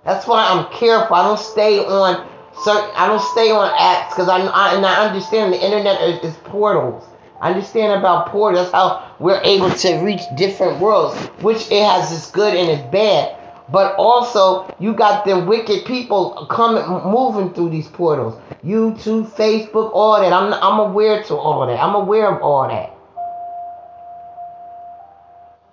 That's 0.05 0.27
why 0.27 0.45
I'm 0.47 0.71
careful. 0.71 1.15
I 1.15 1.27
don't 1.27 1.39
stay 1.39 1.79
on 1.79 2.27
certain. 2.63 2.91
I 2.95 3.07
don't 3.07 3.21
stay 3.21 3.51
on 3.51 3.71
apps 3.73 4.09
because 4.09 4.29
I, 4.29 4.39
I 4.39 4.75
and 4.75 4.85
I 4.85 5.07
understand 5.07 5.51
the 5.51 5.63
internet 5.63 6.01
is, 6.01 6.31
is 6.31 6.37
portals. 6.43 7.03
I 7.41 7.49
understand 7.49 7.93
about 7.93 8.27
portals. 8.27 8.71
How 8.71 9.15
we're 9.19 9.41
able 9.43 9.71
to 9.71 9.95
reach 9.99 10.21
different 10.35 10.79
worlds, 10.79 11.17
which 11.41 11.71
it 11.71 11.83
has 11.83 12.11
its 12.11 12.29
good 12.31 12.55
and 12.55 12.69
its 12.69 12.91
bad. 12.91 13.38
But 13.71 13.95
also, 13.97 14.73
you 14.79 14.93
got 14.93 15.25
the 15.25 15.39
wicked 15.39 15.85
people 15.85 16.47
coming, 16.49 16.83
moving 17.11 17.53
through 17.53 17.69
these 17.69 17.87
portals. 17.87 18.39
YouTube, 18.63 19.27
Facebook, 19.27 19.91
all 19.93 20.19
that. 20.19 20.33
I'm, 20.33 20.53
I'm 20.53 20.79
aware 20.79 21.23
to 21.23 21.35
all 21.35 21.67
that. 21.67 21.79
I'm 21.79 21.93
aware 21.93 22.33
of 22.33 22.41
all 22.41 22.67
that. 22.67 22.95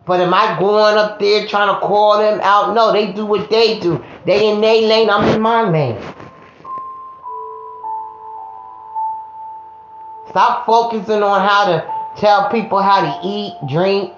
But 0.04 0.20
am 0.20 0.32
I 0.32 0.56
going 0.58 0.96
up 0.96 1.18
there 1.18 1.46
trying 1.48 1.74
to 1.74 1.80
call 1.80 2.18
them 2.18 2.40
out? 2.42 2.74
No, 2.74 2.92
they 2.92 3.12
do 3.12 3.26
what 3.26 3.50
they 3.50 3.80
do. 3.80 4.04
They 4.24 4.50
in 4.50 4.60
their 4.60 4.82
lane, 4.82 5.10
I'm 5.10 5.34
in 5.34 5.40
my 5.40 5.68
lane. 5.68 6.00
Stop 10.28 10.66
focusing 10.66 11.22
on 11.22 11.40
how 11.40 11.64
to 11.66 12.20
tell 12.20 12.50
people 12.50 12.80
how 12.80 13.00
to 13.00 13.26
eat, 13.26 13.54
drink. 13.68 14.12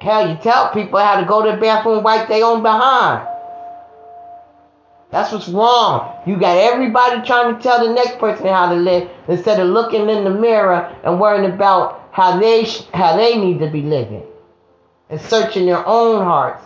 Hell, 0.00 0.28
you 0.28 0.36
tell 0.36 0.72
people 0.72 0.98
how 0.98 1.20
to 1.20 1.26
go 1.26 1.42
to 1.42 1.52
the 1.52 1.56
bathroom, 1.56 2.02
wipe 2.02 2.28
their 2.28 2.44
own 2.44 2.62
behind. 2.62 3.26
That's 5.10 5.32
what's 5.32 5.48
wrong. 5.48 6.14
You 6.26 6.36
got 6.36 6.58
everybody 6.58 7.26
trying 7.26 7.56
to 7.56 7.62
tell 7.62 7.86
the 7.86 7.94
next 7.94 8.18
person 8.18 8.46
how 8.46 8.68
to 8.70 8.76
live 8.76 9.08
instead 9.28 9.60
of 9.60 9.68
looking 9.68 10.10
in 10.10 10.24
the 10.24 10.30
mirror 10.30 10.94
and 11.04 11.20
worrying 11.20 11.50
about 11.50 12.08
how 12.12 12.38
they 12.38 12.64
how 12.92 13.16
they 13.16 13.38
need 13.38 13.58
to 13.60 13.70
be 13.70 13.82
living 13.82 14.24
and 15.08 15.20
searching 15.20 15.66
their 15.66 15.86
own 15.86 16.24
hearts, 16.24 16.64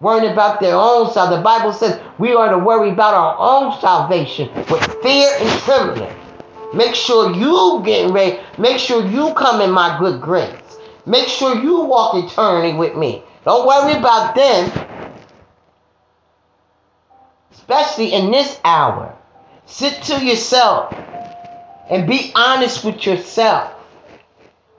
worrying 0.00 0.32
about 0.32 0.60
their 0.60 0.76
own 0.76 1.12
self. 1.12 1.30
The 1.30 1.42
Bible 1.42 1.72
says 1.72 2.00
we 2.18 2.32
are 2.32 2.50
to 2.50 2.58
worry 2.58 2.90
about 2.90 3.14
our 3.14 3.36
own 3.38 3.78
salvation 3.80 4.48
with 4.70 4.84
fear 5.02 5.28
and 5.40 5.60
trembling. 5.62 6.14
Make 6.72 6.94
sure 6.94 7.34
you 7.34 7.82
getting 7.84 8.12
ready. 8.12 8.40
Make 8.56 8.78
sure 8.78 9.04
you 9.04 9.34
come 9.34 9.60
in 9.60 9.70
my 9.70 9.98
good 9.98 10.20
grace. 10.20 10.67
Make 11.08 11.28
sure 11.28 11.56
you 11.56 11.80
walk 11.80 12.22
eternally 12.22 12.74
with 12.74 12.94
me. 12.94 13.22
Don't 13.44 13.66
worry 13.66 13.94
about 13.94 14.34
them. 14.34 14.70
Especially 17.50 18.12
in 18.12 18.30
this 18.30 18.60
hour. 18.62 19.16
Sit 19.64 20.02
to 20.04 20.24
yourself 20.24 20.92
and 21.88 22.06
be 22.06 22.30
honest 22.34 22.84
with 22.84 23.06
yourself. 23.06 23.72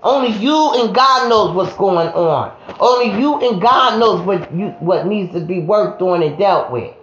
Only 0.04 0.38
you 0.38 0.74
and 0.76 0.94
God 0.94 1.30
knows 1.30 1.56
what's 1.56 1.76
going 1.76 2.08
on. 2.10 2.56
Only 2.80 3.20
you 3.20 3.50
and 3.50 3.60
God 3.60 4.00
knows 4.00 4.26
what 4.26 4.54
you 4.54 4.68
what 4.80 5.08
needs 5.08 5.34
to 5.34 5.42
be 5.42 5.60
worked 5.60 6.02
on 6.02 6.22
and 6.22 6.38
dealt 6.38 6.72
with. 6.72 6.94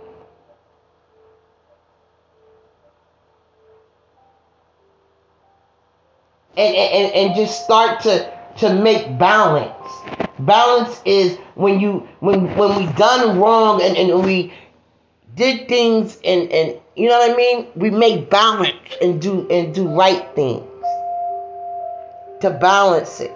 And, 6.56 6.74
and, 6.74 7.12
and 7.12 7.36
just 7.36 7.64
start 7.64 8.00
to, 8.04 8.35
to 8.58 8.74
make 8.74 9.18
balance. 9.18 9.72
Balance 10.38 11.00
is 11.04 11.36
when 11.54 11.80
you 11.80 12.08
when 12.20 12.56
when 12.56 12.76
we 12.76 12.92
done 12.94 13.38
wrong 13.38 13.82
and, 13.82 13.96
and 13.96 14.24
we 14.24 14.52
did 15.34 15.68
things 15.68 16.18
and, 16.24 16.50
and 16.50 16.78
you 16.94 17.08
know 17.08 17.18
what 17.18 17.30
I 17.30 17.36
mean? 17.36 17.66
We 17.74 17.90
make 17.90 18.30
balance 18.30 18.76
and 19.00 19.20
do 19.20 19.48
and 19.50 19.74
do 19.74 19.88
right 19.88 20.26
things 20.34 20.64
to 22.40 22.50
balance 22.50 23.20
it. 23.20 23.32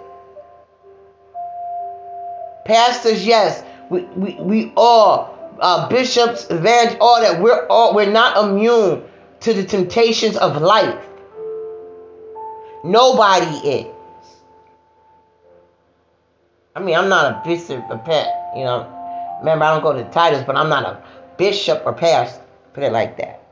Pastors, 2.65 3.25
yes, 3.25 3.63
we, 3.89 4.01
we, 4.15 4.35
we 4.35 4.73
all, 4.77 5.55
uh, 5.59 5.89
bishops, 5.89 6.47
evangelists, 6.49 6.97
all 7.01 7.21
that, 7.21 7.41
we're 7.41 7.65
all 7.67 7.95
we're 7.95 8.11
not 8.11 8.37
immune 8.45 9.03
to 9.41 9.53
the 9.53 9.63
temptations 9.63 10.37
of 10.37 10.61
life. 10.61 11.03
Nobody 12.83 13.67
is. 13.67 14.00
I 16.75 16.79
mean, 16.79 16.95
I'm 16.95 17.09
not 17.09 17.25
a 17.31 17.41
bishop 17.47 17.83
or 17.89 17.97
pet, 17.97 18.53
you 18.55 18.63
know. 18.63 18.87
Remember, 19.39 19.65
I 19.65 19.73
don't 19.73 19.83
go 19.83 19.93
to 19.93 20.09
titles, 20.11 20.43
but 20.45 20.55
I'm 20.55 20.69
not 20.69 20.85
a 20.85 21.03
bishop 21.37 21.83
or 21.85 21.93
pastor. 21.93 22.43
Put 22.73 22.83
it 22.83 22.93
like 22.93 23.17
that. 23.17 23.43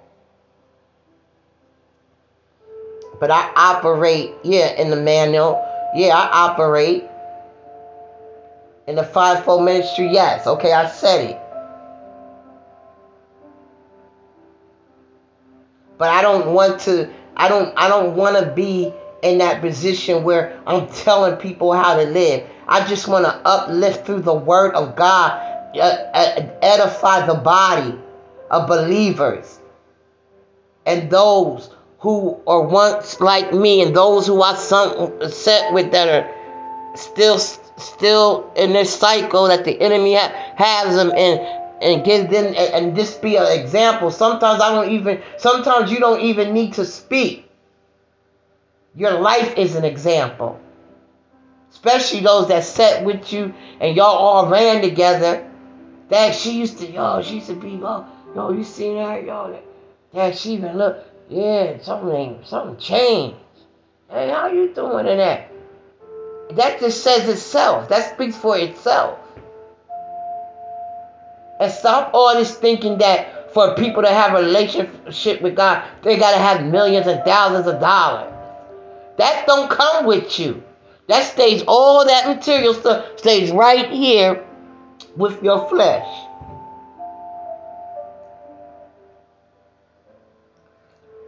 But 3.20 3.32
I 3.32 3.52
operate, 3.56 4.32
yeah, 4.44 4.72
in 4.80 4.90
the 4.90 4.96
manual. 4.96 5.66
Yeah, 5.94 6.16
I 6.16 6.50
operate 6.50 7.04
in 8.88 8.96
the 8.96 9.04
fivefold 9.04 9.66
ministry. 9.66 10.10
Yes, 10.12 10.48
okay, 10.48 10.72
I 10.72 10.90
said 10.90 11.32
it. 11.32 11.42
But 15.98 16.10
I 16.10 16.22
don't 16.22 16.54
want 16.54 16.80
to. 16.82 17.12
I 17.36 17.50
don't. 17.50 17.74
I 17.78 17.90
don't 17.90 18.16
want 18.16 18.38
to 18.38 18.52
be 18.54 18.94
in 19.22 19.40
that 19.40 19.60
position 19.60 20.24
where 20.24 20.62
I'm 20.66 20.88
telling 21.04 21.36
people 21.36 21.74
how 21.74 21.98
to 21.98 22.04
live. 22.04 22.48
I 22.72 22.86
just 22.86 23.08
want 23.08 23.26
to 23.26 23.32
uplift 23.32 24.06
through 24.06 24.22
the 24.22 24.34
Word 24.34 24.76
of 24.76 24.96
God, 24.96 25.42
edify 25.76 27.26
the 27.26 27.34
body 27.34 27.98
of 28.52 28.68
believers. 28.68 29.60
And 30.86 31.10
those 31.10 31.74
who 31.98 32.40
are 32.46 32.62
once 32.62 33.20
like 33.20 33.52
me 33.52 33.82
and 33.82 33.96
those 33.96 34.28
who 34.28 34.44
I 34.44 34.54
some 34.54 35.20
set 35.32 35.74
with 35.74 35.92
that 35.94 36.10
are 36.10 36.96
still 36.96 37.40
still 37.40 38.54
in 38.56 38.74
this 38.74 38.94
cycle 38.94 39.48
that 39.48 39.66
the 39.66 39.82
enemy 39.82 40.14
ha- 40.14 40.32
has 40.56 40.96
them 40.96 41.10
in 41.12 41.40
and 41.82 42.06
give 42.06 42.30
them 42.30 42.46
and, 42.46 42.56
and 42.56 42.96
this 42.96 43.16
be 43.16 43.36
an 43.36 43.48
example. 43.60 44.12
Sometimes 44.12 44.62
i 44.62 44.72
don't 44.72 44.92
even 44.92 45.24
sometimes 45.38 45.92
you 45.92 46.00
don't 46.00 46.22
even 46.22 46.54
need 46.54 46.74
to 46.74 46.86
speak. 46.86 47.50
Your 48.96 49.20
life 49.20 49.58
is 49.58 49.76
an 49.76 49.86
example 49.86 50.60
especially 51.72 52.22
those 52.22 52.48
that 52.48 52.64
sat 52.64 53.04
with 53.04 53.32
you 53.32 53.54
and 53.80 53.96
y'all 53.96 54.06
all 54.06 54.50
ran 54.50 54.82
together 54.82 55.50
that 56.10 56.36
she 56.36 56.60
used 56.60 56.80
to 56.80 56.90
yo 56.90 57.22
she 57.22 57.36
used 57.36 57.48
to 57.48 57.56
be 57.56 57.72
yo 57.72 58.06
yo 58.36 58.52
you 58.52 58.64
seen 58.64 58.98
her 58.98 59.22
that, 59.52 59.64
that 60.14 60.38
she 60.38 60.54
even 60.54 60.78
look 60.78 61.06
yeah, 61.30 61.78
something 61.84 62.40
something 62.44 62.78
changed. 62.78 63.38
Hey, 64.10 64.30
how 64.30 64.48
you 64.48 64.74
doing 64.74 65.06
in 65.06 65.18
that? 65.20 65.52
That 66.56 66.80
just 66.80 67.04
says 67.04 67.30
itself. 67.30 67.90
That 67.90 68.16
speaks 68.16 68.36
for 68.36 68.58
itself. 68.58 69.20
And 71.60 71.72
stop 71.72 72.12
all 72.16 72.34
this 72.34 72.58
thinking 72.58 72.98
that 72.98 73.54
for 73.54 73.76
people 73.76 74.02
to 74.02 74.10
have 74.10 74.34
a 74.34 74.42
relationship 74.42 75.42
with 75.42 75.56
God, 75.56 75.84
they 76.02 76.18
gotta 76.18 76.40
have 76.40 76.66
millions 76.66 77.06
and 77.06 77.24
thousands 77.24 77.68
of 77.68 77.80
dollars. 77.80 78.34
That 79.18 79.46
don't 79.46 79.70
come 79.70 80.08
with 80.08 80.40
you. 80.40 80.64
That 81.10 81.24
stays 81.24 81.64
all 81.68 82.06
that 82.06 82.28
material 82.28 82.76
stuff 82.76 83.18
stays 83.18 83.50
right 83.52 83.90
here 83.90 84.46
with 85.18 85.42
your 85.42 85.68
flesh. 85.68 86.08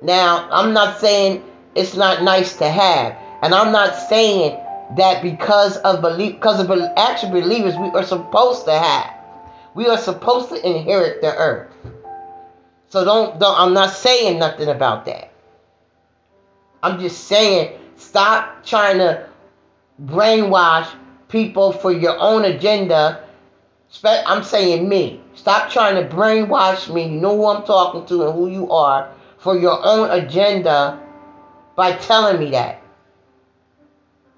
Now, 0.03 0.47
I'm 0.51 0.73
not 0.73 0.99
saying 0.99 1.43
it's 1.73 1.95
not 1.95 2.21
nice 2.21 2.57
to 2.57 2.69
have. 2.69 3.17
And 3.41 3.55
I'm 3.55 3.71
not 3.71 3.95
saying 3.95 4.51
that 4.97 5.23
because 5.23 5.77
of 5.77 6.01
belief, 6.01 6.35
because 6.35 6.59
of 6.59 6.69
actual 6.95 7.31
believers, 7.31 7.75
we 7.75 7.89
are 7.89 8.03
supposed 8.03 8.65
to 8.65 8.77
have. 8.77 9.11
We 9.73 9.87
are 9.87 9.97
supposed 9.97 10.49
to 10.49 10.63
inherit 10.63 11.21
the 11.21 11.35
earth. 11.35 11.73
So 12.89 13.03
don't, 13.03 13.39
don't 13.39 13.59
I'm 13.59 13.73
not 13.73 13.89
saying 13.89 14.37
nothing 14.37 14.69
about 14.69 15.05
that. 15.05 15.31
I'm 16.83 16.99
just 16.99 17.23
saying 17.23 17.79
stop 17.95 18.63
trying 18.63 18.99
to 18.99 19.30
brainwash 20.05 20.89
people 21.27 21.71
for 21.71 21.91
your 21.91 22.17
own 22.19 22.45
agenda. 22.45 23.23
I'm 24.03 24.43
saying 24.43 24.87
me. 24.87 25.21
Stop 25.35 25.69
trying 25.69 25.95
to 25.95 26.13
brainwash 26.15 26.93
me. 26.93 27.03
You 27.07 27.21
know 27.21 27.35
who 27.35 27.47
I'm 27.47 27.63
talking 27.63 28.05
to 28.07 28.27
and 28.27 28.33
who 28.33 28.49
you 28.49 28.71
are 28.71 29.13
for 29.37 29.57
your 29.57 29.79
own 29.83 30.09
agenda 30.11 31.01
by 31.75 31.93
telling 31.93 32.39
me 32.39 32.51
that. 32.51 32.81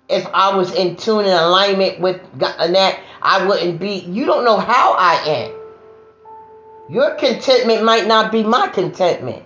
If 0.09 0.28
I 0.34 0.55
was 0.55 0.74
in 0.74 0.95
tune 0.95 1.26
and 1.26 1.30
alignment 1.30 1.99
with 1.99 2.22
that, 2.39 2.99
I 3.22 3.47
wouldn't 3.47 3.80
be. 3.80 3.99
You 3.99 4.26
don't 4.26 4.43
know 4.43 4.57
how 4.57 4.93
I 4.93 5.14
am. 5.28 5.64
Your 6.89 7.16
contentment 7.16 7.84
might 7.84 8.05
not 8.05 8.32
be 8.32 8.43
my 8.43 8.68
contentment. 8.68 9.43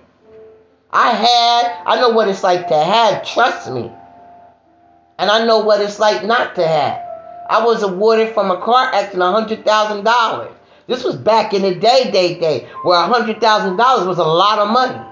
I 0.91 1.11
had, 1.11 1.83
I 1.85 2.01
know 2.01 2.09
what 2.09 2.27
it's 2.27 2.43
like 2.43 2.67
to 2.69 2.77
have, 2.77 3.25
trust 3.25 3.71
me. 3.71 3.91
And 5.17 5.31
I 5.31 5.45
know 5.45 5.59
what 5.59 5.81
it's 5.81 5.99
like 5.99 6.23
not 6.25 6.55
to 6.55 6.67
have. 6.67 7.01
I 7.49 7.65
was 7.65 7.81
awarded 7.81 8.33
from 8.33 8.51
a 8.51 8.61
car 8.61 8.93
accident 8.93 9.49
$100,000. 9.65 10.53
This 10.87 11.03
was 11.03 11.15
back 11.15 11.53
in 11.53 11.61
the 11.63 11.75
day, 11.75 12.11
day, 12.11 12.39
day, 12.39 12.67
where 12.83 12.97
$100,000 12.97 14.07
was 14.07 14.17
a 14.17 14.23
lot 14.23 14.59
of 14.59 14.69
money. 14.69 15.03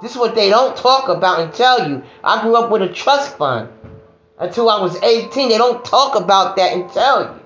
This 0.00 0.12
is 0.12 0.16
what 0.16 0.34
they 0.34 0.48
don't 0.48 0.76
talk 0.76 1.08
about 1.08 1.40
and 1.40 1.52
tell 1.52 1.88
you. 1.88 2.02
I 2.22 2.42
grew 2.42 2.56
up 2.56 2.70
with 2.70 2.82
a 2.82 2.88
trust 2.88 3.36
fund 3.36 3.68
until 4.38 4.70
I 4.70 4.80
was 4.80 5.00
18. 5.02 5.48
They 5.48 5.58
don't 5.58 5.84
talk 5.84 6.14
about 6.14 6.56
that 6.56 6.72
and 6.72 6.90
tell 6.90 7.22
you. 7.22 7.40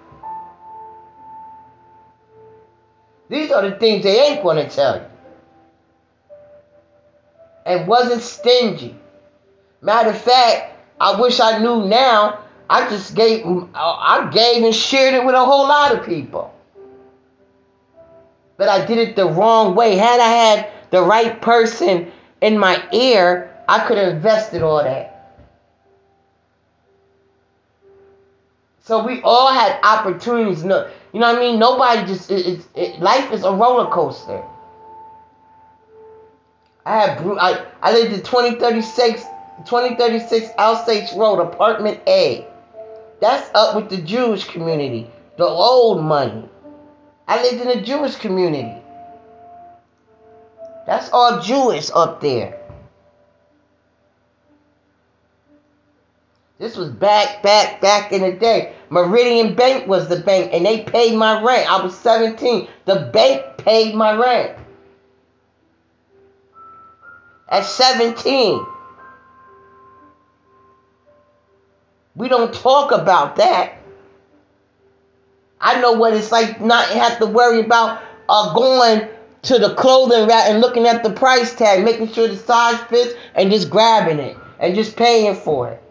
These 3.29 3.51
are 3.51 3.69
the 3.69 3.77
things 3.77 4.05
they 4.05 4.21
ain't 4.21 4.43
going 4.43 4.57
to 4.59 4.69
tell 4.69 4.97
you. 4.97 5.07
And 7.65 7.89
wasn't 7.89 8.21
stingy. 8.21 8.95
Matter 9.81 10.11
of 10.11 10.21
fact, 10.21 10.72
I 11.03 11.21
wish 11.21 11.41
I 11.41 11.59
knew 11.59 11.85
now. 11.89 12.39
I 12.71 12.89
just 12.89 13.17
gave, 13.17 13.45
I 13.75 14.31
gave 14.33 14.63
and 14.63 14.73
shared 14.75 15.15
it 15.15 15.25
with 15.27 15.35
a 15.35 15.45
whole 15.45 15.67
lot 15.67 15.93
of 15.93 16.07
people. 16.07 16.55
But 18.57 18.69
I 18.69 18.87
did 18.87 18.99
it 18.99 19.17
the 19.17 19.27
wrong 19.29 19.75
way. 19.75 19.97
Had 19.97 20.21
I 20.21 20.29
had 20.29 20.71
the 20.91 21.03
right 21.03 21.43
person 21.43 22.13
in 22.41 22.57
my 22.57 22.81
ear, 22.93 23.53
I 23.69 23.85
could 23.85 23.99
have 23.99 24.15
invested 24.15 24.63
all 24.63 24.85
that. 24.85 25.41
So 28.85 29.05
we 29.05 29.21
all 29.23 29.53
had 29.53 29.81
opportunities. 29.83 30.63
No, 30.63 30.89
you 31.13 31.19
know 31.19 31.33
what 31.33 31.39
I 31.39 31.41
mean? 31.41 31.59
Nobody 31.59 32.07
just 32.07 32.31
it, 32.31 32.65
it, 32.77 33.01
life 33.01 33.33
is 33.33 33.43
a 33.43 33.51
roller 33.51 33.91
coaster. 33.91 34.43
I 36.87 37.01
have 37.01 37.27
I 37.27 37.67
I 37.83 37.93
lived 37.93 38.13
in 38.13 38.21
2036 38.21 39.25
2036 39.59 40.51
Osage 40.59 41.13
Road, 41.17 41.41
apartment 41.41 42.01
A. 42.07 42.47
That's 43.21 43.49
up 43.55 43.77
with 43.77 43.89
the 43.89 43.99
Jewish 43.99 44.49
community, 44.49 45.09
the 45.37 45.45
old 45.45 46.03
money. 46.03 46.49
I 47.29 47.43
lived 47.43 47.63
in 47.63 47.69
a 47.79 47.83
Jewish 47.83 48.17
community. 48.17 48.83
That's 50.87 51.09
all 51.13 51.41
Jewish 51.41 51.91
up 51.95 52.21
there. 52.21 52.59
This 56.59 56.77
was 56.77 56.91
back, 56.91 57.43
back, 57.43 57.81
back 57.81 58.13
in 58.13 58.23
the 58.23 58.33
day. 58.33 58.75
Meridian 58.89 59.55
Bank 59.55 59.89
was 59.89 60.09
the 60.09 60.21
bank, 60.21 60.53
and 60.53 60.65
they 60.65 60.83
paid 60.83 61.17
my 61.17 61.43
rent. 61.43 61.69
I 61.69 61.83
was 61.83 61.97
17. 61.99 62.69
The 62.85 63.11
bank 63.13 63.57
paid 63.59 63.95
my 63.95 64.17
rent. 64.17 64.59
At 67.49 67.65
17. 67.65 68.65
We 72.15 72.29
don't 72.29 72.53
talk 72.53 72.93
about 72.93 73.37
that. 73.37 73.79
I 75.61 75.81
know 75.81 75.93
what 75.93 76.15
it's 76.15 76.33
like 76.33 76.61
not 76.61 76.89
have 76.89 77.19
to 77.19 77.27
worry 77.27 77.61
about 77.61 78.03
uh, 78.29 78.53
going 78.55 79.09
to 79.43 79.59
the 79.59 79.75
clothing 79.75 80.29
rack 80.29 80.49
and 80.49 80.61
looking 80.61 80.87
at 80.87 81.03
the 81.03 81.11
price 81.11 81.55
tag, 81.55 81.85
making 81.85 82.13
sure 82.13 82.29
the 82.29 82.37
size 82.37 82.81
fits, 82.83 83.15
and 83.35 83.51
just 83.51 83.71
grabbing 83.71 84.19
it 84.19 84.37
and 84.59 84.75
just 84.75 84.97
paying 84.97 85.35
for 85.35 85.71
it. 85.71 85.83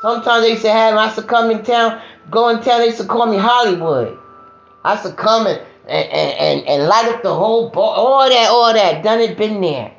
Sometimes 0.00 0.42
they 0.42 0.50
used 0.50 0.62
to 0.62 0.72
have, 0.72 0.96
I 0.96 1.04
used 1.04 1.16
to 1.16 1.22
come 1.22 1.50
in 1.50 1.62
town, 1.62 2.02
go 2.30 2.48
in 2.48 2.60
town, 2.60 2.80
they 2.80 2.86
used 2.86 2.98
to 2.98 3.06
call 3.06 3.26
me 3.26 3.36
Hollywood. 3.36 4.18
I 4.84 4.94
used 4.94 5.06
to 5.06 5.12
come 5.12 5.46
and, 5.46 5.60
and, 5.86 6.08
and, 6.10 6.66
and 6.66 6.88
light 6.88 7.06
up 7.06 7.22
the 7.22 7.32
whole 7.32 7.70
all 7.74 8.28
that, 8.28 8.48
all 8.50 8.72
that. 8.72 9.04
Done 9.04 9.20
it, 9.20 9.38
been 9.38 9.60
there. 9.60 9.94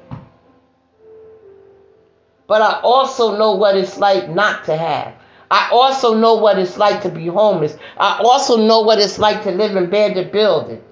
But 2.53 2.61
I 2.61 2.81
also 2.81 3.35
know 3.35 3.53
what 3.55 3.75
it's 3.75 3.97
like 3.97 4.29
not 4.29 4.65
to 4.65 4.77
have. 4.77 5.15
I 5.49 5.69
also 5.71 6.13
know 6.13 6.35
what 6.35 6.59
it's 6.59 6.77
like 6.77 7.01
to 7.01 7.09
be 7.09 7.25
homeless. 7.25 7.75
I 7.97 8.21
also 8.23 8.57
know 8.57 8.81
what 8.81 8.99
it's 8.99 9.17
like 9.17 9.41
to 9.45 9.49
live 9.49 9.75
in 9.75 9.85
abandoned 9.85 10.31
buildings. 10.31 10.83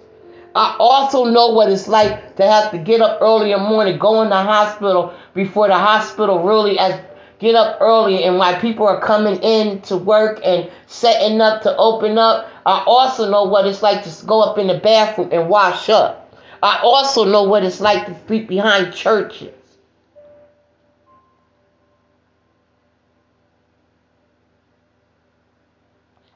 I 0.56 0.76
also 0.80 1.26
know 1.26 1.50
what 1.50 1.72
it's 1.72 1.88
like 1.88 2.36
to 2.38 2.48
have 2.48 2.72
to 2.72 2.80
get 2.80 3.00
up 3.00 3.22
early 3.22 3.52
in 3.52 3.60
the 3.60 3.70
morning, 3.70 4.00
go 4.00 4.24
in 4.24 4.30
the 4.30 4.42
hospital 4.42 5.14
before 5.36 5.68
the 5.68 5.78
hospital 5.78 6.42
really 6.42 6.80
as 6.80 7.00
get 7.38 7.54
up 7.54 7.78
early 7.80 8.24
and 8.24 8.40
why 8.40 8.60
people 8.60 8.88
are 8.88 9.00
coming 9.00 9.40
in 9.44 9.84
to 9.84 9.98
work 9.98 10.42
and 10.44 10.68
setting 10.88 11.42
up 11.42 11.62
to 11.62 11.78
open 11.78 12.18
up. 12.18 12.48
I 12.66 12.84
also 12.88 13.30
know 13.30 13.44
what 13.44 13.68
it's 13.68 13.84
like 13.84 14.04
to 14.06 14.26
go 14.26 14.42
up 14.42 14.58
in 14.58 14.66
the 14.66 14.80
bathroom 14.80 15.30
and 15.32 15.48
wash 15.48 15.90
up. 15.90 16.36
I 16.64 16.80
also 16.82 17.24
know 17.24 17.44
what 17.44 17.64
it's 17.64 17.82
like 17.82 18.08
to 18.08 18.14
be 18.28 18.40
behind 18.40 18.96
churches. 18.96 19.54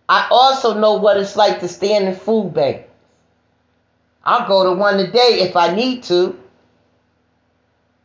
I 0.07 0.27
also 0.29 0.79
know 0.79 0.95
what 0.95 1.17
it's 1.17 1.35
like 1.35 1.61
to 1.61 1.67
stand 1.67 2.07
in 2.07 2.15
food 2.15 2.53
banks. 2.53 2.89
I'll 4.23 4.47
go 4.47 4.63
to 4.63 4.79
one 4.79 4.97
today 4.97 5.39
if 5.41 5.55
I 5.55 5.75
need 5.75 6.03
to. 6.03 6.37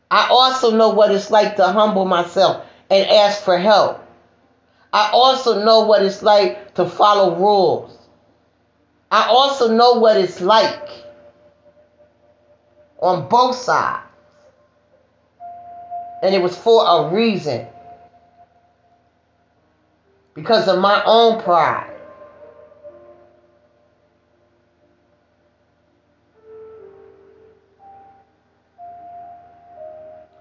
I 0.09 0.27
also 0.29 0.75
know 0.75 0.89
what 0.89 1.11
it's 1.11 1.31
like 1.31 1.55
to 1.55 1.67
humble 1.67 2.05
myself 2.05 2.65
and 2.89 3.09
ask 3.09 3.43
for 3.43 3.57
help. 3.57 4.05
I 4.93 5.09
also 5.13 5.63
know 5.63 5.81
what 5.81 6.03
it's 6.03 6.21
like 6.21 6.75
to 6.75 6.85
follow 6.85 7.37
rules. 7.37 7.97
I 9.09 9.27
also 9.27 9.73
know 9.73 9.93
what 9.93 10.17
it's 10.17 10.41
like 10.41 10.89
on 12.99 13.29
both 13.29 13.55
sides. 13.55 14.07
And 16.23 16.35
it 16.35 16.41
was 16.41 16.55
for 16.55 16.85
a 16.85 17.09
reason. 17.13 17.67
Because 20.33 20.67
of 20.67 20.79
my 20.79 21.01
own 21.05 21.41
pride. 21.41 21.90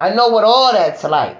I 0.01 0.15
know 0.15 0.29
what 0.29 0.45
all 0.45 0.73
that's 0.73 1.05
like 1.05 1.37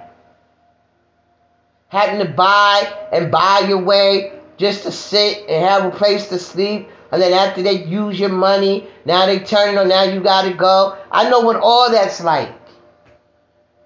having 1.91 2.25
to 2.25 2.33
buy 2.33 3.07
and 3.11 3.29
buy 3.29 3.65
your 3.67 3.83
way 3.83 4.31
just 4.57 4.83
to 4.83 4.91
sit 4.91 5.45
and 5.49 5.65
have 5.65 5.93
a 5.93 5.97
place 5.97 6.29
to 6.29 6.39
sleep. 6.39 6.87
And 7.11 7.21
then 7.21 7.33
after 7.33 7.61
they 7.61 7.83
use 7.83 8.17
your 8.17 8.29
money, 8.29 8.87
now 9.03 9.25
they 9.25 9.39
turn 9.39 9.75
it 9.75 9.77
on, 9.77 9.89
now 9.89 10.03
you 10.03 10.21
gotta 10.21 10.53
go. 10.53 10.97
I 11.11 11.29
know 11.29 11.41
what 11.41 11.57
all 11.57 11.91
that's 11.91 12.23
like. 12.23 12.53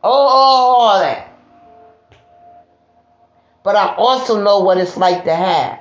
All, 0.03 0.27
all 0.27 0.99
that. 0.99 1.31
But 3.63 3.75
I 3.75 3.95
also 3.95 4.43
know 4.43 4.59
what 4.59 4.77
it's 4.77 4.95
like 4.95 5.23
to 5.23 5.35
have. 5.35 5.79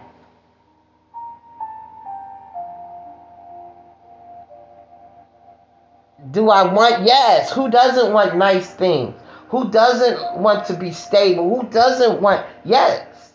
Do 6.35 6.51
I 6.51 6.71
want? 6.71 7.07
Yes. 7.07 7.51
Who 7.53 7.71
doesn't 7.71 8.13
want 8.13 8.37
nice 8.37 8.69
things? 8.69 9.15
Who 9.55 9.71
doesn't 9.71 10.39
want 10.39 10.67
to 10.67 10.75
be 10.75 10.91
stable? 10.91 11.49
Who 11.49 11.69
doesn't 11.69 12.21
want, 12.21 12.45
yes. 12.65 13.33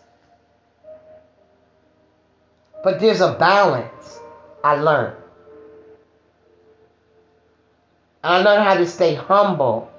But 2.84 3.00
there's 3.00 3.22
a 3.22 3.32
balance 3.32 4.20
I 4.62 4.74
learned. 4.74 5.16
I 8.22 8.42
learned 8.42 8.64
how 8.64 8.74
to 8.74 8.86
stay 8.86 9.14
humble 9.14 9.90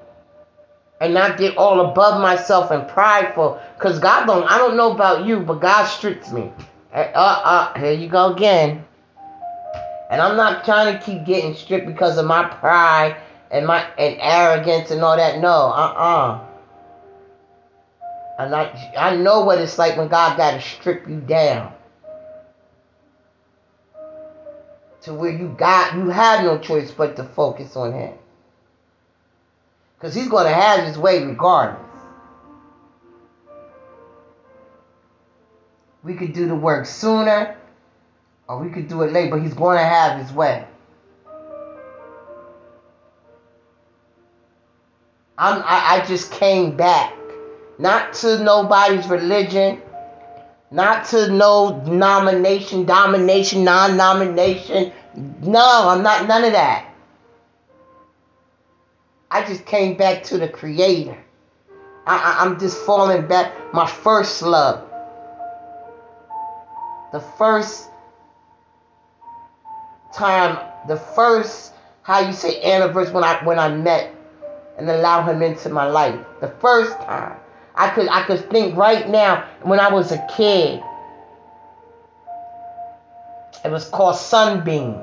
and 1.00 1.16
not 1.16 1.40
get 1.40 1.58
all 1.58 1.90
above 1.90 2.22
myself 2.22 2.70
and 2.70 2.88
prideful. 2.88 3.60
Because 3.76 3.98
God 3.98 4.28
don't, 4.28 4.44
I 4.44 4.60
don't 4.60 4.78
know 4.78 4.92
about 4.92 5.26
you, 5.26 5.40
but 5.40 5.56
God 5.56 5.86
strips 5.86 6.32
me. 6.32 6.52
Uh, 6.94 6.98
uh, 6.98 7.80
here 7.80 7.94
you 7.94 8.08
go 8.08 8.32
again. 8.32 8.86
And 10.12 10.20
I'm 10.20 10.36
not 10.36 10.66
trying 10.66 10.94
to 10.94 11.04
keep 11.04 11.24
getting 11.24 11.56
stripped 11.56 11.88
because 11.88 12.18
of 12.18 12.26
my 12.26 12.44
pride 12.44 13.16
and 13.50 13.66
my 13.66 13.82
and 13.98 14.18
arrogance 14.20 14.92
and 14.92 15.02
all 15.02 15.16
that. 15.16 15.40
No, 15.40 15.50
uh-uh. 15.50 16.48
And 18.38 18.54
I, 18.54 18.94
I 18.98 19.16
know 19.16 19.46
what 19.46 19.62
it's 19.62 19.78
like 19.78 19.96
when 19.96 20.10
God 20.10 20.36
got 20.36 20.52
to 20.52 20.62
strip 20.62 21.08
you 21.08 21.22
down. 21.22 21.74
To 25.04 25.14
where 25.14 25.32
you 25.32 25.56
got 25.58 25.96
you 25.96 26.10
have 26.10 26.44
no 26.44 26.60
choice 26.60 26.92
but 26.92 27.16
to 27.16 27.24
focus 27.24 27.78
on 27.78 27.94
him. 27.94 28.14
Because 29.98 30.14
he's 30.14 30.28
going 30.28 30.46
to 30.46 30.54
have 30.54 30.84
his 30.84 30.98
way 30.98 31.24
regardless. 31.24 31.88
We 36.04 36.16
could 36.16 36.34
do 36.34 36.48
the 36.48 36.56
work 36.56 36.86
sooner 36.86 37.61
or 38.52 38.60
we 38.60 38.70
could 38.70 38.90
do 38.90 39.02
it 39.04 39.14
late, 39.14 39.32
but 39.32 39.42
he's 39.42 39.54
going 39.54 39.78
to 39.78 39.84
have 39.84 40.20
his 40.20 40.34
way. 40.34 40.66
I'm, 45.38 45.64
I, 45.64 46.02
I 46.02 46.06
just 46.06 46.34
came 46.34 46.76
back. 46.76 47.14
Not 47.80 48.14
to 48.16 48.44
nobody's 48.44 49.08
religion, 49.08 49.82
not 50.70 51.06
to 51.06 51.32
no 51.32 51.82
nomination, 51.86 52.86
domination, 52.86 53.64
non 53.64 53.96
nomination. 53.96 54.92
No, 55.42 55.88
I'm 55.88 56.04
not 56.04 56.28
none 56.28 56.44
of 56.44 56.52
that. 56.52 56.94
I 59.32 59.46
just 59.46 59.66
came 59.66 59.96
back 59.96 60.24
to 60.24 60.38
the 60.38 60.50
Creator. 60.50 61.18
I, 62.06 62.18
I, 62.18 62.46
I'm 62.46 62.60
just 62.60 62.78
falling 62.86 63.28
back. 63.28 63.74
My 63.74 63.88
first 63.88 64.42
love. 64.42 64.86
The 67.14 67.22
first 67.22 67.91
time, 70.14 70.58
the 70.88 70.98
first, 70.98 71.74
how 72.04 72.20
you 72.20 72.34
say, 72.34 72.62
anniversary 72.64 73.14
when 73.14 73.24
I 73.24 73.44
when 73.44 73.60
I 73.60 73.70
met 73.70 74.14
and 74.78 74.90
allow 74.90 75.24
him 75.24 75.42
into 75.42 75.70
my 75.70 75.86
life. 75.86 76.20
The 76.40 76.50
first 76.50 76.98
time. 77.02 77.38
I 77.76 77.90
could 77.90 78.08
I 78.10 78.24
could 78.24 78.50
think 78.50 78.76
right 78.76 79.08
now 79.10 79.48
when 79.62 79.80
I 79.80 79.92
was 79.92 80.12
a 80.12 80.28
kid. 80.28 80.82
It 83.64 83.70
was 83.70 83.88
called 83.88 84.16
Sunbeam. 84.16 85.02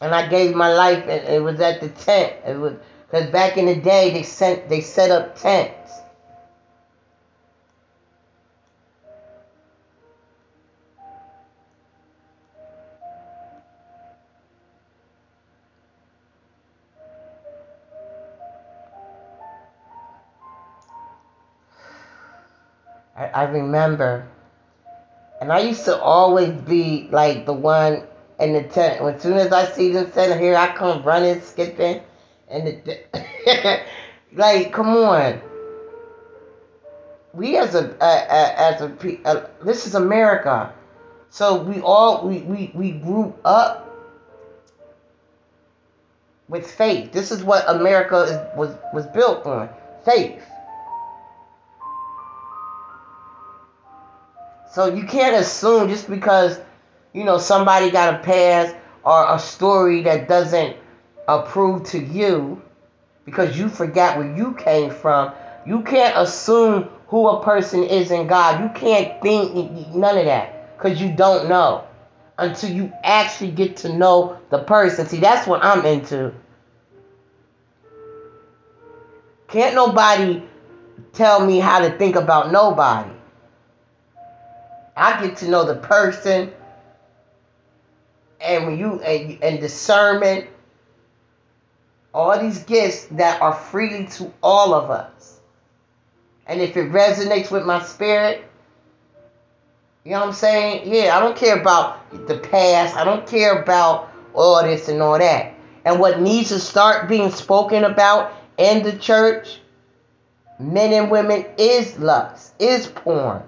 And 0.00 0.12
I 0.12 0.26
gave 0.28 0.56
my 0.56 0.72
life 0.72 1.04
and 1.06 1.28
it 1.28 1.42
was 1.42 1.60
at 1.60 1.80
the 1.80 1.88
tent. 1.88 2.32
It 2.44 2.58
was 2.58 2.74
because 3.10 3.30
back 3.30 3.56
in 3.56 3.66
the 3.66 3.76
day 3.76 4.10
they 4.10 4.22
sent 4.22 4.68
they 4.68 4.80
set 4.80 5.10
up 5.10 5.38
tents. 5.38 5.81
I 23.34 23.44
remember. 23.44 24.28
And 25.40 25.52
I 25.52 25.60
used 25.60 25.84
to 25.86 26.00
always 26.00 26.52
be 26.52 27.08
like 27.10 27.46
the 27.46 27.52
one 27.52 28.06
in 28.38 28.52
the 28.52 28.62
tent. 28.62 29.00
As 29.00 29.22
soon 29.22 29.38
as 29.38 29.52
I 29.52 29.66
see 29.66 29.90
them 29.92 30.10
sitting 30.12 30.38
here, 30.38 30.56
I 30.56 30.74
come 30.74 31.02
running, 31.02 31.40
skipping. 31.40 32.00
And 32.48 32.82
the, 32.84 33.80
like, 34.34 34.72
come 34.72 34.88
on. 34.88 35.40
We 37.34 37.56
as 37.56 37.74
a, 37.74 37.96
a, 38.00 38.06
a 38.06 38.60
as 38.60 38.80
a, 38.82 39.20
a, 39.24 39.64
this 39.64 39.86
is 39.86 39.94
America. 39.94 40.72
So 41.30 41.62
we 41.62 41.80
all, 41.80 42.28
we, 42.28 42.40
we, 42.40 42.70
we 42.74 42.90
grew 42.92 43.34
up 43.44 43.88
with 46.48 46.70
faith. 46.70 47.10
This 47.10 47.32
is 47.32 47.42
what 47.42 47.64
America 47.68 48.18
is, 48.22 48.56
was, 48.56 48.76
was 48.92 49.06
built 49.06 49.46
on. 49.46 49.70
Faith. 50.04 50.44
So 54.72 54.86
you 54.86 55.04
can't 55.04 55.36
assume 55.36 55.90
just 55.90 56.08
because, 56.08 56.58
you 57.12 57.24
know, 57.24 57.36
somebody 57.36 57.90
got 57.90 58.14
a 58.14 58.18
pass 58.18 58.74
or 59.04 59.34
a 59.34 59.38
story 59.38 60.00
that 60.04 60.28
doesn't 60.28 60.78
approve 61.28 61.84
to 61.88 61.98
you 61.98 62.62
because 63.26 63.58
you 63.58 63.68
forgot 63.68 64.16
where 64.16 64.34
you 64.34 64.54
came 64.54 64.90
from. 64.90 65.32
You 65.66 65.82
can't 65.82 66.16
assume 66.16 66.88
who 67.08 67.28
a 67.28 67.44
person 67.44 67.84
is 67.84 68.10
in 68.10 68.26
God. 68.26 68.62
You 68.62 68.70
can't 68.80 69.20
think 69.20 69.94
none 69.94 70.16
of 70.16 70.24
that 70.24 70.78
because 70.78 70.98
you 70.98 71.14
don't 71.14 71.50
know 71.50 71.84
until 72.38 72.70
you 72.70 72.90
actually 73.04 73.50
get 73.50 73.76
to 73.78 73.94
know 73.94 74.38
the 74.48 74.60
person. 74.60 75.06
See, 75.06 75.20
that's 75.20 75.46
what 75.46 75.62
I'm 75.62 75.84
into. 75.84 76.32
Can't 79.48 79.74
nobody 79.74 80.42
tell 81.12 81.44
me 81.44 81.58
how 81.58 81.80
to 81.80 81.90
think 81.98 82.16
about 82.16 82.50
nobody. 82.50 83.10
I 84.96 85.24
get 85.24 85.38
to 85.38 85.48
know 85.48 85.64
the 85.64 85.76
person, 85.76 86.52
and 88.40 88.66
when 88.66 88.78
you 88.78 89.00
and, 89.00 89.42
and 89.42 89.60
discernment, 89.60 90.48
all 92.12 92.38
these 92.38 92.62
gifts 92.64 93.06
that 93.12 93.40
are 93.40 93.54
freely 93.54 94.06
to 94.06 94.32
all 94.42 94.74
of 94.74 94.90
us. 94.90 95.40
And 96.46 96.60
if 96.60 96.76
it 96.76 96.90
resonates 96.90 97.50
with 97.50 97.64
my 97.64 97.82
spirit, 97.82 98.44
you 100.04 100.10
know 100.12 100.20
what 100.20 100.28
I'm 100.28 100.34
saying? 100.34 100.92
Yeah, 100.92 101.16
I 101.16 101.20
don't 101.20 101.36
care 101.36 101.60
about 101.60 102.26
the 102.26 102.36
past. 102.36 102.96
I 102.96 103.04
don't 103.04 103.26
care 103.26 103.62
about 103.62 104.12
all 104.34 104.62
this 104.62 104.88
and 104.88 105.00
all 105.00 105.18
that. 105.18 105.54
And 105.84 106.00
what 106.00 106.20
needs 106.20 106.48
to 106.48 106.58
start 106.58 107.08
being 107.08 107.30
spoken 107.30 107.84
about 107.84 108.32
in 108.58 108.82
the 108.82 108.92
church, 108.98 109.60
men 110.58 110.92
and 110.92 111.10
women, 111.10 111.46
is 111.56 111.98
lust, 111.98 112.54
is 112.58 112.86
porn. 112.88 113.42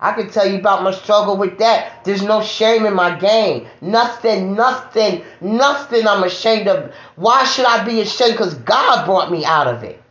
I 0.00 0.12
can 0.12 0.30
tell 0.30 0.46
you 0.46 0.58
about 0.58 0.82
my 0.82 0.92
struggle 0.92 1.36
with 1.36 1.58
that. 1.58 2.04
There's 2.04 2.22
no 2.22 2.42
shame 2.42 2.86
in 2.86 2.94
my 2.94 3.18
game. 3.18 3.66
Nothing, 3.82 4.54
nothing, 4.54 5.22
nothing 5.42 6.08
I'm 6.08 6.24
ashamed 6.24 6.68
of. 6.68 6.94
Why 7.16 7.44
should 7.44 7.66
I 7.66 7.84
be 7.84 8.00
ashamed? 8.00 8.32
Because 8.32 8.54
God 8.54 9.04
brought 9.04 9.30
me 9.30 9.44
out 9.44 9.66
of 9.66 9.82
it. 9.82 10.02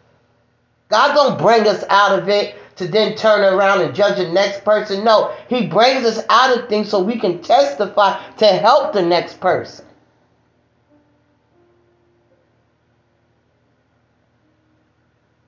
God 0.89 1.13
don't 1.13 1.39
bring 1.39 1.67
us 1.67 1.83
out 1.89 2.19
of 2.19 2.29
it 2.29 2.55
to 2.75 2.87
then 2.87 3.15
turn 3.15 3.41
around 3.41 3.81
and 3.81 3.95
judge 3.95 4.17
the 4.17 4.31
next 4.31 4.63
person. 4.63 5.03
No, 5.03 5.33
He 5.47 5.65
brings 5.65 6.05
us 6.05 6.23
out 6.29 6.57
of 6.57 6.69
things 6.69 6.89
so 6.89 7.01
we 7.01 7.19
can 7.19 7.41
testify 7.41 8.21
to 8.37 8.45
help 8.45 8.93
the 8.93 9.01
next 9.01 9.39
person. 9.39 9.85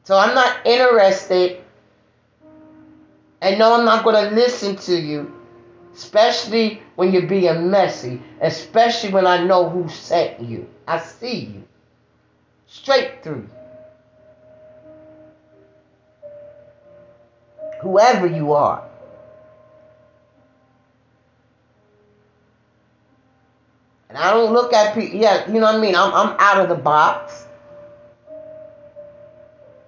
So 0.03 0.17
I'm 0.17 0.33
not 0.33 0.65
interested 0.65 1.61
and 3.41 3.57
no, 3.57 3.73
I'm 3.73 3.85
not 3.85 4.03
going 4.03 4.29
to 4.29 4.35
listen 4.35 4.75
to 4.75 4.95
you, 4.95 5.33
especially 5.95 6.83
when 6.95 7.11
you're 7.11 7.27
being 7.27 7.71
messy, 7.71 8.21
especially 8.39 9.11
when 9.11 9.25
I 9.25 9.43
know 9.43 9.67
who 9.67 9.89
sent 9.89 10.39
you. 10.39 10.69
I 10.87 10.99
see 10.99 11.45
you 11.45 11.63
straight 12.67 13.23
through. 13.23 13.49
Whoever 17.81 18.27
you 18.27 18.53
are. 18.53 18.87
And 24.09 24.17
I 24.17 24.31
don't 24.31 24.53
look 24.53 24.73
at 24.73 24.93
people, 24.93 25.17
yeah, 25.17 25.47
you 25.47 25.59
know 25.59 25.67
what 25.67 25.75
I 25.75 25.79
mean? 25.79 25.95
I'm, 25.95 26.13
I'm 26.13 26.35
out 26.37 26.59
of 26.59 26.69
the 26.69 26.75
box. 26.75 27.47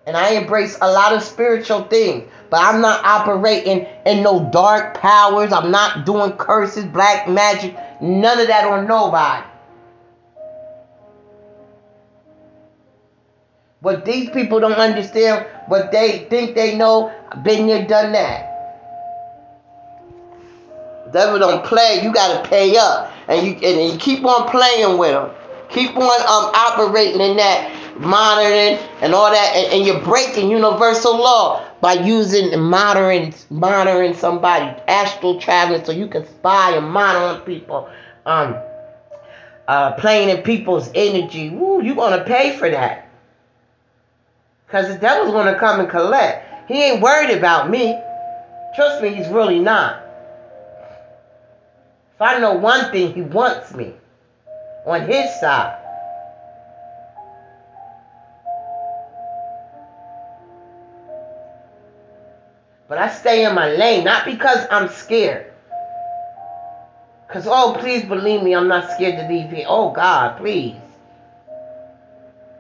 And 0.08 0.18
I 0.18 0.32
embrace 0.32 0.78
a 0.82 0.92
lot 0.92 1.14
of 1.14 1.22
spiritual 1.22 1.84
things. 1.84 2.30
But 2.54 2.62
I'm 2.62 2.82
not 2.82 3.04
operating 3.04 3.88
in 4.06 4.22
no 4.22 4.48
dark 4.52 4.94
powers. 4.94 5.52
I'm 5.52 5.72
not 5.72 6.06
doing 6.06 6.34
curses, 6.34 6.86
black 6.86 7.28
magic, 7.28 7.76
none 8.00 8.40
of 8.40 8.46
that 8.46 8.68
on 8.68 8.86
nobody. 8.86 9.44
But 13.82 14.06
these 14.06 14.30
people 14.30 14.60
don't 14.60 14.74
understand 14.74 15.48
what 15.66 15.92
they 15.92 16.28
think 16.30 16.54
they 16.54 16.78
know. 16.78 17.12
Been 17.42 17.66
there, 17.66 17.88
done 17.88 18.12
that. 18.12 18.52
Devil 21.12 21.40
don't 21.40 21.66
play. 21.66 22.02
You 22.04 22.14
gotta 22.14 22.48
pay 22.48 22.78
up, 22.78 23.12
and 23.30 23.48
you 23.48 23.54
and 23.68 23.92
you 23.94 23.98
keep 23.98 24.24
on 24.24 24.48
playing 24.48 25.00
with 25.00 25.10
them. 25.10 25.32
Keep 25.70 25.98
on 25.98 26.04
um 26.04 26.52
operating 26.54 27.20
in 27.20 27.36
that 27.38 27.83
monitoring 28.00 28.78
and 29.02 29.14
all 29.14 29.32
that, 29.32 29.56
and, 29.56 29.74
and, 29.74 29.86
you're 29.86 30.02
breaking 30.02 30.50
universal 30.50 31.18
law 31.18 31.64
by 31.82 31.94
using 31.94 32.60
monitoring 32.60 33.34
monitoring 33.50 34.14
somebody, 34.14 34.66
astral 34.88 35.40
traveling, 35.40 35.84
so 35.84 35.92
you 35.92 36.08
can 36.08 36.26
spy 36.26 36.76
and 36.76 36.90
monitor 36.90 37.42
people, 37.42 37.90
um, 38.26 38.56
uh, 39.68 39.94
playing 39.94 40.30
in 40.30 40.42
people's 40.44 40.90
energy. 40.96 41.50
Woo, 41.50 41.82
you're 41.82 41.96
gonna 41.96 42.24
pay 42.24 42.58
for 42.58 42.70
that, 42.70 43.10
cause 44.70 44.88
the 44.88 44.98
devil's 44.98 45.32
gonna 45.32 45.58
come 45.60 45.80
and 45.80 45.90
collect. 45.90 46.70
He 46.70 46.84
ain't 46.84 47.02
worried 47.02 47.38
about 47.38 47.70
me. 47.70 48.00
Trust 48.76 49.04
me, 49.04 49.10
he's 49.10 49.28
really 49.28 49.60
not. 49.60 50.02
If 52.16 52.22
I 52.22 52.40
know 52.40 52.54
one 52.54 52.92
thing, 52.92 53.14
he 53.14 53.22
wants 53.22 53.74
me. 53.74 53.94
on 54.86 55.02
his 55.08 55.40
side. 55.40 55.83
But 62.88 62.98
I 62.98 63.10
stay 63.10 63.46
in 63.46 63.56
my 63.56 63.70
lane, 63.70 64.04
not 64.04 64.26
because 64.26 64.68
I'm 64.70 64.90
scared. 64.90 65.52
Because, 67.28 67.48
oh, 67.48 67.76
please 67.80 68.06
believe 68.06 68.44
me, 68.44 68.54
I'm 68.54 68.68
not 68.68 68.92
scared 68.92 69.18
to 69.18 69.28
leave 69.34 69.50
here. 69.50 69.66
Oh, 69.68 69.92
God, 69.92 70.38
please. 70.38 70.76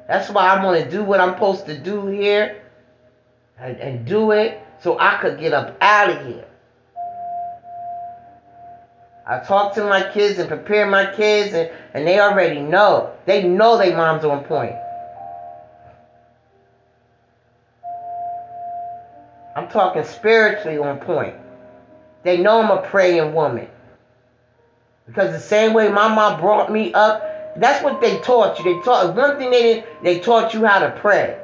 That's 0.07 0.29
why 0.29 0.47
I 0.47 0.63
want 0.63 0.83
to 0.83 0.89
do 0.89 1.03
what 1.03 1.19
I'm 1.19 1.33
supposed 1.33 1.65
to 1.67 1.77
do 1.77 2.07
here 2.07 2.61
and, 3.59 3.77
and 3.77 4.05
do 4.05 4.31
it 4.31 4.61
so 4.81 4.97
I 4.99 5.17
could 5.21 5.39
get 5.39 5.53
up 5.53 5.77
out 5.81 6.09
of 6.09 6.25
here. 6.25 6.45
I 9.25 9.39
talk 9.39 9.73
to 9.75 9.83
my 9.85 10.11
kids 10.11 10.39
and 10.39 10.49
prepare 10.49 10.85
my 10.85 11.13
kids, 11.13 11.53
and, 11.53 11.71
and 11.93 12.05
they 12.05 12.19
already 12.19 12.59
know. 12.59 13.13
They 13.25 13.47
know 13.47 13.77
their 13.77 13.95
mom's 13.95 14.25
on 14.25 14.43
point. 14.43 14.75
I'm 19.55 19.67
talking 19.67 20.03
spiritually 20.03 20.77
on 20.77 20.97
point. 20.99 21.35
They 22.23 22.41
know 22.41 22.61
I'm 22.61 22.71
a 22.71 22.81
praying 22.81 23.33
woman. 23.33 23.67
Because 25.05 25.31
the 25.31 25.39
same 25.39 25.73
way 25.73 25.89
my 25.89 26.07
mom 26.07 26.39
brought 26.39 26.71
me 26.71 26.93
up, 26.93 27.57
that's 27.57 27.83
what 27.83 28.01
they 28.01 28.19
taught 28.19 28.57
you. 28.57 28.65
They 28.65 28.83
taught 28.83 29.15
one 29.15 29.37
thing 29.37 29.51
they 29.51 29.61
did, 29.61 29.83
they 30.01 30.19
taught 30.19 30.53
you 30.53 30.65
how 30.65 30.79
to 30.79 30.91
pray. 30.99 31.39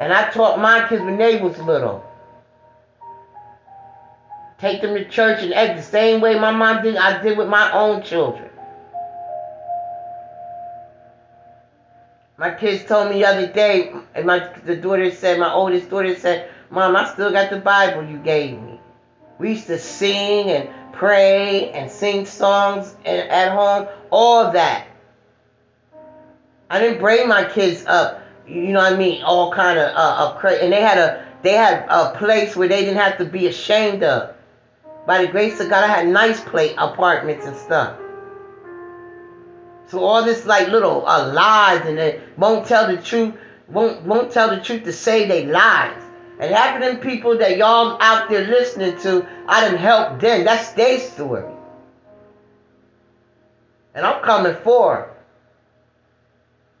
And 0.00 0.12
I 0.12 0.30
taught 0.30 0.60
my 0.60 0.86
kids 0.88 1.02
when 1.02 1.18
they 1.18 1.40
was 1.40 1.58
little. 1.58 2.04
Take 4.58 4.82
them 4.82 4.94
to 4.94 5.08
church 5.08 5.42
and 5.42 5.54
act 5.54 5.76
the 5.76 5.82
same 5.82 6.20
way 6.20 6.38
my 6.38 6.50
mom 6.50 6.82
did, 6.82 6.96
I 6.96 7.20
did 7.22 7.38
with 7.38 7.48
my 7.48 7.72
own 7.72 8.02
children. 8.02 8.50
My 12.36 12.50
kids 12.50 12.84
told 12.84 13.10
me 13.10 13.16
the 13.16 13.26
other 13.26 13.46
day, 13.46 13.92
and 14.14 14.26
my 14.26 14.50
the 14.64 14.76
daughter 14.76 15.10
said, 15.10 15.38
my 15.38 15.52
oldest 15.52 15.90
daughter 15.90 16.14
said, 16.14 16.50
Mom, 16.70 16.94
I 16.94 17.12
still 17.12 17.32
got 17.32 17.50
the 17.50 17.58
Bible 17.58 18.04
you 18.04 18.18
gave 18.18 18.60
me. 18.60 18.80
We 19.38 19.50
used 19.50 19.66
to 19.66 19.78
sing 19.78 20.50
and 20.50 20.68
pray 20.92 21.70
and 21.72 21.90
sing 21.90 22.26
songs 22.26 22.94
and 23.04 23.28
at 23.28 23.52
home, 23.52 23.88
all 24.10 24.52
that. 24.52 24.86
I 26.68 26.78
didn't 26.78 27.00
bring 27.00 27.26
my 27.26 27.44
kids 27.44 27.84
up, 27.86 28.22
you 28.46 28.72
know 28.72 28.78
what 28.78 28.92
I 28.92 28.96
mean, 28.96 29.22
all 29.22 29.52
kind 29.52 29.78
of 29.78 29.92
uh. 29.96 30.38
And 30.46 30.72
they 30.72 30.80
had 30.80 30.98
a 30.98 31.26
they 31.42 31.54
had 31.54 31.86
a 31.88 32.14
place 32.16 32.54
where 32.54 32.68
they 32.68 32.84
didn't 32.84 32.98
have 32.98 33.18
to 33.18 33.24
be 33.24 33.48
ashamed 33.48 34.04
of. 34.04 34.34
By 35.06 35.24
the 35.24 35.32
grace 35.32 35.58
of 35.58 35.70
God, 35.70 35.82
I 35.82 35.88
had 35.88 36.06
nice 36.06 36.40
plate 36.40 36.74
apartments 36.78 37.46
and 37.46 37.56
stuff. 37.56 37.98
So 39.86 40.04
all 40.04 40.24
this 40.24 40.46
like 40.46 40.68
little 40.68 41.04
uh, 41.08 41.32
lies 41.32 41.84
and 41.84 41.98
they 41.98 42.20
won't 42.36 42.66
tell 42.68 42.86
the 42.86 43.02
truth, 43.02 43.34
won't 43.68 44.02
won't 44.02 44.30
tell 44.30 44.50
the 44.50 44.60
truth 44.60 44.84
to 44.84 44.92
say 44.92 45.26
they 45.26 45.46
lies. 45.46 46.00
And 46.40 46.54
half 46.54 46.76
of 46.76 46.80
them 46.80 47.00
people 47.00 47.36
that 47.36 47.58
y'all 47.58 47.98
out 48.00 48.30
there 48.30 48.46
listening 48.46 48.98
to, 49.00 49.26
I 49.46 49.68
done 49.68 49.76
help 49.76 50.20
them. 50.20 50.44
That's 50.44 50.70
their 50.70 50.98
story. 50.98 51.44
And 53.94 54.06
I'm 54.06 54.22
coming 54.22 54.54
for 54.54 55.10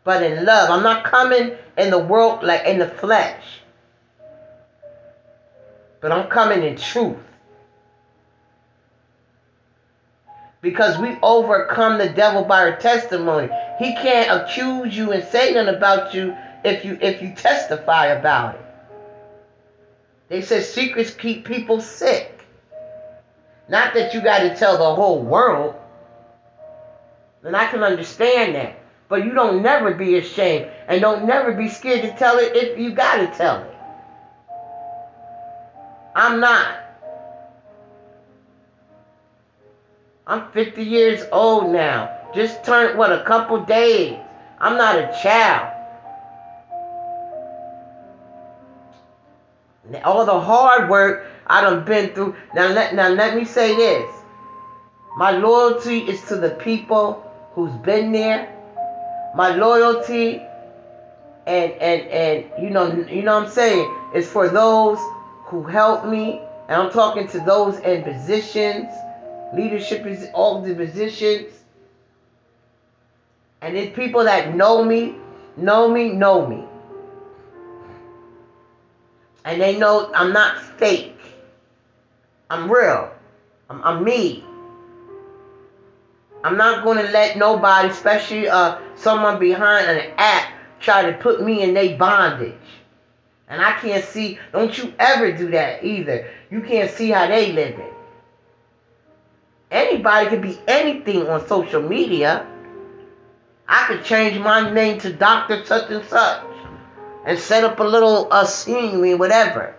But 0.02 0.22
in 0.22 0.46
love. 0.46 0.70
I'm 0.70 0.82
not 0.82 1.04
coming 1.04 1.56
in 1.76 1.90
the 1.90 1.98
world 1.98 2.42
like 2.42 2.64
in 2.64 2.78
the 2.78 2.88
flesh. 2.88 3.60
But 6.00 6.10
I'm 6.10 6.28
coming 6.28 6.62
in 6.62 6.76
truth. 6.76 7.18
Because 10.62 10.96
we 10.96 11.18
overcome 11.22 11.98
the 11.98 12.08
devil 12.08 12.44
by 12.44 12.60
our 12.70 12.76
testimony. 12.76 13.50
He 13.78 13.94
can't 13.94 14.40
accuse 14.40 14.96
you 14.96 15.12
and 15.12 15.22
say 15.22 15.52
nothing 15.52 15.74
about 15.74 16.14
you 16.14 16.34
if 16.64 16.82
you 16.86 16.96
if 17.02 17.20
you 17.20 17.34
testify 17.34 18.06
about 18.06 18.54
it. 18.54 18.69
They 20.30 20.42
said 20.42 20.62
secrets 20.62 21.10
keep 21.10 21.44
people 21.44 21.80
sick. 21.80 22.46
Not 23.68 23.94
that 23.94 24.14
you 24.14 24.20
got 24.20 24.38
to 24.38 24.56
tell 24.56 24.78
the 24.78 24.94
whole 24.94 25.20
world. 25.20 25.74
And 27.42 27.56
I 27.56 27.66
can 27.66 27.82
understand 27.82 28.54
that. 28.54 28.80
But 29.08 29.24
you 29.24 29.34
don't 29.34 29.60
never 29.60 29.92
be 29.92 30.16
ashamed 30.18 30.70
and 30.86 31.00
don't 31.00 31.26
never 31.26 31.52
be 31.52 31.68
scared 31.68 32.02
to 32.02 32.16
tell 32.16 32.38
it 32.38 32.54
if 32.54 32.78
you 32.78 32.92
got 32.92 33.16
to 33.16 33.26
tell 33.36 33.64
it. 33.64 33.74
I'm 36.14 36.38
not. 36.38 36.78
I'm 40.28 40.52
50 40.52 40.84
years 40.84 41.24
old 41.32 41.72
now. 41.72 42.18
Just 42.32 42.62
turned, 42.64 42.96
what, 42.96 43.12
a 43.12 43.24
couple 43.24 43.64
days. 43.64 44.16
I'm 44.60 44.76
not 44.76 44.94
a 44.94 45.12
child. 45.20 45.79
All 50.04 50.24
the 50.24 50.40
hard 50.40 50.88
work 50.88 51.26
I 51.46 51.62
done 51.62 51.84
been 51.84 52.14
through. 52.14 52.36
Now 52.54 52.68
let 52.68 52.94
now 52.94 53.08
let 53.08 53.36
me 53.36 53.44
say 53.44 53.74
this. 53.74 54.10
My 55.16 55.32
loyalty 55.32 55.98
is 56.00 56.22
to 56.28 56.36
the 56.36 56.50
people 56.50 57.24
who's 57.54 57.72
been 57.82 58.12
there. 58.12 58.54
My 59.34 59.50
loyalty 59.50 60.42
and 61.46 61.72
and 61.72 62.02
and 62.08 62.62
you 62.62 62.70
know 62.70 62.92
you 62.92 63.22
know 63.22 63.34
what 63.34 63.46
I'm 63.46 63.50
saying 63.50 63.92
is 64.14 64.30
for 64.30 64.48
those 64.48 64.98
who 65.46 65.64
helped 65.64 66.06
me. 66.06 66.40
And 66.68 66.80
I'm 66.80 66.90
talking 66.92 67.26
to 67.28 67.40
those 67.40 67.80
in 67.80 68.04
positions, 68.04 68.92
leadership 69.52 70.06
is 70.06 70.28
all 70.32 70.62
the 70.62 70.72
positions. 70.72 71.52
And 73.60 73.76
it's 73.76 73.94
people 73.94 74.22
that 74.22 74.54
know 74.54 74.84
me, 74.84 75.16
know 75.56 75.90
me, 75.90 76.10
know 76.12 76.46
me. 76.46 76.64
And 79.44 79.60
they 79.60 79.78
know 79.78 80.10
I'm 80.14 80.32
not 80.32 80.60
fake. 80.60 81.16
I'm 82.50 82.70
real. 82.70 83.10
I'm, 83.68 83.82
I'm 83.82 84.04
me. 84.04 84.44
I'm 86.42 86.56
not 86.56 86.84
going 86.84 86.98
to 87.04 87.10
let 87.12 87.36
nobody, 87.36 87.88
especially 87.88 88.48
uh, 88.48 88.78
someone 88.96 89.38
behind 89.38 89.86
an 89.86 90.12
app, 90.16 90.52
try 90.80 91.10
to 91.10 91.16
put 91.18 91.42
me 91.42 91.62
in 91.62 91.74
their 91.74 91.96
bondage. 91.96 92.54
And 93.48 93.60
I 93.60 93.72
can't 93.72 94.04
see, 94.04 94.38
don't 94.52 94.76
you 94.76 94.94
ever 94.98 95.32
do 95.32 95.50
that 95.50 95.84
either. 95.84 96.30
You 96.50 96.60
can't 96.62 96.90
see 96.90 97.10
how 97.10 97.26
they 97.26 97.52
living. 97.52 97.90
Anybody 99.70 100.28
can 100.28 100.40
be 100.40 100.58
anything 100.66 101.28
on 101.28 101.46
social 101.46 101.82
media. 101.82 102.46
I 103.68 103.86
could 103.86 104.04
change 104.04 104.38
my 104.38 104.70
name 104.70 104.98
to 105.00 105.12
Dr. 105.12 105.64
Such 105.64 105.90
and 105.90 106.04
Such 106.04 106.42
and 107.24 107.38
set 107.38 107.64
up 107.64 107.78
a 107.80 107.84
little 107.84 108.28
uh, 108.30 108.44
scenery, 108.44 109.14
whatever. 109.14 109.74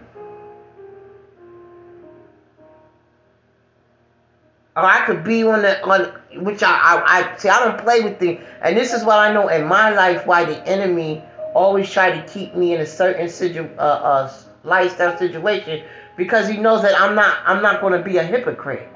Or 4.75 4.85
I 4.85 5.05
could 5.05 5.23
be 5.23 5.43
on 5.43 5.63
the 5.63 5.83
on 5.83 6.13
which 6.43 6.63
I, 6.63 6.71
I 6.71 7.03
I 7.05 7.37
see 7.37 7.49
I 7.49 7.59
don't 7.65 7.77
play 7.77 8.01
with 8.01 8.19
the 8.19 8.39
and 8.61 8.77
this 8.77 8.93
is 8.93 9.03
what 9.03 9.19
I 9.19 9.33
know 9.33 9.49
in 9.49 9.67
my 9.67 9.91
life 9.91 10.25
why 10.25 10.45
the 10.45 10.65
enemy 10.65 11.21
always 11.53 11.91
try 11.91 12.11
to 12.11 12.27
keep 12.27 12.55
me 12.55 12.73
in 12.73 12.79
a 12.79 12.85
certain 12.85 13.27
situ, 13.27 13.67
uh, 13.77 13.81
uh, 13.81 14.33
lifestyle 14.63 15.17
situation 15.17 15.83
because 16.15 16.47
he 16.47 16.55
knows 16.55 16.83
that 16.83 16.99
I'm 16.99 17.15
not 17.15 17.37
I'm 17.45 17.61
not 17.61 17.81
going 17.81 17.93
to 17.93 18.01
be 18.01 18.17
a 18.17 18.23
hypocrite. 18.23 18.87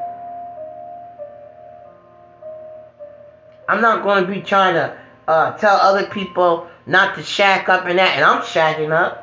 I'm 3.68 3.82
not 3.82 4.04
going 4.04 4.26
to 4.26 4.32
be 4.32 4.42
trying 4.42 4.76
to 4.76 4.98
uh, 5.28 5.58
tell 5.58 5.76
other 5.78 6.08
people 6.08 6.68
not 6.86 7.16
to 7.16 7.24
shack 7.24 7.70
up 7.70 7.86
and 7.86 8.00
that, 8.00 8.16
and 8.16 8.24
I'm 8.24 8.42
shacking 8.42 8.92
up. 8.92 9.22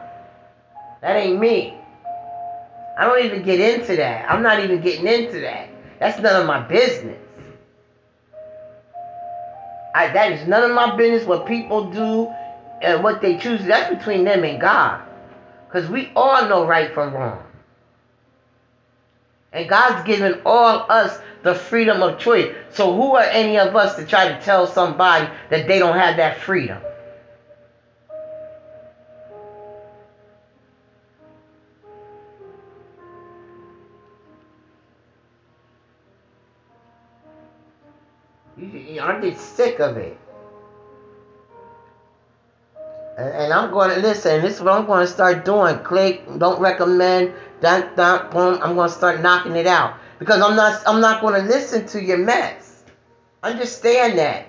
That 1.00 1.16
ain't 1.16 1.38
me. 1.38 1.74
I 2.96 3.04
don't 3.04 3.24
even 3.24 3.42
get 3.42 3.60
into 3.60 3.96
that. 3.96 4.30
I'm 4.30 4.42
not 4.42 4.60
even 4.60 4.80
getting 4.80 5.06
into 5.06 5.40
that. 5.40 5.68
That's 5.98 6.20
none 6.20 6.40
of 6.40 6.46
my 6.46 6.60
business. 6.60 7.18
I, 9.94 10.08
that 10.12 10.32
is 10.32 10.48
none 10.48 10.68
of 10.68 10.74
my 10.74 10.96
business 10.96 11.26
what 11.26 11.46
people 11.46 11.90
do 11.90 12.32
and 12.80 13.02
what 13.02 13.20
they 13.20 13.38
choose. 13.38 13.64
That's 13.64 13.94
between 13.94 14.24
them 14.24 14.44
and 14.44 14.60
God. 14.60 15.02
Because 15.66 15.88
we 15.88 16.10
all 16.16 16.48
know 16.48 16.66
right 16.66 16.92
from 16.92 17.14
wrong. 17.14 17.42
And 19.52 19.68
God's 19.68 20.06
given 20.06 20.40
all 20.46 20.86
us 20.88 21.18
the 21.42 21.54
freedom 21.54 22.02
of 22.02 22.18
choice. 22.18 22.54
So 22.70 22.94
who 22.94 23.16
are 23.16 23.22
any 23.24 23.58
of 23.58 23.76
us 23.76 23.96
to 23.96 24.06
try 24.06 24.28
to 24.28 24.40
tell 24.40 24.66
somebody 24.66 25.28
that 25.50 25.68
they 25.68 25.78
don't 25.78 25.98
have 25.98 26.16
that 26.16 26.38
freedom? 26.38 26.80
I'm 39.02 39.20
just 39.22 39.56
sick 39.56 39.80
of 39.80 39.96
it. 39.96 40.16
And, 43.22 43.52
I'm 43.52 43.70
going 43.70 43.90
to 43.90 44.00
listen. 44.00 44.42
This 44.42 44.56
is 44.56 44.60
what 44.62 44.72
I'm 44.72 44.86
going 44.86 45.06
to 45.06 45.12
start 45.12 45.44
doing. 45.44 45.78
Click, 45.80 46.24
don't 46.38 46.60
recommend, 46.60 47.32
dun, 47.60 47.94
dun, 47.94 48.30
boom. 48.30 48.58
I'm 48.62 48.74
going 48.74 48.88
to 48.88 48.94
start 48.94 49.20
knocking 49.20 49.54
it 49.54 49.66
out 49.66 49.94
because 50.18 50.40
I'm 50.42 50.56
not. 50.56 50.82
I'm 50.86 51.00
not 51.00 51.20
going 51.20 51.40
to 51.40 51.46
listen 51.46 51.86
to 51.88 52.02
your 52.02 52.18
mess. 52.18 52.82
Understand 53.42 54.18
that. 54.18 54.46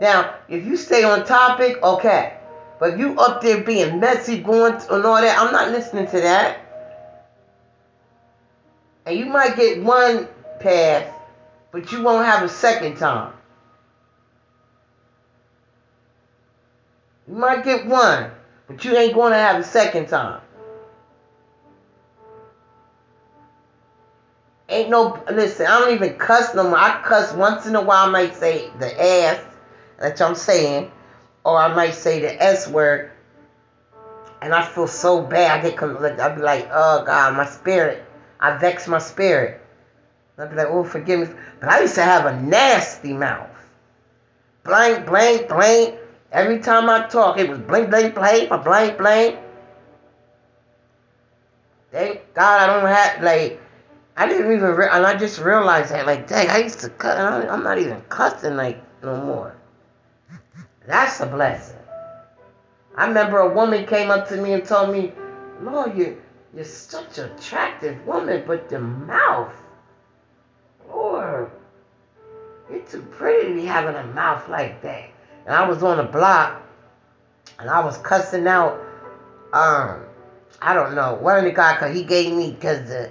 Now, 0.00 0.34
if 0.48 0.66
you 0.66 0.76
stay 0.76 1.02
on 1.02 1.24
topic, 1.24 1.82
okay. 1.82 2.36
But 2.78 2.98
you 2.98 3.18
up 3.18 3.40
there 3.42 3.62
being 3.62 4.00
messy, 4.00 4.38
going 4.38 4.74
and 4.74 5.04
all 5.04 5.20
that, 5.20 5.38
I'm 5.38 5.52
not 5.52 5.70
listening 5.70 6.06
to 6.08 6.20
that. 6.20 6.58
And 9.06 9.18
you 9.18 9.26
might 9.26 9.56
get 9.56 9.82
one 9.82 10.28
pass, 10.60 11.10
but 11.72 11.90
you 11.90 12.02
won't 12.02 12.26
have 12.26 12.42
a 12.42 12.48
second 12.48 12.96
time. 12.96 13.32
You 17.30 17.36
might 17.36 17.62
get 17.62 17.86
one, 17.86 18.32
but 18.66 18.84
you 18.84 18.96
ain't 18.96 19.14
going 19.14 19.30
to 19.30 19.38
have 19.38 19.60
a 19.60 19.62
second 19.62 20.08
time. 20.08 20.40
Ain't 24.68 24.90
no 24.90 25.22
listen. 25.30 25.66
I 25.66 25.78
don't 25.78 25.94
even 25.94 26.18
cuss 26.18 26.56
no 26.56 26.64
more. 26.64 26.76
I 26.76 27.00
cuss 27.02 27.32
once 27.32 27.66
in 27.66 27.76
a 27.76 27.82
while. 27.82 28.08
I 28.08 28.10
might 28.10 28.34
say 28.34 28.68
the 28.80 29.00
ass. 29.00 29.44
What 30.00 30.20
I'm 30.20 30.34
saying, 30.34 30.90
or 31.44 31.56
I 31.56 31.72
might 31.72 31.94
say 31.94 32.20
the 32.20 32.42
s 32.42 32.66
word, 32.66 33.12
and 34.42 34.52
I 34.52 34.66
feel 34.66 34.88
so 34.88 35.22
bad. 35.22 35.64
I 35.64 35.70
get 35.70 35.80
I'd 35.80 36.34
be 36.34 36.42
like, 36.42 36.68
oh 36.72 37.04
God, 37.06 37.36
my 37.36 37.46
spirit. 37.46 38.04
I 38.40 38.56
vex 38.58 38.88
my 38.88 38.98
spirit. 38.98 39.60
I'd 40.36 40.50
be 40.50 40.56
like, 40.56 40.68
oh, 40.68 40.82
forgive 40.82 41.20
me. 41.20 41.36
But 41.60 41.68
I 41.68 41.80
used 41.82 41.94
to 41.94 42.02
have 42.02 42.26
a 42.26 42.40
nasty 42.40 43.12
mouth. 43.12 43.50
Blank, 44.64 45.06
blank, 45.06 45.48
blank. 45.48 45.99
Every 46.32 46.60
time 46.60 46.88
I 46.88 47.06
talk, 47.06 47.38
it 47.38 47.48
was 47.48 47.58
blank, 47.58 47.90
blank, 47.90 48.14
blank, 48.14 48.48
blank, 48.64 48.98
blank. 48.98 49.38
Thank 51.90 52.34
God 52.34 52.70
I 52.70 52.80
don't 52.80 52.88
have 52.88 53.22
like 53.22 53.60
I 54.20 54.28
didn't 54.28 54.52
even, 54.52 54.72
re- 54.72 54.88
and 54.92 55.06
I 55.06 55.16
just 55.16 55.40
realized 55.40 55.92
that, 55.92 56.04
like, 56.04 56.28
dang, 56.28 56.50
I 56.50 56.58
used 56.58 56.80
to 56.80 56.90
cut, 56.90 57.16
and 57.16 57.48
I'm 57.48 57.62
not 57.62 57.78
even 57.78 58.02
cussing, 58.10 58.54
like, 58.54 58.82
no 59.02 59.16
more. 59.16 59.56
That's 60.86 61.20
a 61.20 61.26
blessing. 61.26 61.78
I 62.96 63.06
remember 63.06 63.38
a 63.38 63.54
woman 63.54 63.86
came 63.86 64.10
up 64.10 64.28
to 64.28 64.36
me 64.36 64.52
and 64.52 64.62
told 64.62 64.90
me, 64.90 65.12
Lord, 65.62 65.96
you, 65.96 66.20
you're 66.54 66.64
such 66.64 67.16
an 67.16 67.30
attractive 67.30 68.06
woman, 68.06 68.44
but 68.46 68.68
the 68.68 68.80
mouth, 68.80 69.54
Lord, 70.86 71.50
you're 72.70 72.80
too 72.80 73.00
pretty 73.12 73.48
to 73.48 73.54
be 73.54 73.64
having 73.64 73.94
a 73.94 74.04
mouth 74.12 74.46
like 74.50 74.82
that. 74.82 75.08
And 75.50 75.58
I 75.58 75.68
was 75.68 75.82
on 75.82 75.96
the 75.96 76.04
block, 76.04 76.62
and 77.58 77.68
I 77.68 77.84
was 77.84 77.98
cussing 77.98 78.46
out, 78.46 78.74
um, 79.52 80.00
I 80.62 80.74
don't 80.74 80.94
know, 80.94 81.14
one 81.14 81.38
of 81.38 81.42
the 81.42 81.50
guys, 81.50 81.74
because 81.74 81.92
he 81.92 82.04
gave 82.04 82.32
me, 82.32 82.52
because 82.52 82.88
the, 82.88 83.10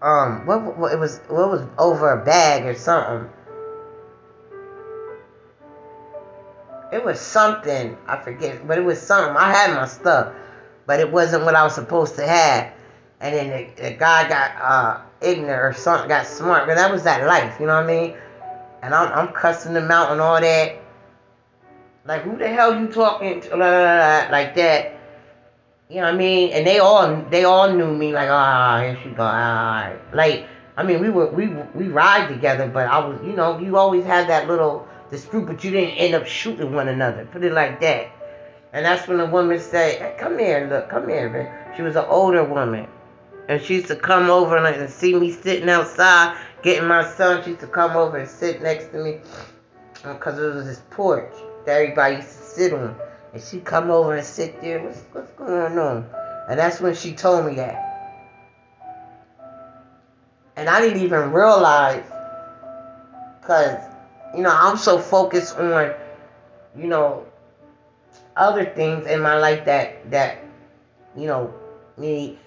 um 0.00 0.46
what, 0.46 0.78
what 0.78 0.92
it 0.92 1.00
was 1.00 1.18
what 1.26 1.50
was 1.50 1.62
over 1.78 2.12
a 2.12 2.24
bag 2.24 2.64
or 2.64 2.76
something. 2.76 3.28
It 6.92 7.04
was 7.04 7.18
something 7.18 7.98
I 8.06 8.18
forget, 8.18 8.64
but 8.68 8.78
it 8.78 8.84
was 8.84 9.02
something. 9.02 9.36
I 9.36 9.50
had 9.50 9.74
my 9.74 9.86
stuff, 9.86 10.32
but 10.86 11.00
it 11.00 11.10
wasn't 11.10 11.44
what 11.44 11.56
I 11.56 11.64
was 11.64 11.74
supposed 11.74 12.14
to 12.16 12.24
have. 12.24 12.72
And 13.20 13.34
then 13.34 13.50
the, 13.50 13.82
the 13.82 13.90
guy 13.96 14.28
got 14.28 14.52
uh, 14.62 15.00
ignorant 15.20 15.60
or 15.60 15.72
something, 15.72 16.08
got 16.08 16.24
smart. 16.24 16.68
But 16.68 16.76
that 16.76 16.92
was 16.92 17.02
that 17.02 17.26
life, 17.26 17.58
you 17.58 17.66
know 17.66 17.74
what 17.74 17.84
I 17.84 17.86
mean? 17.88 18.16
And 18.82 18.94
I'm, 18.94 19.12
I'm 19.12 19.32
cussing 19.32 19.74
them 19.74 19.90
out 19.90 20.10
and 20.10 20.20
all 20.20 20.40
that. 20.40 20.82
Like, 22.04 22.22
who 22.22 22.36
the 22.36 22.48
hell 22.48 22.78
you 22.80 22.88
talking 22.88 23.40
to? 23.42 23.56
Like 23.56 24.54
that. 24.56 24.98
You 25.88 25.96
know 25.96 26.04
what 26.04 26.14
I 26.14 26.16
mean? 26.16 26.52
And 26.52 26.66
they 26.66 26.78
all 26.78 27.22
they 27.30 27.44
all 27.44 27.72
knew 27.72 27.94
me 27.94 28.12
like, 28.12 28.28
ah, 28.30 28.78
oh, 28.78 28.82
here 28.82 28.98
she 29.02 29.10
go. 29.10 29.22
Ah, 29.24 29.92
like 30.12 30.46
I 30.76 30.82
mean, 30.82 31.00
we 31.00 31.10
were 31.10 31.26
we 31.26 31.48
we 31.74 31.88
ride 31.88 32.28
together, 32.28 32.66
but 32.66 32.88
I 32.88 33.06
was, 33.06 33.20
you 33.22 33.34
know, 33.34 33.58
you 33.58 33.76
always 33.76 34.04
had 34.04 34.28
that 34.28 34.48
little 34.48 34.88
dispute, 35.10 35.46
but 35.46 35.62
you 35.62 35.70
didn't 35.70 35.96
end 35.96 36.14
up 36.14 36.26
shooting 36.26 36.72
one 36.72 36.88
another. 36.88 37.26
Put 37.26 37.44
it 37.44 37.52
like 37.52 37.80
that. 37.82 38.10
And 38.72 38.86
that's 38.86 39.06
when 39.06 39.18
the 39.18 39.26
woman 39.26 39.60
said, 39.60 39.98
hey, 39.98 40.16
"Come 40.18 40.38
here, 40.38 40.66
look, 40.70 40.88
come 40.88 41.08
here, 41.08 41.28
man." 41.28 41.76
She 41.76 41.82
was 41.82 41.94
an 41.94 42.06
older 42.08 42.42
woman, 42.42 42.88
and 43.48 43.60
she 43.60 43.74
used 43.74 43.88
to 43.88 43.96
come 43.96 44.30
over 44.30 44.56
and 44.56 44.90
see 44.90 45.14
me 45.14 45.30
sitting 45.30 45.68
outside 45.68 46.38
getting 46.62 46.88
my 46.88 47.04
son. 47.04 47.42
She 47.42 47.50
used 47.50 47.60
to 47.60 47.66
come 47.66 47.96
over 47.96 48.18
and 48.18 48.28
sit 48.28 48.62
next 48.62 48.92
to 48.92 48.98
me 49.02 49.20
uh, 50.04 50.14
because 50.14 50.38
it 50.38 50.54
was 50.54 50.66
this 50.66 50.82
porch 50.90 51.32
that 51.66 51.80
everybody 51.80 52.16
used 52.16 52.28
to 52.28 52.44
sit 52.44 52.72
on. 52.72 52.96
And 53.32 53.42
she'd 53.42 53.64
come 53.64 53.90
over 53.90 54.16
and 54.16 54.24
sit 54.24 54.60
there. 54.60 54.82
What's, 54.82 55.00
what's 55.12 55.32
going 55.32 55.78
on? 55.78 56.06
And 56.48 56.58
that's 56.58 56.80
when 56.80 56.94
she 56.94 57.12
told 57.12 57.46
me 57.46 57.54
that. 57.56 57.88
And 60.56 60.68
I 60.68 60.80
didn't 60.80 61.02
even 61.02 61.32
realize, 61.32 62.04
because, 63.40 63.78
you 64.36 64.42
know, 64.42 64.54
I'm 64.54 64.76
so 64.76 64.98
focused 64.98 65.56
on, 65.56 65.94
you 66.76 66.88
know, 66.88 67.24
other 68.36 68.66
things 68.66 69.06
in 69.06 69.20
my 69.20 69.38
life 69.38 69.64
that, 69.64 70.10
that, 70.10 70.44
you 71.16 71.26
know, 71.26 71.54
me 71.96 72.38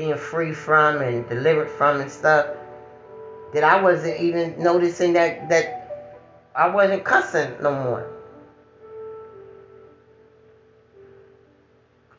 being 0.00 0.16
free 0.16 0.54
from 0.54 1.02
and 1.02 1.28
delivered 1.28 1.68
from 1.68 2.00
and 2.00 2.10
stuff, 2.10 2.46
that 3.52 3.62
I 3.62 3.82
wasn't 3.82 4.18
even 4.18 4.54
noticing 4.58 5.12
that, 5.12 5.50
that 5.50 6.08
I 6.54 6.68
wasn't 6.68 7.04
cussing 7.04 7.52
no 7.60 7.74
more. 7.74 8.10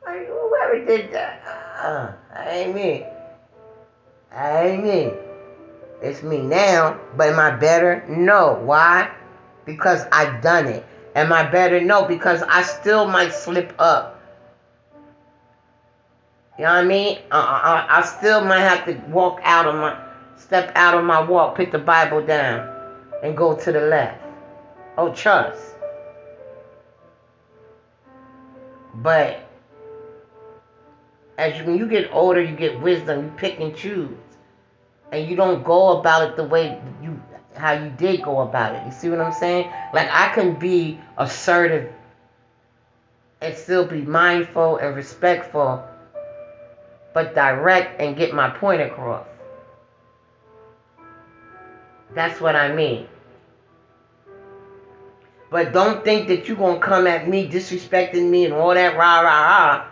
Like 0.05 0.27
whoever 0.27 0.85
did 0.85 1.11
that, 1.11 1.41
uh, 1.81 2.13
ain't 2.37 2.75
me. 2.75 3.03
I 4.31 4.67
ain't 4.67 4.83
me. 4.83 5.13
It's 6.03 6.21
me 6.21 6.37
now, 6.37 6.99
but 7.17 7.29
am 7.29 7.39
I 7.39 7.49
better? 7.49 8.05
No. 8.07 8.61
Why? 8.63 9.11
Because 9.65 10.05
I've 10.11 10.43
done 10.43 10.67
it. 10.67 10.85
Am 11.15 11.33
I 11.33 11.49
better? 11.49 11.81
No, 11.81 12.05
because 12.05 12.43
I 12.43 12.61
still 12.61 13.07
might 13.07 13.33
slip 13.33 13.73
up. 13.79 14.20
You 16.61 16.67
know 16.67 16.73
what 16.73 16.85
I 16.85 16.87
mean? 16.87 17.17
I, 17.31 17.39
I, 17.89 17.97
I 17.97 18.01
still 18.03 18.45
might 18.45 18.59
have 18.59 18.85
to 18.85 18.93
walk 19.09 19.39
out 19.41 19.65
of 19.65 19.73
my, 19.73 19.99
step 20.35 20.71
out 20.75 20.95
of 20.95 21.03
my 21.03 21.19
walk, 21.19 21.55
put 21.55 21.71
the 21.71 21.79
Bible 21.79 22.23
down, 22.23 22.71
and 23.23 23.35
go 23.35 23.55
to 23.55 23.71
the 23.71 23.81
left. 23.81 24.21
Oh, 24.95 25.11
trust. 25.11 25.59
But 28.93 29.39
as 31.39 31.57
you, 31.57 31.65
when 31.65 31.77
you 31.79 31.87
get 31.87 32.11
older, 32.13 32.39
you 32.39 32.55
get 32.55 32.79
wisdom. 32.79 33.25
You 33.25 33.31
pick 33.37 33.59
and 33.59 33.75
choose, 33.75 34.15
and 35.11 35.27
you 35.27 35.35
don't 35.35 35.63
go 35.63 35.97
about 35.97 36.29
it 36.29 36.35
the 36.35 36.43
way 36.43 36.79
you 37.01 37.19
how 37.55 37.71
you 37.71 37.89
did 37.89 38.21
go 38.21 38.41
about 38.41 38.75
it. 38.75 38.85
You 38.85 38.91
see 38.91 39.09
what 39.09 39.19
I'm 39.19 39.33
saying? 39.33 39.73
Like 39.95 40.09
I 40.11 40.31
can 40.35 40.59
be 40.59 40.99
assertive 41.17 41.91
and 43.41 43.57
still 43.57 43.87
be 43.87 44.03
mindful 44.03 44.77
and 44.77 44.95
respectful, 44.95 45.87
but 47.13 47.35
direct 47.35 47.99
and 48.01 48.15
get 48.15 48.33
my 48.33 48.49
point 48.49 48.81
across. 48.81 49.27
That's 52.13 52.41
what 52.41 52.55
I 52.55 52.73
mean. 52.73 53.07
But 55.49 55.73
don't 55.73 56.03
think 56.03 56.27
that 56.29 56.47
you're 56.47 56.57
going 56.57 56.79
to 56.79 56.85
come 56.85 57.07
at 57.07 57.27
me 57.27 57.49
disrespecting 57.49 58.29
me 58.29 58.45
and 58.45 58.53
all 58.53 58.73
that 58.73 58.95
rah 58.95 59.19
rah 59.21 59.45
rah 59.45 59.85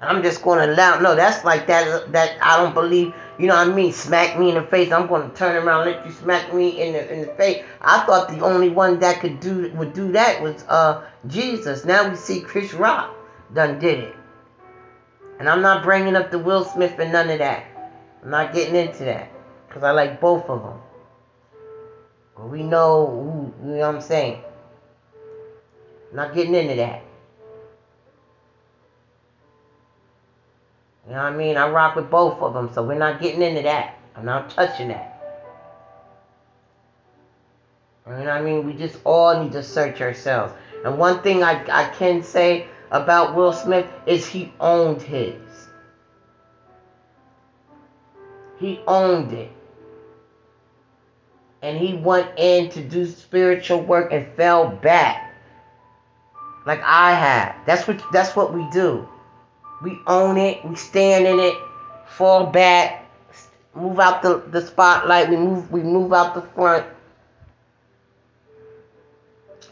I'm 0.00 0.22
just 0.22 0.42
going 0.42 0.58
to 0.60 0.74
allow. 0.74 1.00
No, 1.00 1.16
that's 1.16 1.44
like 1.44 1.66
that. 1.66 2.12
That 2.12 2.38
I 2.40 2.62
don't 2.62 2.74
believe. 2.74 3.14
You 3.38 3.46
know 3.48 3.56
what 3.56 3.68
I 3.68 3.72
mean? 3.72 3.92
Smack 3.92 4.38
me 4.38 4.50
in 4.50 4.54
the 4.54 4.62
face. 4.62 4.92
I'm 4.92 5.08
going 5.08 5.28
to 5.28 5.36
turn 5.36 5.56
around 5.56 5.88
and 5.88 5.96
let 5.96 6.06
you 6.06 6.12
smack 6.12 6.54
me 6.54 6.80
in 6.80 6.92
the 6.92 7.12
in 7.12 7.20
the 7.22 7.32
face. 7.34 7.64
I 7.80 8.04
thought 8.04 8.28
the 8.28 8.40
only 8.40 8.68
one 8.68 9.00
that 9.00 9.20
could 9.20 9.40
do 9.40 9.70
would 9.74 9.94
do 9.94 10.12
that 10.12 10.40
was 10.40 10.62
uh 10.68 11.04
Jesus. 11.26 11.84
Now 11.84 12.08
we 12.08 12.16
see 12.16 12.40
Chris 12.40 12.72
Rock 12.74 13.14
done 13.52 13.78
did 13.78 13.98
it. 13.98 14.17
And 15.38 15.48
I'm 15.48 15.62
not 15.62 15.84
bringing 15.84 16.16
up 16.16 16.30
the 16.30 16.38
Will 16.38 16.64
Smith 16.64 16.98
and 16.98 17.12
none 17.12 17.30
of 17.30 17.38
that. 17.38 17.64
I'm 18.22 18.30
not 18.30 18.52
getting 18.52 18.74
into 18.74 19.04
that 19.04 19.28
because 19.68 19.84
I 19.84 19.92
like 19.92 20.20
both 20.20 20.48
of 20.50 20.62
them. 20.62 20.80
But 22.36 22.48
we 22.48 22.62
know 22.62 23.06
who. 23.60 23.68
You 23.68 23.76
know 23.76 23.86
what 23.86 23.94
I'm 23.96 24.00
saying? 24.00 24.40
I'm 26.10 26.16
not 26.16 26.34
getting 26.34 26.54
into 26.54 26.74
that. 26.76 27.02
You 31.06 31.14
know 31.14 31.22
what 31.22 31.32
I 31.32 31.36
mean? 31.36 31.56
I 31.56 31.68
rock 31.70 31.96
with 31.96 32.10
both 32.10 32.40
of 32.42 32.52
them, 32.52 32.70
so 32.74 32.82
we're 32.82 32.98
not 32.98 33.20
getting 33.20 33.40
into 33.40 33.62
that. 33.62 33.98
I'm 34.14 34.24
not 34.24 34.50
touching 34.50 34.88
that. 34.88 35.14
You 38.06 38.12
know 38.12 38.20
what 38.20 38.28
I 38.28 38.42
mean? 38.42 38.66
We 38.66 38.74
just 38.74 38.98
all 39.04 39.42
need 39.42 39.52
to 39.52 39.62
search 39.62 40.00
ourselves. 40.00 40.52
And 40.84 40.98
one 40.98 41.22
thing 41.22 41.42
I, 41.42 41.64
I 41.70 41.88
can 41.90 42.22
say 42.22 42.66
about 42.90 43.34
Will 43.34 43.52
Smith 43.52 43.86
is 44.06 44.26
he 44.26 44.52
owned 44.60 45.02
his. 45.02 45.36
He 48.58 48.80
owned 48.86 49.32
it. 49.32 49.50
And 51.62 51.76
he 51.76 51.94
went 51.94 52.38
in 52.38 52.70
to 52.70 52.82
do 52.82 53.06
spiritual 53.06 53.82
work 53.82 54.12
and 54.12 54.26
fell 54.34 54.68
back. 54.68 55.34
Like 56.66 56.82
I 56.84 57.14
have. 57.14 57.56
That's 57.66 57.86
what 57.88 58.02
that's 58.12 58.36
what 58.36 58.52
we 58.52 58.68
do. 58.70 59.08
We 59.82 59.98
own 60.06 60.36
it. 60.36 60.64
We 60.64 60.76
stand 60.76 61.26
in 61.26 61.38
it. 61.40 61.54
Fall 62.06 62.46
back. 62.46 63.04
Move 63.74 64.00
out 64.00 64.22
the, 64.22 64.42
the 64.50 64.66
spotlight. 64.66 65.30
We 65.30 65.36
move 65.36 65.70
we 65.70 65.82
move 65.82 66.12
out 66.12 66.34
the 66.34 66.42
front. 66.42 66.84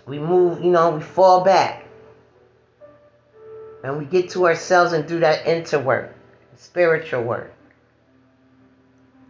we 0.06 0.18
move, 0.18 0.62
you 0.62 0.70
know, 0.70 0.90
we 0.90 1.02
fall 1.02 1.44
back. 1.44 1.85
And 3.86 3.98
we 3.98 4.04
get 4.04 4.30
to 4.30 4.46
ourselves 4.46 4.92
and 4.92 5.06
do 5.06 5.20
that 5.20 5.46
inner 5.46 5.78
work, 5.78 6.12
spiritual 6.56 7.22
work. 7.22 7.52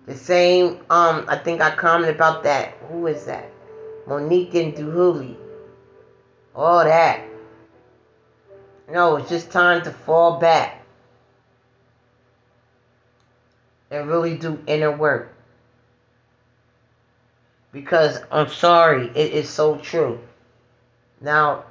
The 0.07 0.17
same, 0.17 0.81
um, 0.89 1.27
I 1.29 1.37
think 1.37 1.61
I 1.61 1.77
commented 1.77 2.15
about 2.15 2.45
that. 2.45 2.73
Who 2.89 3.07
is 3.07 3.27
that? 3.27 3.51
Monique 4.07 4.55
and 4.55 4.75
D.L. 4.75 4.89
Hughley. 4.89 5.37
All 6.55 6.85
that. 6.85 7.23
No, 8.91 9.17
it's 9.17 9.29
just 9.29 9.51
time 9.51 9.83
to 9.83 9.91
fall 9.91 10.41
back 10.41 10.83
and 13.91 14.09
really 14.09 14.39
do 14.39 14.59
inner 14.67 14.97
work. 14.97 15.35
Because 17.73 18.21
I'm 18.31 18.49
sorry, 18.49 19.09
it 19.09 19.35
is 19.35 19.51
so 19.51 19.77
true. 19.77 20.19
Now, 21.21 21.65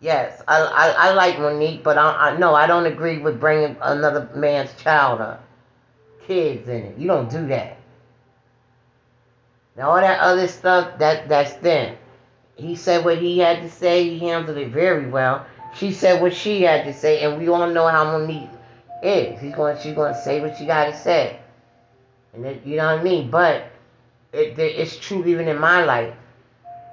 yes, 0.00 0.42
I, 0.46 0.60
I, 0.60 0.88
I 1.08 1.12
like 1.12 1.38
Monique, 1.38 1.82
but 1.82 1.98
I, 1.98 2.30
I 2.30 2.36
no, 2.36 2.54
I 2.54 2.66
don't 2.66 2.86
agree 2.86 3.18
with 3.18 3.40
bringing 3.40 3.76
another 3.80 4.28
man's 4.34 4.74
child 4.74 5.20
up, 5.20 5.44
kids 6.26 6.68
in 6.68 6.84
it. 6.84 6.98
You 6.98 7.06
don't 7.06 7.30
do 7.30 7.46
that. 7.48 7.76
Now 9.76 9.90
all 9.90 10.00
that 10.00 10.20
other 10.20 10.48
stuff, 10.48 10.98
that 10.98 11.28
that's 11.28 11.54
then. 11.54 11.96
He 12.56 12.74
said 12.74 13.04
what 13.04 13.18
he 13.18 13.38
had 13.38 13.60
to 13.62 13.70
say. 13.70 14.08
He 14.08 14.26
handled 14.26 14.56
it 14.56 14.70
very 14.70 15.08
well. 15.08 15.46
She 15.74 15.92
said 15.92 16.22
what 16.22 16.32
she 16.32 16.62
had 16.62 16.84
to 16.84 16.94
say, 16.94 17.20
and 17.20 17.38
we 17.38 17.48
all 17.48 17.66
know 17.68 17.86
how 17.86 18.04
Monique 18.18 18.48
is. 19.02 19.38
He's 19.40 19.54
going, 19.54 19.78
she's 19.78 19.94
going 19.94 20.14
to 20.14 20.20
say 20.20 20.40
what 20.40 20.56
she 20.56 20.64
got 20.64 20.86
to 20.86 20.96
say, 20.96 21.38
and 22.32 22.46
it, 22.46 22.64
you 22.64 22.76
know 22.76 22.86
what 22.94 23.00
I 23.00 23.02
mean. 23.02 23.30
But 23.30 23.64
it, 24.32 24.58
it's 24.58 24.96
true 24.96 25.24
even 25.26 25.48
in 25.48 25.58
my 25.58 25.84
life. 25.84 26.14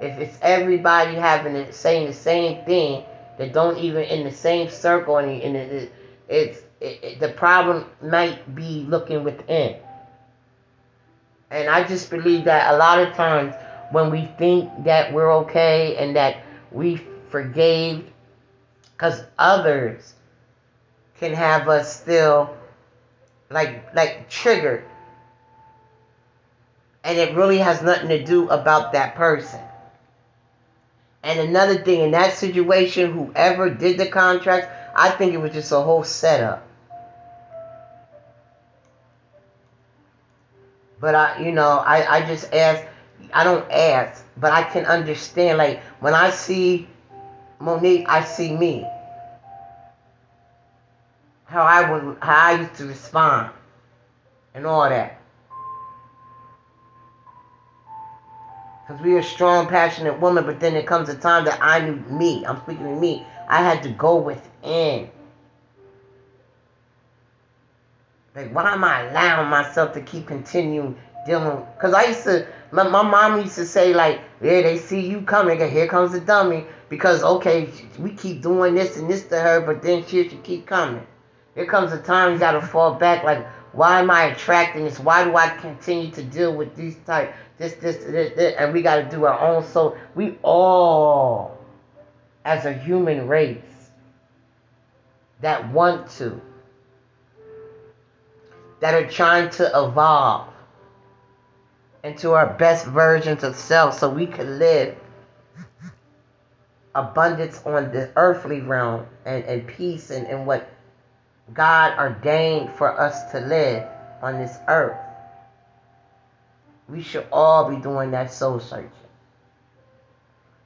If 0.03 0.19
it's 0.19 0.37
everybody 0.41 1.15
having 1.15 1.55
it, 1.55 1.73
saying 1.73 2.07
the 2.07 2.13
same 2.13 2.65
thing 2.65 3.05
that 3.37 3.53
don't 3.53 3.77
even 3.77 4.03
in 4.03 4.25
the 4.25 4.31
same 4.31 4.69
circle, 4.69 5.17
and, 5.17 5.41
and 5.41 5.55
it, 5.55 5.91
it's 6.27 6.61
it, 6.81 7.19
the 7.19 7.29
problem 7.29 7.85
might 8.01 8.53
be 8.53 8.85
looking 8.87 9.23
within. 9.23 9.77
And 11.49 11.69
I 11.69 11.87
just 11.87 12.09
believe 12.09 12.45
that 12.45 12.73
a 12.73 12.77
lot 12.77 12.99
of 12.99 13.13
times 13.15 13.55
when 13.91 14.11
we 14.11 14.25
think 14.37 14.69
that 14.83 15.13
we're 15.13 15.31
okay 15.43 15.95
and 15.95 16.15
that 16.15 16.43
we 16.71 17.01
forgave, 17.29 18.11
because 18.97 19.23
others 19.39 20.15
can 21.19 21.33
have 21.33 21.69
us 21.69 21.95
still 21.95 22.57
like 23.49 23.95
like 23.95 24.29
triggered, 24.29 24.83
and 27.05 27.17
it 27.17 27.35
really 27.35 27.59
has 27.59 27.81
nothing 27.81 28.09
to 28.09 28.23
do 28.23 28.49
about 28.49 28.91
that 28.91 29.15
person. 29.15 29.61
And 31.24 31.39
another 31.39 31.78
thing 31.78 32.01
in 32.01 32.11
that 32.11 32.34
situation, 32.34 33.13
whoever 33.13 33.69
did 33.69 33.97
the 33.97 34.07
contract, 34.07 34.69
I 34.95 35.09
think 35.09 35.34
it 35.34 35.38
was 35.38 35.53
just 35.53 35.71
a 35.71 35.80
whole 35.80 36.03
setup. 36.03 36.67
But 40.99 41.15
I, 41.15 41.39
you 41.39 41.51
know, 41.51 41.82
I, 41.86 42.17
I 42.17 42.26
just 42.26 42.53
ask, 42.53 42.86
I 43.34 43.43
don't 43.43 43.69
ask, 43.71 44.24
but 44.38 44.51
I 44.51 44.63
can 44.63 44.86
understand. 44.86 45.57
Like 45.57 45.82
when 45.99 46.13
I 46.13 46.30
see 46.30 46.88
Monique, 47.59 48.05
I 48.07 48.24
see 48.24 48.53
me. 48.53 48.86
How 51.45 51.63
I 51.63 51.91
would, 51.91 52.17
how 52.21 52.47
I 52.47 52.61
used 52.61 52.76
to 52.76 52.86
respond, 52.86 53.51
and 54.53 54.65
all 54.65 54.89
that. 54.89 55.22
Because 58.86 59.01
we 59.01 59.13
are 59.13 59.23
strong, 59.23 59.67
passionate 59.67 60.19
woman, 60.19 60.45
but 60.45 60.59
then 60.59 60.75
it 60.75 60.86
comes 60.86 61.07
a 61.09 61.15
time 61.15 61.45
that 61.45 61.59
I 61.61 61.79
knew 61.79 61.95
me. 62.09 62.45
I'm 62.45 62.61
speaking 62.63 62.84
to 62.84 62.95
me. 62.95 63.25
I 63.47 63.63
had 63.63 63.84
to 63.84 63.89
go 63.89 64.17
within. 64.17 65.09
Like, 68.36 68.53
why 68.53 68.73
am 68.73 68.84
I 68.84 69.03
allowing 69.03 69.49
myself 69.49 69.93
to 69.93 70.01
keep 70.01 70.27
continuing 70.27 70.97
dealing? 71.25 71.65
Because 71.75 71.93
I 71.93 72.05
used 72.05 72.23
to, 72.23 72.47
my, 72.71 72.84
my 72.88 73.03
mom 73.03 73.39
used 73.39 73.55
to 73.55 73.65
say, 73.65 73.93
like, 73.93 74.21
yeah, 74.41 74.61
they 74.61 74.77
see 74.77 75.01
you 75.01 75.21
coming, 75.21 75.61
and 75.61 75.71
here 75.71 75.88
comes 75.88 76.11
the 76.11 76.19
dummy. 76.19 76.65
Because, 76.89 77.23
okay, 77.23 77.69
we 77.99 78.11
keep 78.11 78.41
doing 78.41 78.75
this 78.75 78.97
and 78.97 79.09
this 79.09 79.23
to 79.27 79.39
her, 79.39 79.61
but 79.61 79.81
then 79.81 80.05
she 80.05 80.27
should 80.27 80.43
keep 80.43 80.65
coming. 80.65 81.05
There 81.55 81.67
comes 81.67 81.93
a 81.93 81.99
time 81.99 82.34
you 82.34 82.39
got 82.39 82.53
to 82.53 82.61
fall 82.61 82.95
back, 82.95 83.23
like, 83.23 83.45
why 83.74 83.99
am 83.99 84.11
I 84.11 84.26
attracting 84.26 84.86
this? 84.86 84.99
Why 84.99 85.24
do 85.26 85.36
I 85.36 85.49
continue 85.49 86.11
to 86.11 86.24
deal 86.24 86.53
with 86.53 86.76
these 86.76 86.95
type, 87.05 87.34
this, 87.57 87.74
this, 87.74 87.97
this, 87.97 88.36
this 88.36 88.55
and 88.57 88.71
we 88.71 88.82
got 88.84 88.97
to 88.97 89.09
do 89.09 89.26
our 89.26 89.39
own 89.39 89.65
soul. 89.65 89.97
We 90.13 90.38
all, 90.43 91.57
as 92.45 92.65
a 92.65 92.74
human 92.74 93.28
race, 93.28 93.61
that 95.41 95.71
want 95.71 96.09
to 96.11 96.39
that 98.80 98.93
are 98.93 99.09
trying 99.09 99.49
to 99.49 99.65
evolve 99.67 100.47
into 102.03 102.34
our 102.34 102.53
best 102.53 102.86
versions 102.86 103.43
of 103.43 103.55
self 103.55 103.97
so 103.97 104.09
we 104.09 104.28
can 104.28 104.59
live 104.59 104.97
abundance 106.93 107.61
on 107.65 107.91
the 107.91 108.11
earthly 108.17 108.61
realm 108.61 109.05
and, 109.26 109.43
and 109.45 109.67
peace 109.67 110.11
and, 110.11 110.28
and 110.28 110.45
what 110.45 110.69
God 111.51 111.99
ordained 111.99 112.71
for 112.71 112.99
us 112.99 113.31
to 113.31 113.39
live 113.39 113.87
on 114.21 114.39
this 114.39 114.57
earth. 114.67 114.97
We 116.87 117.01
should 117.01 117.27
all 117.31 117.69
be 117.69 117.77
doing 117.77 118.11
that 118.11 118.31
soul 118.31 118.59
searching, 118.59 118.91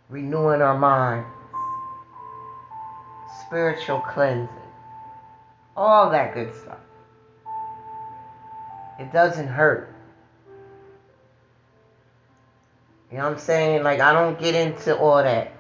renewing 0.10 0.62
our 0.62 0.78
minds, 0.78 1.28
spiritual 3.46 4.02
cleansing, 4.02 4.50
all 5.76 6.12
that 6.12 6.34
good 6.34 6.54
stuff. 6.54 6.78
It 9.00 9.12
doesn't 9.12 9.48
hurt. 9.48 9.94
You 13.12 13.18
know 13.18 13.24
what 13.24 13.34
I'm 13.34 13.40
saying? 13.40 13.84
Like, 13.84 14.00
I 14.00 14.12
don't 14.12 14.40
get 14.40 14.54
into 14.54 14.98
all 14.98 15.24
that. 15.24 15.54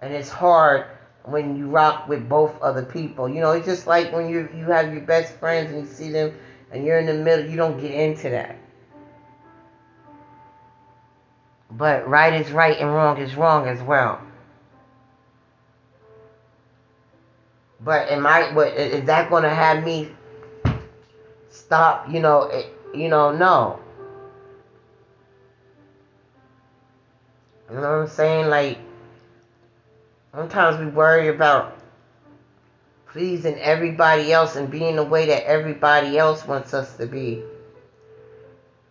And 0.00 0.12
it's 0.12 0.28
hard 0.28 0.86
when 1.24 1.56
you 1.56 1.68
rock 1.68 2.08
with 2.08 2.28
both 2.28 2.60
other 2.60 2.82
people. 2.82 3.28
You 3.28 3.40
know, 3.40 3.52
it's 3.52 3.66
just 3.66 3.86
like 3.86 4.12
when 4.12 4.28
you 4.28 4.48
you 4.54 4.66
have 4.66 4.92
your 4.92 5.02
best 5.02 5.34
friends 5.34 5.70
and 5.70 5.80
you 5.80 5.86
see 5.86 6.10
them 6.10 6.34
and 6.70 6.84
you're 6.84 6.98
in 6.98 7.06
the 7.06 7.14
middle, 7.14 7.46
you 7.46 7.56
don't 7.56 7.80
get 7.80 7.92
into 7.92 8.30
that. 8.30 8.56
But 11.70 12.06
right 12.08 12.32
is 12.34 12.50
right 12.50 12.78
and 12.78 12.92
wrong 12.92 13.18
is 13.18 13.34
wrong 13.34 13.66
as 13.66 13.82
well. 13.82 14.20
But 17.80 18.10
am 18.10 18.26
I? 18.26 18.52
What 18.52 18.68
is 18.74 19.06
that 19.06 19.30
going 19.30 19.42
to 19.42 19.50
have 19.50 19.84
me 19.84 20.10
stop, 21.52 22.10
you 22.10 22.20
know, 22.20 22.42
it, 22.42 22.66
you 22.94 23.08
know, 23.08 23.32
no. 23.32 23.78
You 27.70 27.76
know 27.76 27.82
what 27.82 27.88
I'm 27.88 28.08
saying? 28.08 28.48
Like, 28.48 28.78
sometimes 30.34 30.78
we 30.78 30.86
worry 30.86 31.28
about 31.28 31.76
pleasing 33.06 33.58
everybody 33.58 34.32
else 34.32 34.56
and 34.56 34.70
being 34.70 34.96
the 34.96 35.04
way 35.04 35.26
that 35.26 35.44
everybody 35.46 36.16
else 36.16 36.46
wants 36.46 36.72
us 36.72 36.96
to 36.96 37.06
be. 37.06 37.42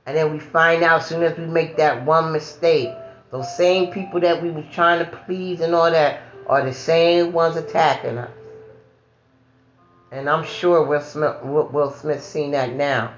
And 0.06 0.16
then 0.16 0.32
we 0.32 0.40
find 0.40 0.84
out 0.84 1.02
as 1.02 1.08
soon 1.08 1.24
as 1.24 1.38
we 1.38 1.46
make 1.46 1.78
that 1.78 2.06
one 2.06 2.32
mistake, 2.32 2.90
those 3.32 3.56
same 3.56 3.92
people 3.92 4.20
that 4.20 4.42
we 4.42 4.52
were 4.52 4.66
trying 4.72 5.00
to 5.00 5.18
please 5.26 5.62
and 5.62 5.74
all 5.74 5.90
that 5.90 6.22
are 6.48 6.64
the 6.64 6.74
same 6.74 7.34
ones 7.34 7.56
attacking 7.56 8.18
us. 8.18 8.32
And 10.12 10.30
I'm 10.30 10.44
sure 10.44 10.84
Will 10.84 11.02
Smith, 11.02 11.42
Will 11.44 11.92
Smith 11.92 12.24
seen 12.24 12.52
that 12.52 12.74
now. 12.74 13.14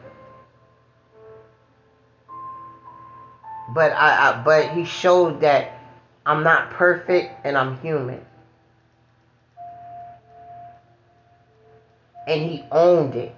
But 3.73 3.91
I, 3.93 4.29
I, 4.29 4.43
but 4.43 4.69
he 4.69 4.85
showed 4.85 5.41
that 5.41 5.72
I'm 6.25 6.43
not 6.43 6.71
perfect 6.71 7.45
and 7.45 7.57
I'm 7.57 7.77
human. 7.79 8.21
And 12.27 12.41
he 12.41 12.63
owned 12.71 13.15
it. 13.15 13.35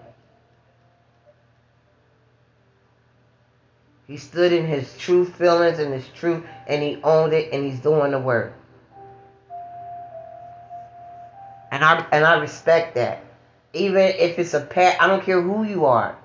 He 4.08 4.18
stood 4.18 4.54
in 4.54 4.68
his 4.68 4.96
true 4.98 5.26
feelings 5.26 5.80
and 5.80 5.92
his 5.92 6.08
truth 6.10 6.44
and 6.68 6.84
he 6.84 7.00
owned 7.04 7.34
it 7.34 7.52
and 7.52 7.64
he's 7.66 7.80
doing 7.80 8.12
the 8.12 8.20
work. 8.20 8.54
And 11.72 11.84
I 11.84 12.06
and 12.12 12.24
I 12.24 12.38
respect 12.38 12.96
that. 12.96 13.24
Even 13.74 14.02
if 14.02 14.38
it's 14.38 14.54
a 14.54 14.62
pet, 14.62 15.02
I 15.02 15.08
don't 15.08 15.24
care 15.24 15.42
who 15.42 15.64
you 15.64 15.86
are. 15.86 16.16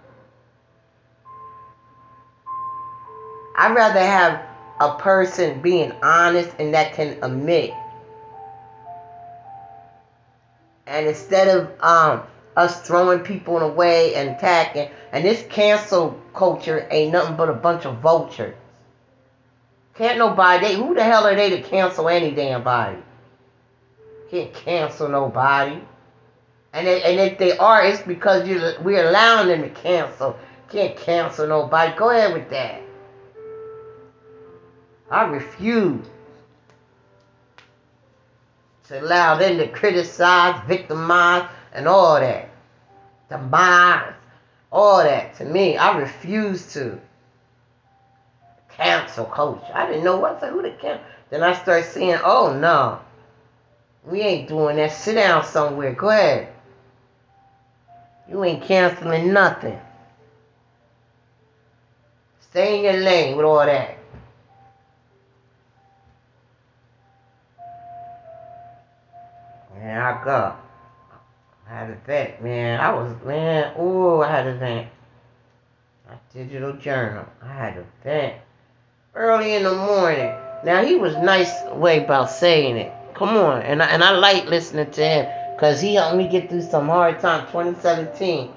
I'd 3.57 3.75
rather 3.75 3.99
have 3.99 4.49
a 4.81 4.97
person 4.97 5.61
being 5.61 5.93
honest 6.03 6.51
and 6.59 6.74
that 6.74 6.95
can 6.95 7.22
admit. 7.22 7.70
And 10.87 11.07
instead 11.07 11.49
of 11.49 11.70
um, 11.81 12.22
us 12.57 12.81
throwing 12.81 13.20
people 13.20 13.59
away 13.59 14.14
and 14.14 14.31
attacking, 14.31 14.91
and 15.12 15.24
this 15.24 15.45
cancel 15.49 16.18
culture 16.35 16.89
ain't 16.91 17.12
nothing 17.12 17.37
but 17.37 17.49
a 17.49 17.55
bunch 17.55 17.85
of 17.85 17.99
vultures. 17.99 18.57
Can't 19.95 20.18
nobody. 20.18 20.66
They, 20.66 20.74
who 20.76 20.95
the 20.95 21.05
hell 21.05 21.26
are 21.26 21.37
they 21.37 21.51
to 21.51 21.62
cancel 21.62 22.09
any 22.09 22.31
damn 22.31 22.64
body? 22.64 22.97
Can't 24.31 24.53
cancel 24.53 25.09
nobody. 25.09 25.78
And 26.72 26.89
if, 26.89 27.05
and 27.05 27.20
if 27.20 27.39
they 27.39 27.59
are, 27.59 27.85
it's 27.85 28.01
because 28.01 28.49
you 28.49 28.72
we're 28.81 29.09
allowing 29.09 29.49
them 29.49 29.62
to 29.62 29.68
cancel. 29.68 30.39
Can't 30.70 30.97
cancel 30.97 31.47
nobody. 31.47 31.95
Go 31.97 32.11
ahead 32.11 32.33
with 32.33 32.49
that. 32.51 32.81
I 35.11 35.25
refuse 35.25 36.07
to 38.89 39.01
allow 39.01 39.37
them 39.37 39.59
to 39.59 39.69
criticize, 39.69 40.61
victimize, 40.69 41.49
and 41.73 41.89
all 41.89 42.21
that. 42.21 42.49
Demise, 43.29 44.15
all 44.71 45.03
that. 45.03 45.35
To 45.37 45.45
me, 45.45 45.77
I 45.77 45.99
refuse 45.99 46.73
to 46.75 47.01
cancel 48.69 49.25
coach. 49.27 49.63
I 49.75 49.87
didn't 49.87 50.05
know 50.05 50.19
what 50.19 50.41
to 50.41 50.47
who 50.47 50.63
to 50.63 50.71
cancel. 50.73 51.05
Then 51.31 51.43
I 51.43 51.55
start 51.55 51.85
seeing, 51.85 52.19
oh 52.25 52.57
no, 52.57 53.01
we 54.05 54.21
ain't 54.21 54.49
doing 54.49 54.77
that. 54.77 54.93
Sit 54.93 55.15
down 55.15 55.45
somewhere. 55.45 55.93
Go 55.93 56.11
ahead. 56.11 56.53
You 58.29 58.43
ain't 58.45 58.63
canceling 58.63 59.33
nothing. 59.33 59.79
Stay 62.51 62.79
in 62.79 62.85
your 62.85 63.05
lane 63.05 63.37
with 63.37 63.47
all 63.47 63.65
that. 63.65 63.99
Man, 69.81 69.99
I 69.99 70.24
got. 70.24 70.61
I 71.66 71.74
had 71.74 71.91
a 71.91 71.95
vent, 72.07 72.43
man. 72.43 72.81
I 72.81 72.93
was, 72.93 73.14
man, 73.24 73.74
ooh, 73.81 74.20
I 74.20 74.31
had 74.31 74.47
a 74.47 74.55
vent. 74.55 74.89
My 76.07 76.16
digital 76.35 76.74
journal. 76.74 77.24
I 77.43 77.47
had 77.47 77.78
a 77.78 77.87
vent. 78.05 78.35
Early 79.14 79.55
in 79.55 79.62
the 79.62 79.74
morning. 79.74 80.35
Now, 80.64 80.85
he 80.85 80.97
was 80.97 81.16
nice 81.16 81.62
way 81.72 82.05
about 82.05 82.31
saying 82.31 82.76
it. 82.76 82.93
Come 83.14 83.31
on. 83.31 83.62
And 83.62 83.83
I, 83.83 83.87
and 83.87 84.05
I 84.05 84.11
like 84.11 84.47
listening 84.47 84.91
to 84.91 85.03
him 85.03 85.26
because 85.57 85.81
he 85.81 85.95
helped 85.95 86.18
me 86.18 86.28
get 86.28 86.51
through 86.51 86.62
some 86.62 86.87
hard 86.87 87.18
time. 87.20 87.47
2017, 87.47 88.51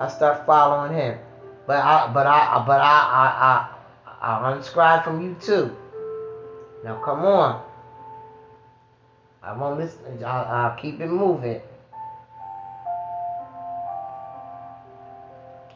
I 0.00 0.08
start 0.08 0.44
following 0.44 0.92
him. 0.92 1.18
But 1.68 1.84
I, 1.84 2.10
but 2.12 2.26
I, 2.26 2.64
but 2.66 2.80
I, 2.80 3.68
I, 4.10 4.26
I, 4.26 4.48
I 4.48 4.52
unscribe 4.52 5.04
from 5.04 5.22
you 5.22 5.36
too. 5.40 5.76
Now, 6.82 7.00
come 7.04 7.24
on. 7.24 7.63
I 9.44 9.52
won't 9.52 9.78
listen. 9.78 10.24
I'll, 10.24 10.44
I'll 10.46 10.76
keep 10.76 11.00
it 11.00 11.08
moving. 11.08 11.60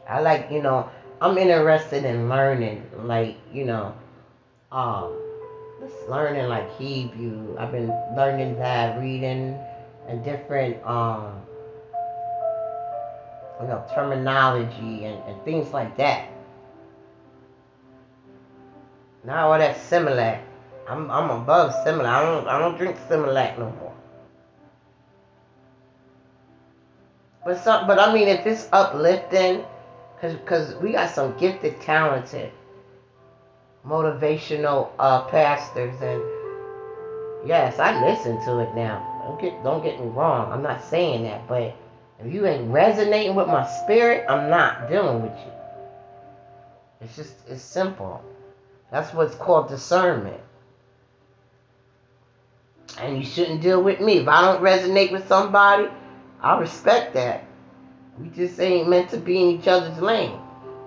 I 0.07 0.21
like, 0.21 0.49
you 0.49 0.61
know, 0.61 0.89
I'm 1.21 1.37
interested 1.37 2.03
in 2.03 2.29
learning, 2.29 2.83
like, 3.03 3.37
you 3.53 3.65
know, 3.65 3.93
um, 4.71 5.13
learning 6.07 6.47
like 6.47 6.75
Hebrew. 6.77 7.55
I've 7.59 7.71
been 7.71 7.93
learning 8.15 8.57
that, 8.57 8.99
reading 8.99 9.59
and 10.07 10.23
different, 10.23 10.83
um, 10.83 11.41
you 13.61 13.67
know, 13.67 13.85
terminology 13.93 15.05
and, 15.05 15.21
and 15.27 15.43
things 15.45 15.71
like 15.73 15.95
that. 15.97 16.27
Now 19.23 19.51
all 19.51 19.59
that 19.59 19.75
Similac. 19.75 20.41
I'm 20.89 21.11
I'm 21.11 21.29
above 21.29 21.73
Similac. 21.85 22.05
I 22.05 22.23
don't 22.23 22.47
I 22.47 22.59
don't 22.59 22.77
drink 22.77 22.97
Similac 23.09 23.59
no 23.59 23.71
more. 23.79 23.93
But 27.45 27.57
some, 27.59 27.87
but 27.87 27.99
I 27.99 28.13
mean, 28.13 28.27
if 28.27 28.45
it's 28.47 28.67
uplifting, 28.73 29.63
cause 30.21 30.35
cause 30.45 30.75
we 30.77 30.93
got 30.93 31.09
some 31.09 31.37
gifted, 31.37 31.79
talented, 31.81 32.51
motivational 33.85 34.89
uh, 34.99 35.21
pastors, 35.23 35.95
and 36.01 36.21
yes, 37.45 37.79
I 37.79 38.05
listen 38.05 38.39
to 38.45 38.59
it 38.59 38.75
now. 38.75 39.05
Don't 39.25 39.41
get 39.41 39.63
don't 39.63 39.83
get 39.83 39.99
me 39.99 40.07
wrong. 40.07 40.51
I'm 40.51 40.63
not 40.63 40.81
saying 40.83 41.23
that, 41.23 41.47
but 41.47 41.75
if 42.19 42.33
you 42.33 42.45
ain't 42.47 42.71
resonating 42.71 43.35
with 43.35 43.47
my 43.47 43.65
spirit, 43.65 44.25
I'm 44.29 44.49
not 44.49 44.89
dealing 44.89 45.21
with 45.23 45.33
you. 45.33 45.53
It's 47.01 47.15
just 47.15 47.35
it's 47.47 47.63
simple. 47.63 48.23
That's 48.91 49.13
what's 49.13 49.35
called 49.35 49.69
discernment. 49.69 50.41
And 52.97 53.17
you 53.17 53.23
shouldn't 53.23 53.61
deal 53.61 53.81
with 53.81 53.99
me. 54.01 54.17
If 54.17 54.27
I 54.27 54.41
don't 54.41 54.61
resonate 54.61 55.11
with 55.11 55.27
somebody, 55.27 55.87
I 56.41 56.59
respect 56.59 57.13
that. 57.13 57.45
We 58.19 58.29
just 58.29 58.59
ain't 58.59 58.89
meant 58.89 59.09
to 59.11 59.17
be 59.17 59.41
in 59.41 59.59
each 59.59 59.67
other's 59.67 60.01
lane, 60.01 60.37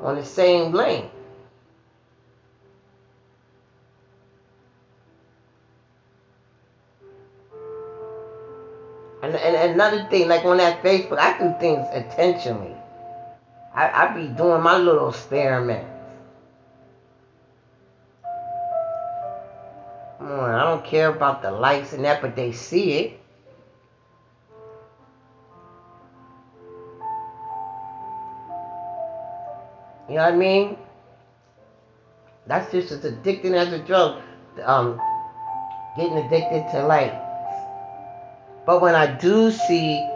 on 0.02 0.16
the 0.16 0.24
same 0.24 0.72
lane. 0.72 1.08
And, 9.22 9.36
and 9.36 9.72
another 9.72 10.04
thing, 10.10 10.28
like 10.28 10.44
on 10.44 10.56
that 10.58 10.82
Facebook, 10.82 11.18
I 11.18 11.38
do 11.38 11.54
things 11.60 11.86
intentionally. 11.94 12.74
I, 13.74 14.08
I 14.08 14.14
be 14.14 14.28
doing 14.28 14.60
my 14.62 14.76
little 14.76 15.12
experiments. 20.22 20.62
I 20.62 20.64
don't 20.64 20.84
care 20.84 21.08
about 21.08 21.42
the 21.42 21.50
likes 21.50 21.92
and 21.92 22.04
that, 22.04 22.22
but 22.22 22.36
they 22.36 22.52
see 22.52 22.92
it. 22.92 23.18
You 30.08 30.18
know 30.18 30.24
what 30.24 30.34
I 30.34 30.36
mean? 30.36 30.76
That's 32.46 32.70
just 32.72 32.92
as 32.92 33.04
addicting 33.04 33.54
as 33.54 33.72
a 33.72 33.78
drug. 33.78 34.20
Um, 34.64 35.00
getting 35.96 36.18
addicted 36.18 36.70
to 36.72 36.86
likes. 36.86 37.16
But 38.66 38.82
when 38.82 38.94
I 38.94 39.06
do 39.06 39.50
see 39.50 40.06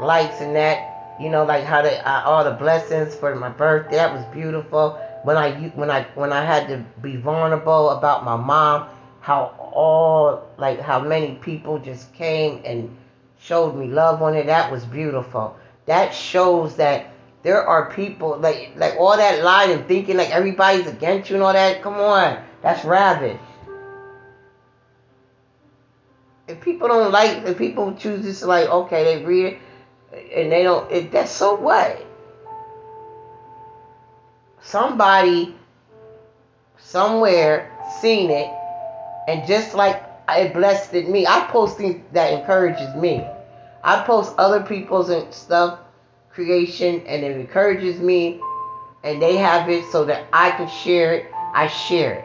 likes 0.00 0.40
and 0.40 0.54
that, 0.56 1.16
you 1.18 1.30
know, 1.30 1.44
like 1.44 1.64
how 1.64 1.82
they 1.82 1.98
uh, 1.98 2.22
all 2.22 2.44
the 2.44 2.50
blessings 2.50 3.14
for 3.14 3.34
my 3.34 3.48
birthday, 3.48 3.96
that 3.96 4.12
was 4.12 4.24
beautiful. 4.26 5.00
When 5.22 5.36
I 5.36 5.68
when 5.74 5.90
I 5.90 6.02
when 6.14 6.32
I 6.32 6.44
had 6.44 6.68
to 6.68 6.84
be 7.00 7.16
vulnerable 7.16 7.90
about 7.90 8.24
my 8.24 8.36
mom, 8.36 8.88
how 9.26 9.52
all 9.72 10.46
like 10.56 10.78
how 10.78 11.00
many 11.00 11.34
people 11.34 11.80
just 11.80 12.14
came 12.14 12.62
and 12.64 12.96
showed 13.40 13.74
me 13.74 13.88
love 13.88 14.22
on 14.22 14.36
it. 14.36 14.46
That 14.46 14.70
was 14.70 14.84
beautiful. 14.84 15.56
That 15.86 16.14
shows 16.14 16.76
that 16.76 17.10
there 17.42 17.60
are 17.60 17.90
people 17.90 18.38
like 18.38 18.74
like 18.76 18.94
all 19.00 19.16
that 19.16 19.42
lying 19.42 19.72
and 19.72 19.88
thinking 19.88 20.16
like 20.16 20.30
everybody's 20.30 20.86
against 20.86 21.28
you 21.28 21.34
and 21.34 21.42
all 21.42 21.52
that. 21.54 21.82
Come 21.82 21.94
on, 21.94 22.40
that's 22.62 22.84
ravish. 22.84 23.40
If 26.46 26.60
people 26.60 26.86
don't 26.86 27.10
like, 27.10 27.44
if 27.46 27.58
people 27.58 27.96
choose 27.96 28.24
this 28.24 28.44
like 28.44 28.68
okay, 28.68 29.02
they 29.02 29.24
read 29.24 29.46
it 29.46 29.58
and 30.36 30.52
they 30.52 30.62
don't, 30.62 30.88
it, 30.92 31.10
that's 31.10 31.32
so 31.32 31.56
what. 31.56 32.00
Somebody 34.60 35.56
somewhere 36.78 37.76
seen 38.00 38.30
it 38.30 38.55
and 39.26 39.46
just 39.46 39.74
like 39.74 40.02
it 40.28 40.52
blessed 40.52 40.92
me, 40.92 41.26
I 41.26 41.46
post 41.50 41.78
things 41.78 42.02
that 42.12 42.32
encourages 42.32 42.94
me. 42.94 43.24
I 43.82 44.02
post 44.02 44.34
other 44.38 44.62
people's 44.62 45.08
and 45.10 45.32
stuff, 45.32 45.78
creation, 46.30 47.02
and 47.06 47.24
it 47.24 47.36
encourages 47.36 48.00
me, 48.00 48.40
and 49.04 49.22
they 49.22 49.36
have 49.36 49.68
it 49.68 49.84
so 49.92 50.04
that 50.06 50.26
I 50.32 50.50
can 50.52 50.68
share 50.68 51.14
it. 51.14 51.30
I 51.54 51.68
share 51.68 52.14
it. 52.14 52.24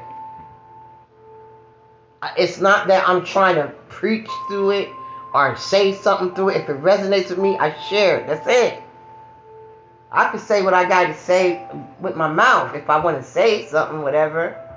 It's 2.37 2.59
not 2.59 2.87
that 2.87 3.07
I'm 3.07 3.23
trying 3.23 3.55
to 3.55 3.73
preach 3.89 4.29
through 4.47 4.71
it 4.71 4.89
or 5.33 5.55
say 5.55 5.93
something 5.93 6.35
through 6.35 6.49
it. 6.49 6.57
If 6.57 6.69
it 6.69 6.81
resonates 6.81 7.29
with 7.29 7.39
me, 7.39 7.57
I 7.57 7.79
share 7.79 8.19
it. 8.19 8.27
That's 8.27 8.47
it. 8.47 8.81
I 10.11 10.29
can 10.29 10.39
say 10.39 10.61
what 10.61 10.73
I 10.73 10.87
got 10.89 11.07
to 11.07 11.13
say 11.13 11.65
with 11.99 12.15
my 12.15 12.27
mouth 12.27 12.75
if 12.75 12.89
I 12.89 13.03
want 13.03 13.17
to 13.17 13.23
say 13.23 13.65
something, 13.67 14.01
whatever. 14.01 14.70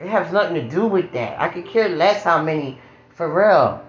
It 0.00 0.08
has 0.08 0.32
nothing 0.32 0.54
to 0.54 0.68
do 0.68 0.86
with 0.86 1.12
that. 1.12 1.38
I 1.38 1.48
could 1.48 1.66
care 1.66 1.88
less 1.88 2.24
how 2.24 2.42
many, 2.42 2.78
for 3.10 3.32
real. 3.32 3.84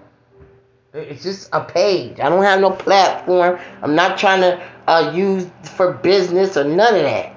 It's 0.92 1.22
just 1.22 1.48
a 1.54 1.64
page. 1.64 2.20
I 2.20 2.28
don't 2.28 2.44
have 2.44 2.60
no 2.60 2.70
platform. 2.70 3.58
I'm 3.80 3.94
not 3.94 4.18
trying 4.18 4.42
to 4.42 4.62
uh, 4.86 5.12
use 5.14 5.48
for 5.74 5.94
business 5.94 6.58
or 6.58 6.64
none 6.64 6.94
of 6.94 7.02
that. 7.02 7.34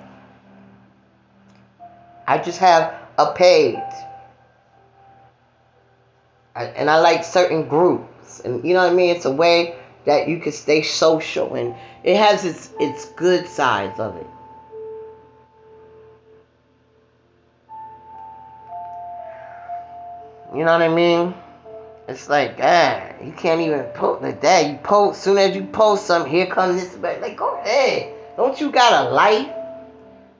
I 2.27 2.37
just 2.39 2.59
have 2.59 2.93
a 3.17 3.31
page. 3.33 3.77
I, 6.53 6.65
and 6.65 6.89
I 6.89 6.99
like 6.99 7.23
certain 7.23 7.69
groups. 7.69 8.41
And 8.41 8.65
you 8.65 8.73
know 8.73 8.83
what 8.83 8.91
I 8.91 8.95
mean? 8.95 9.15
It's 9.15 9.25
a 9.25 9.31
way 9.31 9.77
that 10.05 10.27
you 10.27 10.39
can 10.39 10.51
stay 10.51 10.81
social. 10.81 11.55
And 11.55 11.75
it 12.03 12.17
has 12.17 12.43
its, 12.43 12.71
its 12.77 13.05
good 13.05 13.47
sides 13.47 14.01
of 14.01 14.17
it. 14.17 14.27
You 20.55 20.63
know 20.63 20.71
what 20.71 20.83
I 20.83 20.87
mean? 20.87 21.33
It's 22.07 22.29
like, 22.29 22.57
ah, 22.61 23.11
you 23.21 23.33
can't 23.33 23.59
even 23.59 23.83
post 23.93 24.21
like 24.21 24.39
that. 24.41 24.69
You 24.69 24.77
post, 24.77 25.21
soon 25.21 25.37
as 25.37 25.53
you 25.53 25.65
post 25.65 26.05
something, 26.05 26.31
here 26.31 26.45
comes 26.45 26.81
this. 26.81 26.95
Like, 26.97 27.35
go 27.35 27.57
ahead. 27.57 28.13
Don't 28.37 28.59
you 28.61 28.71
got 28.71 29.05
a 29.05 29.09
life? 29.09 29.49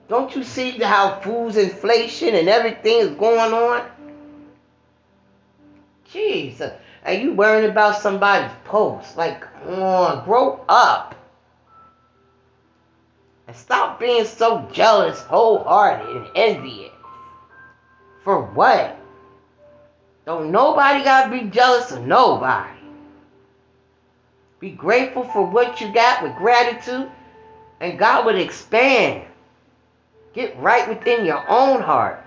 Don't 0.08 0.34
you 0.34 0.42
see 0.42 0.70
how 0.70 1.20
food's 1.20 1.56
inflation 1.58 2.34
and 2.34 2.48
everything 2.48 3.00
is 3.00 3.10
going 3.10 3.52
on? 3.52 3.84
Jesus. 6.10 6.72
And 7.04 7.22
you 7.22 7.34
worrying 7.34 7.68
about 7.70 8.00
somebody's 8.00 8.56
post. 8.64 9.16
Like, 9.18 9.40
come 9.40 9.82
on, 9.82 10.24
grow 10.24 10.64
up. 10.68 11.14
And 13.48 13.56
stop 13.56 14.00
being 14.00 14.24
so 14.24 14.66
jealous, 14.72 15.20
wholehearted, 15.20 16.16
and 16.16 16.26
envious. 16.34 16.92
For 18.24 18.42
what? 18.42 18.98
Don't 20.26 20.50
nobody 20.50 21.04
gotta 21.04 21.30
be 21.30 21.48
jealous 21.50 21.92
of 21.92 22.04
nobody. 22.04 22.76
Be 24.58 24.70
grateful 24.70 25.22
for 25.22 25.46
what 25.46 25.80
you 25.80 25.92
got 25.92 26.22
with 26.22 26.34
gratitude, 26.34 27.08
and 27.80 27.98
God 27.98 28.26
will 28.26 28.36
expand. 28.36 29.22
Get 30.34 30.58
right 30.58 30.88
within 30.88 31.24
your 31.24 31.48
own 31.48 31.80
heart. 31.80 32.24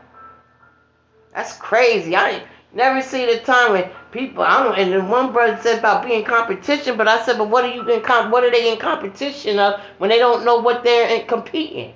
That's 1.36 1.58
crazy. 1.58 2.16
I 2.16 2.44
never 2.74 3.02
see 3.02 3.26
the 3.26 3.40
time 3.40 3.74
when 3.74 3.90
people. 4.12 4.44
I 4.44 4.64
don't. 4.64 4.78
And 4.78 4.94
then 4.94 5.10
one 5.10 5.34
brother 5.34 5.60
said 5.62 5.80
about 5.80 6.06
being 6.06 6.24
competition, 6.24 6.96
but 6.96 7.08
I 7.08 7.24
said, 7.24 7.38
but 7.38 7.50
what 7.50 7.66
are 7.66 7.74
you 7.74 7.82
in? 7.82 8.02
What 8.32 8.44
are 8.46 8.52
they 8.52 8.72
in 8.72 8.80
competition 8.80 9.60
of 9.60 9.82
when 9.98 10.10
they 10.10 10.20
don't 10.20 10.46
know 10.46 10.58
what 10.58 10.84
they're 10.84 11.10
in 11.10 11.28
competing? 11.28 11.94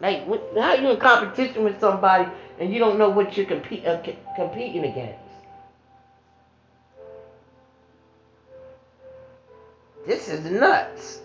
Like, 0.00 0.26
how 0.58 0.74
you 0.74 0.90
in 0.90 0.98
competition 0.98 1.62
with 1.62 1.78
somebody 1.78 2.28
and 2.58 2.72
you 2.72 2.78
don't 2.78 2.98
know 2.98 3.10
what 3.10 3.36
you're 3.36 3.46
compete, 3.46 3.86
uh, 3.86 4.02
competing 4.36 4.84
against? 4.84 5.18
This 10.06 10.28
is 10.28 10.44
nuts. 10.50 11.20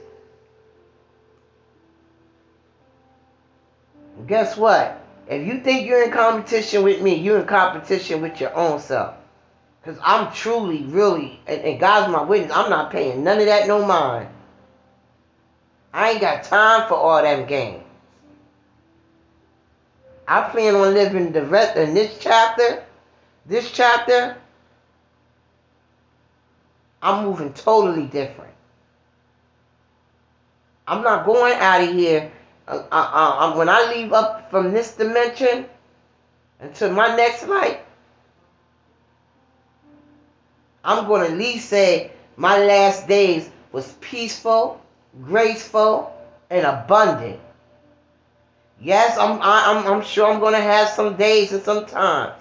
Guess 4.27 4.57
what? 4.57 5.03
If 5.27 5.45
you 5.45 5.61
think 5.61 5.87
you're 5.87 6.03
in 6.03 6.11
competition 6.11 6.83
with 6.83 7.01
me, 7.01 7.15
you're 7.15 7.39
in 7.39 7.47
competition 7.47 8.21
with 8.21 8.39
your 8.39 8.55
own 8.55 8.79
self. 8.79 9.15
Because 9.81 9.99
I'm 10.03 10.31
truly, 10.33 10.83
really, 10.83 11.39
and, 11.47 11.61
and 11.61 11.79
God's 11.79 12.11
my 12.11 12.21
witness, 12.21 12.51
I'm 12.55 12.69
not 12.69 12.91
paying 12.91 13.23
none 13.23 13.39
of 13.39 13.45
that 13.45 13.67
no 13.67 13.85
mind. 13.85 14.29
I 15.93 16.11
ain't 16.11 16.21
got 16.21 16.43
time 16.43 16.87
for 16.87 16.95
all 16.95 17.21
them 17.21 17.47
games. 17.47 17.83
I 20.27 20.49
plan 20.49 20.75
on 20.75 20.93
living 20.93 21.31
the 21.31 21.45
rest 21.45 21.77
in 21.77 21.93
this 21.93 22.17
chapter, 22.19 22.83
this 23.45 23.71
chapter, 23.71 24.37
I'm 27.01 27.25
moving 27.25 27.53
totally 27.53 28.07
different. 28.07 28.53
I'm 30.87 31.03
not 31.03 31.25
going 31.25 31.53
out 31.53 31.81
of 31.81 31.93
here. 31.93 32.31
Uh, 32.67 32.83
uh, 32.91 33.11
uh, 33.13 33.55
when 33.55 33.69
I 33.69 33.93
leave 33.95 34.11
up 34.11 34.49
from 34.51 34.73
this 34.73 34.95
dimension 34.95 35.65
until 36.59 36.91
my 36.91 37.15
next 37.15 37.47
life, 37.47 37.79
I'm 40.83 41.07
going 41.07 41.25
to 41.25 41.31
at 41.31 41.37
least 41.37 41.69
say 41.69 42.11
my 42.35 42.57
last 42.57 43.07
days 43.07 43.49
was 43.71 43.93
peaceful, 44.01 44.81
graceful, 45.23 46.13
and 46.49 46.65
abundant. 46.65 47.39
Yes, 48.79 49.17
I'm, 49.17 49.39
I'm, 49.41 49.87
I'm 49.87 50.03
sure 50.03 50.31
I'm 50.31 50.39
going 50.39 50.53
to 50.53 50.61
have 50.61 50.89
some 50.89 51.15
days 51.15 51.51
and 51.51 51.63
some 51.63 51.85
times. 51.85 52.33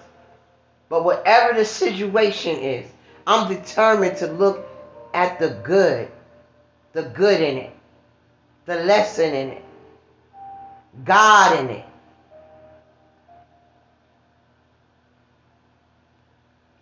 But 0.89 1.03
whatever 1.03 1.57
the 1.57 1.65
situation 1.65 2.57
is, 2.57 2.89
I'm 3.25 3.49
determined 3.49 4.17
to 4.17 4.27
look 4.27 4.67
at 5.13 5.39
the 5.39 5.49
good, 5.63 6.09
the 6.93 7.03
good 7.03 7.41
in 7.41 7.57
it, 7.57 7.73
the 8.65 8.75
lesson 8.75 9.33
in 9.33 9.49
it, 9.49 9.65
God 11.03 11.59
in 11.59 11.69
it. 11.69 11.85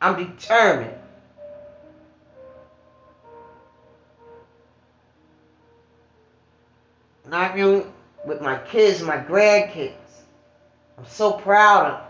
I'm 0.01 0.17
determined. 0.17 0.93
Not 7.27 7.57
even 7.57 7.85
with 8.25 8.41
my 8.41 8.57
kids, 8.57 9.01
my 9.01 9.17
grandkids. 9.17 9.93
I'm 10.97 11.05
so 11.05 11.33
proud 11.33 11.91
of. 11.91 12.01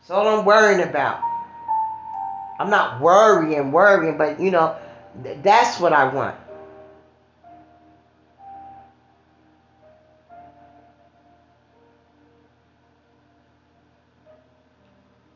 That's 0.00 0.10
all 0.10 0.38
I'm 0.38 0.44
worrying 0.44 0.86
about. 0.86 1.22
I'm 2.58 2.70
not 2.70 3.00
worrying, 3.00 3.72
worrying, 3.72 4.16
but 4.18 4.40
you 4.40 4.50
know, 4.50 4.76
th- 5.22 5.38
that's 5.42 5.80
what 5.80 5.92
I 5.92 6.12
want. 6.12 6.36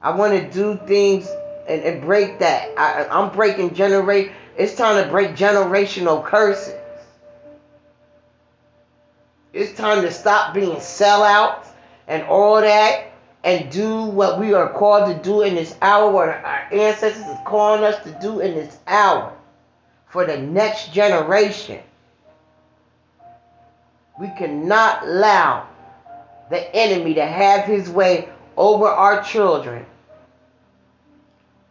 I 0.01 0.13
want 0.13 0.33
to 0.35 0.51
do 0.51 0.79
things 0.87 1.29
and, 1.67 1.83
and 1.83 2.01
break 2.03 2.39
that. 2.39 2.71
I, 2.79 3.07
I'm 3.11 3.35
breaking 3.35 3.75
generate. 3.75 4.33
It's 4.59 4.75
time 4.75 5.03
to 5.03 5.09
break 5.09 5.37
generational 5.37 6.25
curses. 6.25 6.75
It's 9.53 9.73
time 9.79 10.03
to 10.03 10.11
stop 10.11 10.53
being 10.53 10.77
sellouts 10.77 11.69
and 12.09 12.25
all 12.25 12.61
that 12.61 13.13
and 13.45 13.71
do 13.71 14.03
what 14.03 14.41
we 14.41 14.55
are 14.55 14.73
called 14.73 15.17
to 15.17 15.23
do 15.23 15.43
in 15.43 15.55
this 15.55 15.77
hour, 15.81 16.11
what 16.11 16.29
our 16.29 16.69
ancestors 16.73 17.23
are 17.23 17.45
calling 17.45 17.85
us 17.85 18.03
to 18.03 18.11
do 18.21 18.41
in 18.41 18.57
this 18.57 18.77
hour 18.89 19.33
for 20.09 20.27
the 20.27 20.37
next 20.37 20.93
generation. 20.93 21.81
We 24.19 24.29
cannot 24.37 25.05
allow 25.05 25.69
the 26.51 26.75
enemy 26.75 27.15
to 27.15 27.25
have 27.25 27.65
his 27.65 27.89
way 27.89 28.29
over 28.57 28.87
our 28.87 29.23
children, 29.23 29.87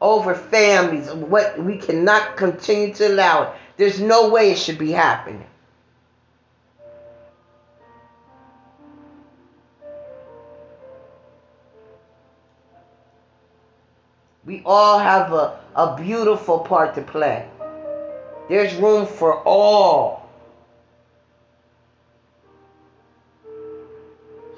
over 0.01 0.35
families. 0.35 1.11
What 1.11 1.57
we 1.61 1.77
cannot 1.77 2.37
continue 2.37 2.93
to 2.95 3.07
allow 3.07 3.43
it. 3.43 3.49
There's 3.77 3.99
no 3.99 4.29
way 4.29 4.51
it 4.51 4.57
should 4.57 4.77
be 4.77 4.91
happening. 4.91 5.45
We 14.45 14.61
all 14.65 14.97
have 14.97 15.33
a, 15.33 15.59
a 15.75 15.97
beautiful 15.97 16.59
part 16.59 16.95
to 16.95 17.01
play. 17.01 17.47
There's 18.47 18.73
room 18.75 19.05
for 19.05 19.43
all. 19.43 20.29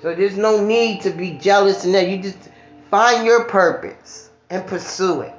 So 0.02 0.16
there's 0.16 0.38
no 0.38 0.64
need 0.64 1.02
to 1.02 1.10
be 1.10 1.32
jealous 1.32 1.86
and 1.86 1.94
that. 1.96 2.08
You 2.08 2.22
just 2.22 2.38
find 2.92 3.26
your 3.26 3.46
purpose 3.46 4.29
and 4.50 4.66
pursue 4.66 5.22
it. 5.22 5.34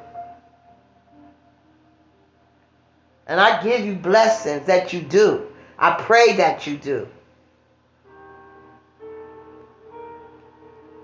And 3.27 3.41
I 3.41 3.63
give 3.63 3.85
you 3.85 3.95
blessings 3.95 4.67
that 4.67 4.93
you 4.93 5.01
do. 5.01 5.47
I 5.79 5.93
pray 5.93 6.35
that 6.37 6.67
you 6.67 6.77
do. 6.77 7.09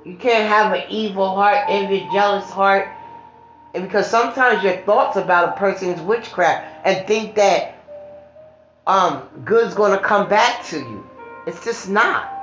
You 0.05 0.17
can't 0.17 0.49
have 0.49 0.73
an 0.73 0.85
evil 0.89 1.35
heart, 1.35 1.67
envy, 1.69 2.07
jealous 2.13 2.49
heart, 2.51 2.89
and 3.75 3.85
because 3.85 4.09
sometimes 4.09 4.63
your 4.63 4.77
thoughts 4.79 5.17
about 5.17 5.51
a 5.51 5.53
person 5.59 5.89
is 5.89 6.01
witchcraft 6.01 6.65
and 6.85 7.07
think 7.07 7.35
that 7.35 7.75
um 8.87 9.29
good's 9.45 9.75
gonna 9.75 9.99
come 9.99 10.29
back 10.29 10.65
to 10.67 10.79
you. 10.79 11.07
It's 11.47 11.63
just 11.65 11.89
not. 11.89 12.36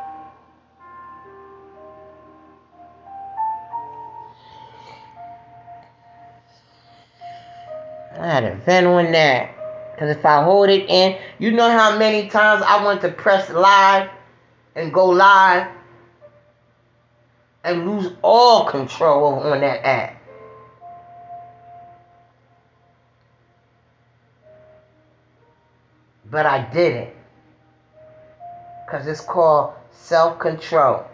I 8.20 8.28
had 8.28 8.44
a 8.44 8.56
vent 8.56 8.88
on 8.88 9.12
that. 9.12 9.56
Because 9.94 10.18
if 10.18 10.26
I 10.26 10.44
hold 10.44 10.70
it 10.70 10.90
in, 10.90 11.18
you 11.40 11.52
know 11.52 11.70
how 11.70 11.98
many 11.98 12.30
times 12.30 12.64
I 12.66 12.84
want 12.84 13.02
to 13.02 13.10
press 13.10 13.50
live 13.50 14.10
and 14.76 14.94
go 14.94 15.08
live 15.08 15.68
and 17.64 17.88
lose 17.88 18.12
all 18.22 18.66
control 18.66 19.36
on 19.36 19.62
that 19.62 19.86
app. 19.86 20.22
But 26.30 26.46
I 26.46 26.64
didn't. 26.74 27.14
Because 28.86 29.08
it's 29.08 29.22
called 29.22 29.74
self 29.92 30.40
control. 30.40 31.06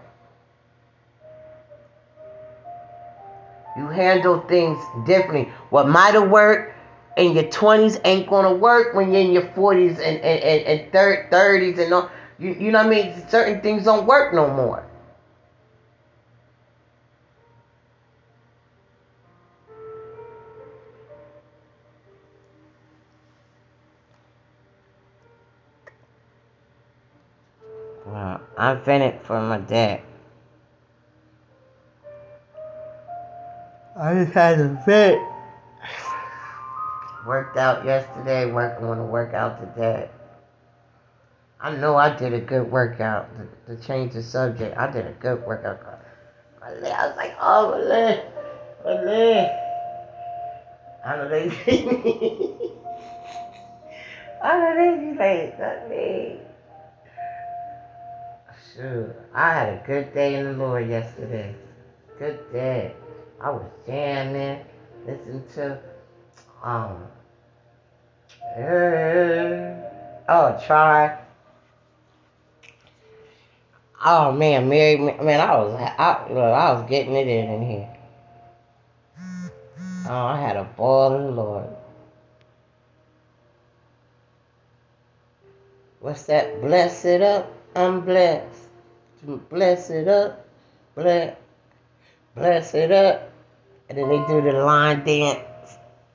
You 3.78 3.88
handle 3.88 4.40
things 4.42 4.80
differently. 5.06 5.54
What 5.70 5.88
might 5.88 6.14
have 6.14 6.30
worked 6.30 6.74
in 7.20 7.34
your 7.34 7.44
20s 7.44 8.00
ain't 8.06 8.30
gonna 8.30 8.54
work 8.54 8.96
when 8.96 9.12
you're 9.12 9.22
in 9.22 9.32
your 9.32 9.44
40s 9.44 10.00
and, 10.00 10.00
and, 10.00 10.24
and, 10.24 10.82
and 10.82 10.92
30s 10.92 11.78
and 11.78 11.94
all. 11.94 12.10
You, 12.40 12.54
you 12.54 12.72
know 12.72 12.80
what 12.80 12.88
I 12.88 12.90
mean? 12.90 13.28
Certain 13.28 13.62
things 13.62 13.84
don't 13.84 14.08
work 14.08 14.34
no 14.34 14.48
more. 14.48 14.86
Well, 28.06 28.42
I'm 28.58 28.82
finished 28.82 29.24
for 29.24 29.42
my 29.42 29.58
dad. 29.58 30.02
I 33.98 34.14
just 34.14 34.34
had 34.34 34.58
to 34.58 34.82
vent. 34.86 35.39
Worked 37.26 37.58
out 37.58 37.86
yesterday, 37.86 38.52
working 38.52 38.88
want 38.88 39.00
to 39.00 39.04
work 39.04 39.34
out 39.34 39.60
today. 39.60 40.10
I 41.62 41.76
know 41.76 41.98
I 41.98 42.16
did 42.16 42.34
a 42.34 42.40
good 42.40 42.72
workout 42.72 43.30
to, 43.68 43.76
to 43.76 43.84
change 43.84 44.14
the 44.14 44.24
subject. 44.24 44.78
I 44.78 44.90
did 44.90 45.06
a 45.06 45.12
good 45.12 45.46
workout. 45.46 45.82
My 46.62 46.72
leg, 46.74 46.94
I 46.94 47.08
was 47.08 47.18
like, 47.18 47.36
oh, 47.42 47.72
my 47.72 47.78
leg, 47.78 48.20
my 48.86 49.02
leg. 49.04 49.50
I 51.06 51.16
know 51.18 51.30
they 51.30 51.50
see 51.50 51.86
me. 51.86 52.72
I 54.44 54.58
know 54.58 54.76
they 54.76 55.06
be 55.06 55.18
like, 55.18 55.60
not 55.60 55.90
me. 55.90 56.40
Shoot, 58.74 59.16
I 59.34 59.54
had 59.54 59.70
a 59.70 59.84
good 59.86 60.14
day 60.14 60.36
in 60.36 60.46
the 60.46 60.54
Lord 60.54 60.88
yesterday. 60.88 61.54
Good 62.18 62.40
day. 62.54 62.94
I 63.42 63.50
was 63.50 63.66
jamming, 63.86 64.64
listening 65.06 65.44
to, 65.56 65.80
um, 66.64 67.08
uh, 68.58 69.76
oh, 70.28 70.62
try. 70.66 71.18
Oh 74.04 74.32
man, 74.32 74.70
Mary, 74.70 74.98
man, 74.98 75.42
I 75.42 75.58
was, 75.58 75.76
I, 75.76 76.28
look, 76.30 76.38
I 76.38 76.72
was 76.74 76.90
getting 76.90 77.16
it 77.16 77.28
in 77.28 77.50
in 77.50 77.70
here. 77.70 77.90
Oh, 80.08 80.26
I 80.26 80.40
had 80.40 80.56
a 80.56 80.64
ball 80.64 81.16
in 81.16 81.24
the 81.24 81.32
Lord. 81.32 81.70
What's 86.00 86.24
that? 86.24 86.62
Bless 86.62 87.04
it 87.04 87.22
up. 87.22 87.52
I'm 87.76 88.02
blessed. 88.02 88.70
Bless 89.50 89.90
it 89.90 90.08
up. 90.08 90.48
Bless. 90.96 91.36
Bless 92.36 92.74
it 92.74 92.92
up. 92.92 93.30
And 93.90 93.98
then 93.98 94.10
they 94.10 94.26
do 94.28 94.42
the 94.42 94.54
line 94.54 95.04
dance. 95.04 95.49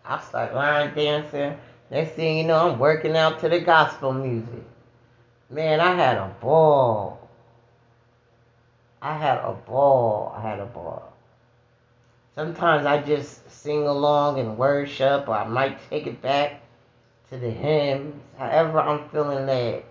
I 0.04 0.20
start 0.20 0.54
line 0.54 0.94
dancing. 0.94 1.56
Next 1.90 2.12
thing 2.12 2.38
you 2.38 2.44
know, 2.44 2.70
I'm 2.70 2.78
working 2.78 3.16
out 3.16 3.40
to 3.40 3.48
the 3.48 3.60
gospel 3.60 4.12
music. 4.12 4.64
Man, 5.48 5.80
I 5.80 5.94
had 5.94 6.16
a 6.16 6.34
ball. 6.40 7.28
I 9.00 9.16
had 9.16 9.38
a 9.38 9.52
ball. 9.52 10.34
I 10.36 10.40
had 10.42 10.60
a 10.60 10.66
ball. 10.66 11.12
Sometimes 12.34 12.84
I 12.84 13.00
just 13.00 13.48
sing 13.50 13.86
along 13.86 14.40
and 14.40 14.58
worship, 14.58 15.28
or 15.28 15.36
I 15.36 15.46
might 15.46 15.78
take 15.88 16.06
it 16.06 16.20
back 16.20 16.60
to 17.30 17.38
the 17.38 17.50
hymns, 17.50 18.20
however 18.36 18.80
I'm 18.80 19.08
feeling 19.08 19.46
led. 19.46 19.84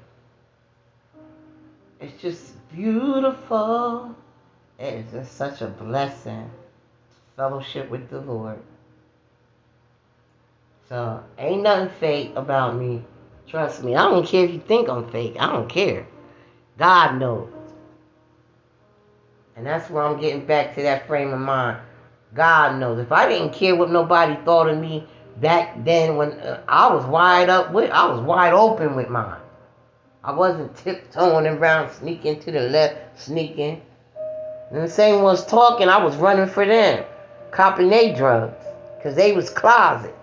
It's 2.00 2.22
just 2.22 2.54
beautiful. 2.70 4.16
It 4.78 4.94
is 4.94 5.12
just 5.12 5.38
such 5.38 5.62
a 5.62 5.68
blessing. 5.68 6.50
to 6.50 7.36
Fellowship 7.38 7.90
with 7.90 8.10
the 8.10 8.20
Lord. 8.20 8.60
So 10.90 11.24
ain't 11.38 11.64
nothing 11.64 11.90
fake 12.00 12.34
about 12.36 12.76
me. 12.76 13.04
Trust 13.48 13.84
me. 13.84 13.96
I 13.96 14.04
don't 14.10 14.26
care 14.26 14.46
if 14.46 14.52
you 14.52 14.60
think 14.60 14.90
I'm 14.90 15.10
fake. 15.10 15.36
I 15.40 15.52
don't 15.52 15.70
care. 15.70 16.08
God 16.78 17.20
knows. 17.20 17.50
And 19.56 19.66
that's 19.66 19.90
where 19.90 20.04
I'm 20.04 20.20
getting 20.20 20.46
back 20.46 20.76
to 20.76 20.82
that 20.82 21.08
frame 21.08 21.32
of 21.32 21.40
mind. 21.40 21.80
God 22.34 22.80
knows. 22.80 23.00
If 23.00 23.12
I 23.12 23.30
didn't 23.30 23.54
care 23.54 23.76
what 23.76 23.92
nobody 23.92 24.36
thought 24.44 24.68
of 24.68 24.78
me 24.78 25.08
back 25.38 25.84
then, 25.84 26.18
when 26.18 26.32
uh, 26.32 26.64
I 26.68 26.94
was 26.94 27.06
wide 27.06 27.50
up 27.50 27.72
with, 27.72 27.92
I 27.92 28.08
was 28.08 28.22
wide 28.22 28.54
open 28.54 28.96
with 28.96 29.10
mine. 29.10 29.40
I 30.24 30.32
wasn't 30.32 30.76
tiptoeing 30.76 31.46
around, 31.46 31.92
sneaking 31.92 32.40
to 32.42 32.52
the 32.52 32.62
left, 32.62 33.20
sneaking. 33.20 33.82
And 34.72 34.82
the 34.82 34.90
same 34.90 35.22
ones 35.22 35.46
talking, 35.46 35.90
I 35.90 36.04
was 36.04 36.16
running 36.16 36.48
for 36.48 36.66
them, 36.66 37.06
copping 37.52 37.90
their 37.90 38.16
drugs, 38.16 38.66
cause 39.04 39.16
they 39.16 39.34
was 39.34 39.50
closets. 39.50 40.18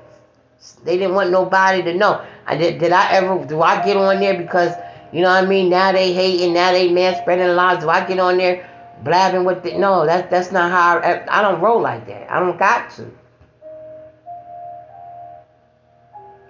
They 0.85 0.99
didn't 0.99 1.15
want 1.15 1.31
nobody 1.31 1.83
to 1.83 1.95
know. 1.95 2.25
I 2.47 2.57
did. 2.57 2.79
Did 2.79 2.93
I 2.93 3.13
ever? 3.13 3.45
Do 3.45 3.63
I 3.63 3.85
get 3.85 3.97
on 3.97 4.21
there 4.21 4.37
because 4.37 4.75
you 5.13 5.23
know 5.23 5.29
what 5.29 5.45
I 5.45 5.47
mean? 5.47 5.71
Now 5.71 5.93
they 5.93 6.13
hating. 6.13 6.53
Now 6.53 6.73
they 6.73 6.93
man 6.93 7.17
spreading 7.21 7.49
lies. 7.57 7.83
Do 7.83 7.89
I 7.89 8.07
get 8.07 8.19
on 8.19 8.37
there 8.37 8.71
blabbing 9.03 9.45
with 9.45 9.65
it? 9.65 9.79
no 9.79 10.07
that's 10.07 10.31
that's 10.31 10.53
not 10.53 10.71
how 10.71 10.99
I, 10.99 11.25
I 11.29 11.43
don't 11.43 11.61
roll 11.61 11.81
like 11.81 12.07
that 12.07 12.31
i 12.31 12.39
don't 12.39 12.59
got 12.59 12.91
to 12.93 13.11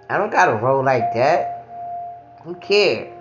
i 0.09 0.17
don't 0.17 0.31
gotta 0.31 0.55
roll 0.55 0.83
like 0.83 1.13
that 1.13 1.65
who 2.43 2.55
cares 2.55 3.17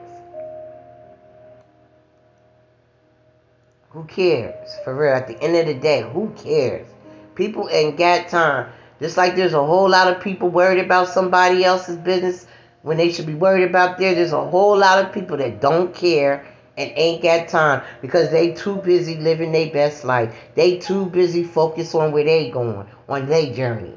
who 3.90 4.04
cares 4.04 4.68
for 4.84 4.96
real 4.96 5.14
at 5.14 5.28
the 5.28 5.40
end 5.42 5.56
of 5.56 5.66
the 5.66 5.74
day 5.74 6.02
who 6.12 6.30
cares 6.36 6.88
people 7.34 7.68
ain't 7.70 7.96
got 7.96 8.28
time 8.28 8.72
just 9.00 9.16
like 9.16 9.34
there's 9.34 9.54
a 9.54 9.66
whole 9.66 9.88
lot 9.88 10.08
of 10.08 10.22
people 10.22 10.48
worried 10.48 10.84
about 10.84 11.08
somebody 11.08 11.64
else's 11.64 11.96
business 11.96 12.46
when 12.82 12.96
they 12.96 13.10
should 13.10 13.26
be 13.26 13.34
worried 13.34 13.68
about 13.68 13.98
theirs 13.98 14.16
there's 14.16 14.32
a 14.32 14.46
whole 14.48 14.76
lot 14.76 15.04
of 15.04 15.12
people 15.12 15.36
that 15.36 15.60
don't 15.60 15.94
care 15.94 16.46
and 16.80 16.92
ain't 16.96 17.22
got 17.22 17.48
time 17.48 17.82
because 18.00 18.30
they 18.30 18.52
too 18.52 18.76
busy 18.76 19.16
living 19.16 19.52
their 19.52 19.70
best 19.70 20.02
life. 20.02 20.34
They 20.54 20.78
too 20.78 21.06
busy 21.06 21.44
focused 21.44 21.94
on 21.94 22.10
where 22.10 22.24
they 22.24 22.50
going, 22.50 22.86
on 23.06 23.26
their 23.26 23.52
journey. 23.52 23.94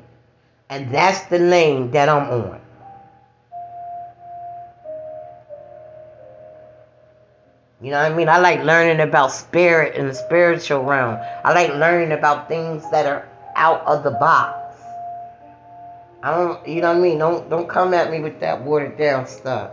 And 0.70 0.94
that's 0.94 1.24
the 1.28 1.40
lane 1.40 1.92
that 1.92 2.10
I'm 2.10 2.30
on. 2.30 2.60
You 7.82 7.92
know 7.92 8.02
what 8.02 8.12
I 8.12 8.16
mean? 8.16 8.30
I 8.30 8.38
like 8.38 8.64
learning 8.64 9.02
about 9.02 9.32
spirit 9.32 9.96
and 9.96 10.10
the 10.10 10.14
spiritual 10.14 10.84
realm. 10.84 11.20
I 11.44 11.54
like 11.54 11.74
learning 11.74 12.12
about 12.12 12.48
things 12.48 12.90
that 12.92 13.06
are 13.06 13.28
out 13.56 13.86
of 13.86 14.04
the 14.04 14.12
box. 14.12 14.63
I 16.24 16.32
don't, 16.32 16.66
you 16.66 16.80
know 16.80 16.94
what 16.94 16.98
I 16.98 17.02
mean? 17.02 17.18
Don't 17.20 17.50
don't 17.50 17.68
come 17.68 17.94
at 17.94 18.10
me 18.10 18.22
with 18.22 18.40
that 18.40 18.64
watered 18.64 18.98
down 18.98 19.28
stuff. 19.28 19.72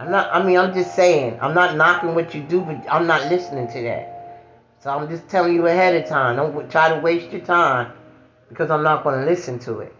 I'm 0.00 0.10
not, 0.10 0.34
I 0.34 0.42
mean, 0.42 0.58
I'm 0.58 0.74
just 0.74 0.96
saying, 0.96 1.38
I'm 1.40 1.54
not 1.54 1.76
knocking 1.76 2.14
what 2.14 2.34
you 2.34 2.42
do, 2.42 2.62
but 2.62 2.84
I'm 2.90 3.06
not 3.06 3.28
listening 3.28 3.68
to 3.68 3.82
that. 3.82 4.42
So 4.80 4.90
I'm 4.90 5.08
just 5.08 5.28
telling 5.28 5.54
you 5.54 5.66
ahead 5.66 5.94
of 5.94 6.08
time. 6.08 6.36
Don't 6.36 6.70
try 6.70 6.88
to 6.88 7.00
waste 7.00 7.30
your 7.30 7.42
time 7.42 7.92
because 8.48 8.70
I'm 8.70 8.82
not 8.82 9.04
going 9.04 9.20
to 9.20 9.26
listen 9.26 9.58
to 9.60 9.80
it. 9.80 9.94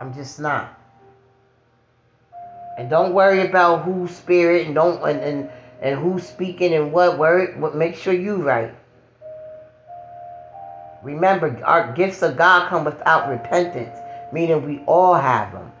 I'm 0.00 0.12
just 0.12 0.40
not. 0.40 0.76
And 2.76 2.90
don't 2.90 3.14
worry 3.14 3.46
about 3.46 3.84
who's 3.84 4.10
spirit 4.10 4.66
and 4.66 4.74
don't 4.74 5.00
and, 5.08 5.20
and, 5.20 5.50
and 5.80 5.98
who's 6.00 6.26
speaking 6.26 6.74
and 6.74 6.92
what 6.92 7.16
word. 7.16 7.60
What 7.60 7.76
make 7.76 7.94
sure 7.94 8.12
you 8.12 8.42
right. 8.42 8.74
Remember, 11.02 11.60
our 11.64 11.92
gifts 11.92 12.22
of 12.22 12.36
God 12.36 12.68
come 12.68 12.84
without 12.84 13.28
repentance, 13.28 13.98
meaning 14.32 14.64
we 14.64 14.78
all 14.86 15.14
have 15.14 15.52
them. 15.52 15.72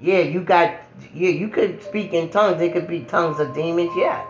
Yeah, 0.00 0.20
you 0.20 0.42
got, 0.42 0.74
yeah, 1.12 1.30
you 1.30 1.48
could 1.48 1.82
speak 1.82 2.12
in 2.12 2.30
tongues. 2.30 2.60
It 2.60 2.72
could 2.72 2.86
be 2.86 3.00
tongues 3.00 3.40
of 3.40 3.54
demons, 3.54 3.90
yes. 3.96 4.26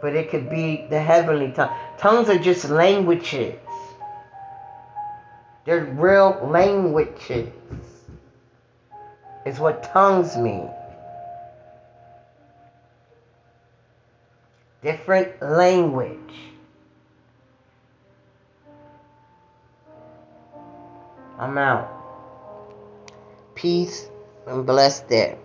But 0.00 0.14
it 0.14 0.30
could 0.30 0.50
be 0.50 0.86
the 0.90 1.00
heavenly 1.00 1.52
tongue. 1.52 1.74
Tongues 1.98 2.28
are 2.28 2.38
just 2.38 2.68
languages. 2.68 3.58
They're 5.64 5.84
real 5.84 6.48
languages. 6.50 7.48
Is 9.44 9.58
what 9.58 9.82
tongues 9.82 10.36
mean. 10.36 10.70
Different 14.82 15.42
language. 15.42 16.18
I'm 21.38 21.56
out 21.58 21.98
peace 23.58 24.08
and 24.46 24.64
blessed 24.64 25.08
that. 25.08 25.36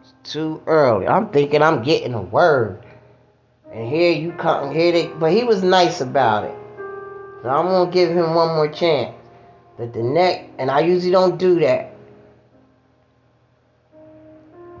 It's 0.00 0.12
too 0.22 0.62
early. 0.66 1.08
I'm 1.08 1.30
thinking 1.30 1.62
I'm 1.62 1.82
getting 1.82 2.12
a 2.12 2.20
word. 2.20 2.84
And 3.72 3.88
here 3.88 4.12
you 4.12 4.32
come 4.32 4.74
here 4.74 4.92
they 4.92 5.06
but 5.06 5.32
he 5.32 5.44
was 5.44 5.62
nice 5.62 6.02
about 6.02 6.44
it. 6.44 6.54
So 7.42 7.48
I'm 7.48 7.66
gonna 7.66 7.90
give 7.90 8.10
him 8.10 8.34
one 8.34 8.48
more 8.48 8.68
chance. 8.68 9.14
But 9.78 9.94
the 9.94 10.02
next 10.02 10.50
and 10.58 10.70
I 10.70 10.80
usually 10.80 11.12
don't 11.12 11.38
do 11.38 11.58
that. 11.60 11.91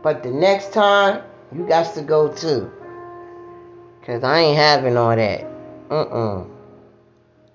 But 0.02 0.22
the 0.22 0.30
next 0.30 0.72
time 0.72 1.22
you 1.54 1.66
got 1.66 1.94
to 1.94 2.02
go 2.02 2.32
too. 2.32 2.70
Cause 4.04 4.24
I 4.24 4.40
ain't 4.40 4.56
having 4.56 4.96
all 4.96 5.14
that. 5.14 5.44
Uh-uh. 5.90 6.44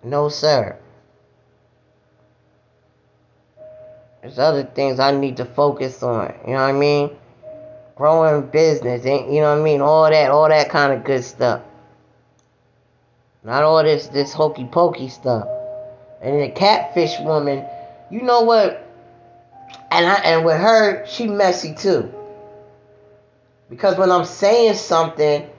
No, 0.03 0.30
sir. 0.30 0.78
There's 4.22 4.40
other 4.40 4.64
things 4.64 4.99
I 4.99 5.11
need 5.11 5.38
to 5.38 5.45
focus 5.45 6.02
on. 6.03 6.34
You 6.45 6.53
know 6.53 6.60
what 6.60 6.69
I 6.69 6.72
mean? 6.72 7.11
Growing 7.95 8.48
business, 8.48 9.06
and 9.06 9.34
you 9.34 9.41
know 9.41 9.53
what 9.53 9.61
I 9.61 9.64
mean? 9.64 9.82
All 9.82 10.10
that, 10.10 10.30
all 10.30 10.48
that 10.48 10.69
kind 10.69 10.94
of 10.94 11.03
good 11.03 11.24
stuff. 11.24 11.64
Not 13.44 13.64
all 13.64 13.84
this 13.84 14.07
this 14.07 14.34
hokey 14.34 14.65
pokey 14.65 15.10
stuff. 15.10 15.48
And 16.22 16.41
the 16.41 16.49
catfish 16.49 17.19
woman, 17.19 17.65
you 18.11 18.22
know 18.22 18.41
what? 18.41 18.86
And 19.90 20.06
I 20.06 20.15
and 20.15 20.45
with 20.45 20.60
her, 20.60 21.06
she 21.07 21.28
messy 21.28 21.74
too. 21.74 22.14
Because 23.69 23.98
when 23.98 24.11
I'm 24.11 24.26
saying 24.26 24.76
something, 24.76 25.49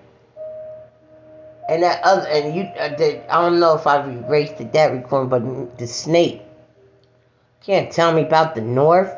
and 1.69 1.83
that 1.83 2.03
other, 2.03 2.27
and 2.27 2.57
you, 2.57 2.63
uh, 2.63 2.97
the, 2.97 3.33
I 3.33 3.43
don't 3.43 3.61
know 3.61 3.77
if 3.77 3.87
I've 3.87 4.09
erased 4.09 4.61
it, 4.61 4.73
that 4.73 4.93
recording, 4.93 5.29
but 5.29 5.79
the 5.79 5.87
snake 5.87 6.43
can't 7.63 7.93
tell 7.93 8.13
me 8.15 8.23
about 8.23 8.55
the 8.55 8.63
North. 8.63 9.15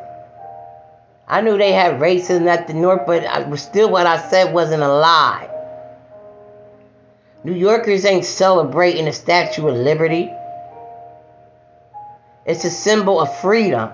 I 1.29 1.41
knew 1.43 1.57
they 1.57 1.71
had 1.71 2.01
racism 2.01 2.49
at 2.49 2.67
the 2.67 2.75
North, 2.75 3.07
but 3.07 3.25
I, 3.25 3.55
still, 3.55 3.89
what 3.89 4.07
I 4.07 4.29
said 4.29 4.53
wasn't 4.53 4.83
a 4.83 4.93
lie. 4.93 5.49
New 7.45 7.55
Yorkers 7.55 8.05
ain't 8.05 8.25
celebrating 8.25 9.05
the 9.05 9.13
Statue 9.13 9.69
of 9.69 9.77
Liberty. 9.77 10.29
It's 12.45 12.65
a 12.65 12.71
symbol 12.71 13.21
of 13.21 13.39
freedom. 13.39 13.91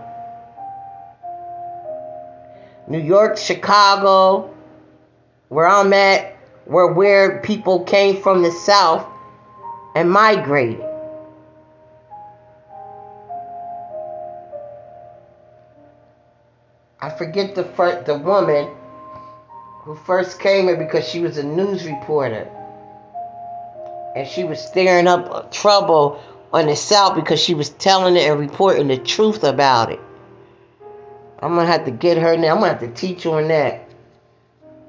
New 2.88 3.00
York, 3.00 3.36
Chicago, 3.36 4.55
where 5.48 5.66
I'm 5.66 5.92
at, 5.92 6.36
where 6.64 6.88
where 6.88 7.40
people 7.40 7.84
came 7.84 8.22
from 8.22 8.42
the 8.42 8.50
South 8.50 9.06
and 9.94 10.10
migrated. 10.10 10.84
I 17.00 17.10
forget 17.10 17.54
the 17.54 17.62
first, 17.62 18.06
the 18.06 18.18
woman 18.18 18.68
who 19.80 19.94
first 19.94 20.40
came 20.40 20.66
here 20.66 20.76
because 20.76 21.06
she 21.06 21.20
was 21.20 21.38
a 21.38 21.42
news 21.44 21.86
reporter. 21.86 22.50
And 24.16 24.26
she 24.26 24.44
was 24.44 24.58
stirring 24.58 25.06
up 25.06 25.52
trouble 25.52 26.20
on 26.52 26.66
the 26.66 26.74
South 26.74 27.14
because 27.14 27.40
she 27.40 27.54
was 27.54 27.68
telling 27.68 28.16
it 28.16 28.28
and 28.28 28.40
reporting 28.40 28.88
the 28.88 28.98
truth 28.98 29.44
about 29.44 29.92
it. 29.92 30.00
I'm 31.38 31.54
gonna 31.54 31.66
have 31.66 31.84
to 31.84 31.90
get 31.90 32.16
her 32.16 32.36
now. 32.36 32.54
I'm 32.54 32.60
gonna 32.60 32.72
have 32.72 32.80
to 32.80 32.92
teach 32.92 33.22
her 33.24 33.30
on 33.30 33.48
that. 33.48 33.85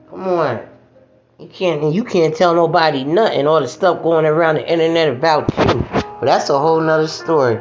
Come 0.10 0.24
on. 0.24 0.70
You 1.38 1.48
can't 1.48 1.94
you 1.94 2.04
can't 2.04 2.36
tell 2.36 2.56
nobody 2.56 3.04
nothing, 3.04 3.46
all 3.46 3.60
the 3.60 3.68
stuff 3.68 4.02
going 4.02 4.26
around 4.26 4.56
the 4.56 4.72
internet 4.72 5.10
about 5.10 5.50
you. 5.58 5.86
But 5.92 6.26
that's 6.26 6.50
a 6.50 6.58
whole 6.58 6.80
nother 6.80 7.08
story. 7.08 7.60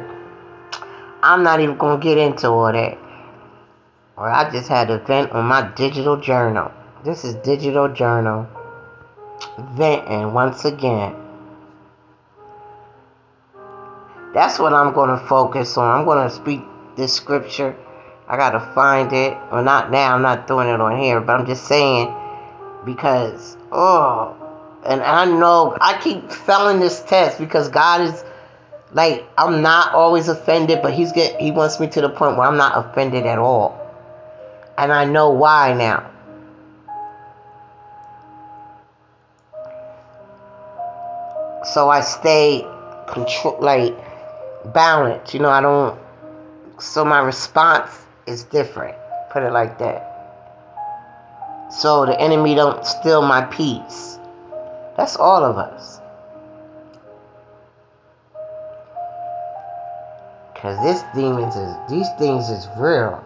I'm 1.21 1.43
not 1.43 1.59
even 1.59 1.77
gonna 1.77 2.01
get 2.01 2.17
into 2.17 2.47
all 2.47 2.71
that. 2.71 2.97
Or 4.15 4.29
I 4.29 4.49
just 4.49 4.69
had 4.69 4.89
a 4.89 4.97
vent 4.99 5.31
on 5.31 5.45
my 5.45 5.69
digital 5.75 6.17
journal. 6.17 6.71
This 7.03 7.23
is 7.23 7.35
digital 7.35 7.89
journal. 7.89 8.47
Venting 9.73 10.33
once 10.33 10.65
again. 10.65 11.15
That's 14.33 14.57
what 14.57 14.73
I'm 14.73 14.93
gonna 14.93 15.19
focus 15.27 15.77
on. 15.77 15.99
I'm 15.99 16.05
gonna 16.05 16.29
speak 16.29 16.61
this 16.95 17.13
scripture. 17.13 17.75
I 18.27 18.37
gotta 18.37 18.61
find 18.73 19.11
it. 19.11 19.37
Well 19.51 19.63
not 19.63 19.91
now, 19.91 20.15
I'm 20.15 20.21
not 20.21 20.47
doing 20.47 20.69
it 20.69 20.79
on 20.79 20.97
here, 20.97 21.19
but 21.19 21.39
I'm 21.39 21.45
just 21.45 21.67
saying 21.67 22.07
because 22.87 23.57
oh 23.71 24.35
and 24.85 25.01
I 25.01 25.25
know 25.25 25.77
I 25.79 25.99
keep 26.01 26.31
failing 26.31 26.79
this 26.79 27.03
test 27.03 27.37
because 27.37 27.67
God 27.67 28.01
is 28.01 28.23
like 28.93 29.27
I'm 29.37 29.61
not 29.61 29.93
always 29.93 30.29
offended, 30.29 30.81
but 30.81 30.93
he's 30.93 31.11
get 31.11 31.39
he 31.39 31.51
wants 31.51 31.79
me 31.79 31.87
to 31.89 32.01
the 32.01 32.09
point 32.09 32.37
where 32.37 32.47
I'm 32.47 32.57
not 32.57 32.77
offended 32.77 33.25
at 33.25 33.37
all. 33.37 33.83
And 34.77 34.93
I 34.93 35.03
know 35.03 35.31
why 35.31 35.73
now. 35.73 36.09
So 41.73 41.89
I 41.89 41.99
stay 41.99 42.65
control 43.09 43.57
like 43.59 43.93
balanced, 44.73 45.33
you 45.33 45.41
know, 45.41 45.49
I 45.49 45.59
don't 45.59 45.99
so 46.79 47.03
my 47.03 47.19
response 47.19 47.91
is 48.25 48.43
different. 48.43 48.95
Put 49.31 49.43
it 49.43 49.51
like 49.51 49.79
that 49.79 50.16
so 51.69 52.05
the 52.05 52.19
enemy 52.19 52.55
don't 52.55 52.85
steal 52.85 53.21
my 53.21 53.41
peace. 53.43 54.19
That's 54.95 55.15
all 55.15 55.43
of 55.43 55.57
us. 55.57 55.99
Cause 60.55 60.81
this 60.81 61.03
demons 61.13 61.55
is 61.55 61.75
these 61.87 62.07
things 62.17 62.49
is 62.49 62.67
real. 62.77 63.23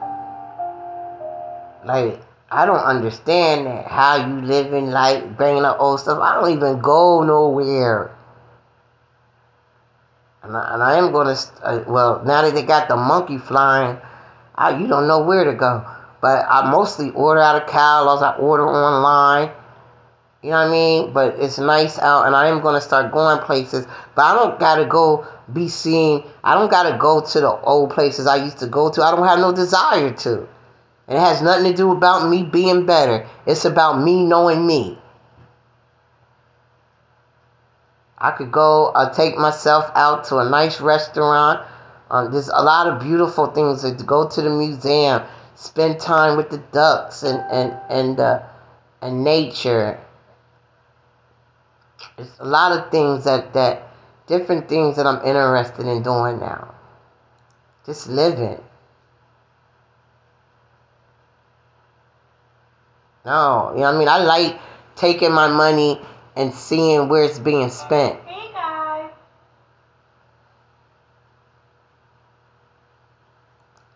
Like 1.85 2.19
I 2.51 2.65
don't 2.65 2.83
understand 2.83 3.87
how 3.87 4.27
you 4.27 4.41
living 4.41 4.91
like 4.91 5.37
bringing 5.37 5.63
up 5.63 5.77
old 5.79 6.01
stuff. 6.01 6.19
I 6.19 6.35
don't 6.35 6.51
even 6.51 6.81
go 6.81 7.23
nowhere. 7.23 8.13
And 10.43 10.57
I, 10.57 10.73
and 10.73 10.83
I 10.83 10.95
am 10.97 11.13
gonna 11.13 11.37
uh, 11.63 11.83
well 11.87 12.21
now 12.25 12.41
that 12.41 12.53
they 12.53 12.63
got 12.63 12.89
the 12.89 12.97
monkey 12.97 13.37
flying, 13.37 13.97
I, 14.55 14.77
you 14.77 14.87
don't 14.87 15.07
know 15.07 15.23
where 15.23 15.45
to 15.45 15.53
go. 15.53 15.85
But 16.21 16.45
I 16.47 16.69
mostly 16.69 17.09
order 17.09 17.41
out 17.41 17.61
of 17.61 17.67
catalogs. 17.67 18.21
I 18.21 18.35
order 18.37 18.67
online. 18.67 19.51
You 20.43 20.51
know 20.51 20.57
what 20.57 20.67
I 20.67 20.71
mean? 20.71 21.13
But 21.13 21.39
it's 21.39 21.57
nice 21.57 21.99
out, 21.99 22.25
and 22.25 22.35
I 22.35 22.47
am 22.47 22.61
going 22.61 22.75
to 22.75 22.81
start 22.81 23.11
going 23.11 23.39
places. 23.39 23.85
But 24.15 24.21
I 24.23 24.35
don't 24.35 24.59
got 24.59 24.75
to 24.75 24.85
go 24.85 25.27
be 25.51 25.67
seen. 25.67 26.23
I 26.43 26.53
don't 26.53 26.69
got 26.69 26.89
to 26.89 26.97
go 26.97 27.21
to 27.21 27.39
the 27.39 27.49
old 27.49 27.91
places 27.91 28.27
I 28.27 28.37
used 28.37 28.59
to 28.59 28.67
go 28.67 28.91
to. 28.91 29.03
I 29.03 29.11
don't 29.11 29.27
have 29.27 29.39
no 29.39 29.51
desire 29.51 30.13
to. 30.13 30.47
And 31.07 31.17
it 31.17 31.19
has 31.19 31.41
nothing 31.41 31.71
to 31.71 31.77
do 31.77 31.91
about 31.91 32.29
me 32.29 32.43
being 32.43 32.85
better. 32.85 33.27
It's 33.45 33.65
about 33.65 34.01
me 34.01 34.23
knowing 34.25 34.65
me. 34.65 34.97
I 38.17 38.31
could 38.31 38.51
go 38.51 38.87
uh, 38.87 39.11
take 39.11 39.37
myself 39.37 39.91
out 39.95 40.25
to 40.25 40.37
a 40.37 40.49
nice 40.49 40.79
restaurant. 40.79 41.65
Uh, 42.09 42.27
there's 42.27 42.49
a 42.49 42.61
lot 42.61 42.87
of 42.87 43.01
beautiful 43.01 43.47
things 43.47 43.81
to 43.81 43.91
go 44.03 44.27
to 44.27 44.41
the 44.41 44.49
museum 44.49 45.23
spend 45.55 45.99
time 45.99 46.37
with 46.37 46.49
the 46.49 46.57
ducks 46.57 47.23
and 47.23 47.39
and 47.51 47.77
and 47.89 48.19
uh, 48.19 48.41
and 49.01 49.23
nature. 49.23 49.99
There's 52.17 52.39
a 52.39 52.45
lot 52.45 52.71
of 52.77 52.91
things 52.91 53.25
that 53.25 53.53
that 53.53 53.89
different 54.27 54.69
things 54.69 54.95
that 54.95 55.05
I'm 55.05 55.23
interested 55.25 55.85
in 55.85 56.03
doing 56.03 56.39
now. 56.39 56.73
Just 57.85 58.07
living. 58.07 58.61
No, 63.25 63.71
you 63.73 63.81
know 63.81 63.85
what 63.85 63.95
I 63.95 63.99
mean? 63.99 64.07
I 64.07 64.17
like 64.23 64.59
taking 64.95 65.31
my 65.31 65.47
money 65.47 66.01
and 66.35 66.53
seeing 66.53 67.07
where 67.07 67.23
it's 67.23 67.37
being 67.37 67.69
spent. 67.69 68.19
Hey 68.21 68.51
guys 68.51 69.11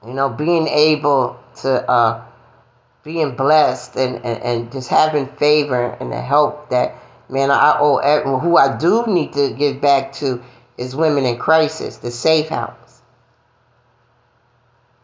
You 0.06 0.14
know, 0.14 0.30
being 0.30 0.68
able 0.68 1.40
to 1.58 1.90
uh, 1.90 2.24
being 3.04 3.36
blessed 3.36 3.96
and, 3.96 4.16
and, 4.26 4.44
and 4.44 4.72
just 4.72 4.90
having 4.90 5.28
favor 5.28 5.96
and 6.00 6.12
the 6.12 6.22
help 6.22 6.70
that 6.70 6.96
man 7.30 7.52
I 7.52 7.78
owe 7.80 7.98
everyone. 7.98 8.42
who 8.42 8.58
I 8.58 8.78
do 8.78 9.06
need 9.08 9.34
to 9.34 9.54
give 9.54 9.82
back 9.82 10.14
to 10.14 10.44
is 10.78 10.96
women 10.96 11.26
in 11.26 11.38
crisis, 11.38 11.98
the 11.98 12.12
safe 12.12 12.50
house. 12.50 13.02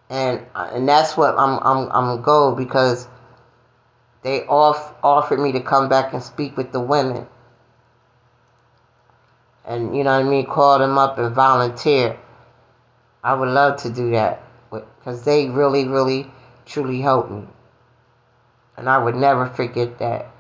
And 0.10 0.46
and 0.56 0.88
that's 0.88 1.16
what 1.16 1.36
I'm 1.38 1.58
I'm 1.60 1.92
I'm 1.92 2.06
going 2.06 2.18
to 2.18 2.24
go 2.24 2.56
because 2.56 3.08
they 4.24 4.46
off 4.46 4.94
offered 5.04 5.40
me 5.40 5.54
to 5.54 5.62
come 5.62 5.88
back 5.88 6.14
and 6.14 6.22
speak 6.22 6.58
with 6.58 6.72
the 6.72 6.82
women. 6.82 7.28
And 9.66 9.96
you 9.96 10.04
know 10.04 10.12
what 10.12 10.26
I 10.26 10.30
mean, 10.30 10.46
call 10.46 10.80
them 10.80 10.98
up 10.98 11.18
and 11.18 11.34
volunteer. 11.34 12.18
I 13.24 13.36
would 13.36 13.50
love 13.50 13.82
to 13.84 13.90
do 13.90 14.12
that 14.12 14.42
because 14.70 15.24
they 15.24 15.50
really, 15.50 15.88
really, 15.88 16.30
truly 16.66 17.02
helped 17.02 17.32
me. 17.32 17.48
And 18.78 18.90
I 18.90 18.98
would 18.98 19.16
never 19.16 19.48
forget 19.48 20.00
that. 20.00 20.32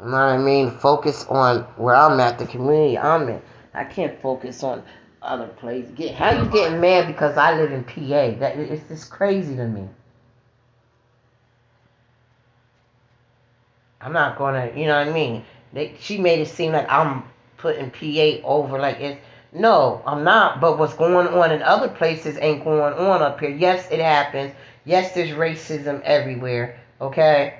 You 0.00 0.06
know 0.06 0.12
what 0.12 0.20
I 0.20 0.38
mean? 0.38 0.70
Focus 0.70 1.26
on 1.28 1.60
where 1.76 1.94
I'm 1.94 2.18
at, 2.20 2.38
the 2.38 2.46
community 2.46 2.96
I'm 2.96 3.28
in. 3.28 3.42
I 3.74 3.84
can't 3.84 4.20
focus 4.22 4.62
on 4.62 4.82
other 5.20 5.46
places. 5.46 5.92
Get, 5.92 6.14
how 6.14 6.30
you 6.30 6.48
getting 6.50 6.80
mad 6.80 7.06
because 7.06 7.36
I 7.36 7.54
live 7.54 7.72
in 7.72 7.84
PA? 7.84 8.38
That 8.38 8.56
it's 8.58 8.88
just 8.88 9.10
crazy 9.10 9.56
to 9.56 9.66
me. 9.66 9.88
I'm 14.00 14.14
not 14.14 14.38
gonna, 14.38 14.72
you 14.74 14.86
know 14.86 14.98
what 14.98 15.08
I 15.08 15.12
mean? 15.12 15.44
They, 15.72 15.96
she 16.00 16.18
made 16.18 16.40
it 16.40 16.48
seem 16.48 16.72
like 16.72 16.90
I'm 16.90 17.24
putting 17.56 17.90
PA 17.90 18.46
over 18.46 18.78
like 18.78 19.00
it's 19.00 19.20
no, 19.52 20.02
I'm 20.06 20.22
not. 20.24 20.60
But 20.60 20.78
what's 20.78 20.94
going 20.94 21.26
on 21.28 21.50
in 21.50 21.62
other 21.62 21.88
places 21.88 22.38
ain't 22.40 22.64
going 22.64 22.92
on 22.94 23.22
up 23.22 23.40
here. 23.40 23.50
Yes, 23.50 23.90
it 23.90 23.98
happens. 24.00 24.52
Yes, 24.84 25.12
there's 25.14 25.30
racism 25.30 26.00
everywhere. 26.02 26.78
Okay. 27.00 27.58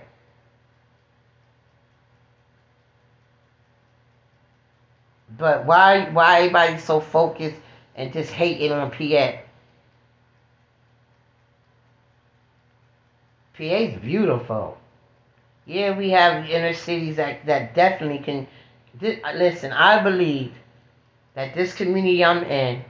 But 5.37 5.65
why 5.65 6.11
why 6.11 6.39
everybody 6.39 6.79
so 6.79 7.01
focused 7.01 7.57
and 7.97 8.13
just 8.13 8.31
hating 8.31 8.73
on 8.73 8.91
PA? 8.91 9.39
PA's 13.57 13.99
beautiful. 14.01 14.79
Yeah, 15.71 15.97
we 15.97 16.11
have 16.11 16.51
inner 16.51 16.75
cities 16.75 17.15
that, 17.15 17.47
that 17.47 17.77
definitely 17.77 18.19
can. 18.19 18.49
This, 18.99 19.21
uh, 19.23 19.35
listen, 19.37 19.71
I 19.71 20.03
believe 20.03 20.53
that 21.35 21.55
this 21.55 21.75
community 21.75 22.25
I'm 22.25 22.43
in 22.43 22.83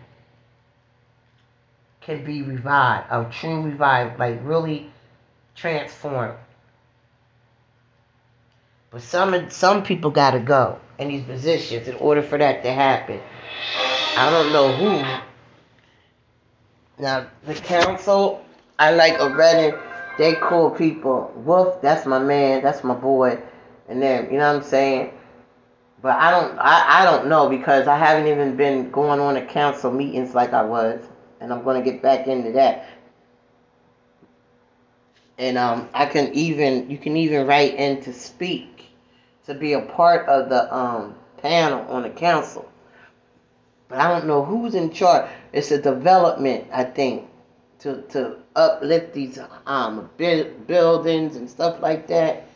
can 2.01 2.25
be 2.25 2.41
revived, 2.41 3.07
a 3.11 3.31
true 3.31 3.61
revived, 3.61 4.19
like 4.19 4.41
really 4.43 4.91
transformed. 5.55 6.39
But 8.91 9.03
some 9.03 9.51
some 9.51 9.83
people 9.83 10.11
got 10.11 10.31
to 10.31 10.41
go 10.41 10.79
in 10.99 11.09
these 11.09 11.25
positions 11.25 11.87
in 11.87 11.97
order 11.97 12.23
for 12.23 12.39
that 12.39 12.63
to 12.63 12.73
happen. 12.73 13.21
I 14.17 14.31
don't 14.31 14.55
know 14.55 14.73
who. 14.73 15.05
Now 17.03 17.27
the 17.45 17.57
council, 17.57 18.43
I 18.79 18.93
like 18.93 19.21
a. 19.21 19.90
They 20.19 20.35
cool 20.35 20.71
people. 20.71 21.33
Wolf, 21.37 21.81
that's 21.81 22.07
my 22.07 22.19
man. 22.19 22.63
That's 22.63 22.85
my 22.85 22.95
boy. 22.95 23.39
And 23.89 24.03
then 24.03 24.31
you 24.31 24.39
know 24.39 24.53
what 24.53 24.63
I'm 24.63 24.63
saying. 24.63 25.13
But 26.03 26.17
I 26.17 26.31
don't 26.31 26.59
I, 26.59 27.03
I 27.03 27.05
don't 27.05 27.29
know 27.29 27.49
because 27.49 27.87
I 27.87 27.97
haven't 27.97 28.27
even 28.27 28.57
been 28.57 28.91
going 28.91 29.21
on 29.21 29.35
to 29.35 29.43
council 29.47 29.91
meetings 29.91 30.35
like 30.35 30.53
I 30.53 30.63
was. 30.63 31.01
And 31.41 31.53
I'm 31.53 31.63
gonna 31.65 31.83
get 31.83 32.03
back 32.03 32.27
into 32.27 32.53
that. 32.53 32.85
And 35.39 35.57
um 35.59 35.89
I 35.95 36.07
can 36.07 36.33
even 36.35 36.91
you 36.91 36.99
can 36.99 37.17
even 37.17 37.47
write 37.47 37.77
in 37.77 38.01
to 38.03 38.13
speak 38.13 38.87
to 39.47 39.55
be 39.55 39.73
a 39.73 39.81
part 39.81 40.29
of 40.29 40.49
the 40.49 40.75
um 40.75 41.17
panel 41.39 41.87
on 41.89 42.03
the 42.03 42.11
council. 42.11 42.71
But 43.89 43.99
I 43.99 44.09
don't 44.09 44.27
know 44.27 44.45
who's 44.45 44.75
in 44.75 44.93
charge. 44.93 45.29
It's 45.53 45.71
a 45.73 45.79
development, 45.79 46.67
I 46.73 46.85
think, 46.85 47.25
to 47.81 48.03
to 48.03 48.37
uplift 48.57 49.13
these 49.15 49.39
um 49.67 50.11
buildings 50.17 51.37
and 51.37 51.49
stuff 51.49 51.81
like 51.81 52.07
that. 52.09 52.47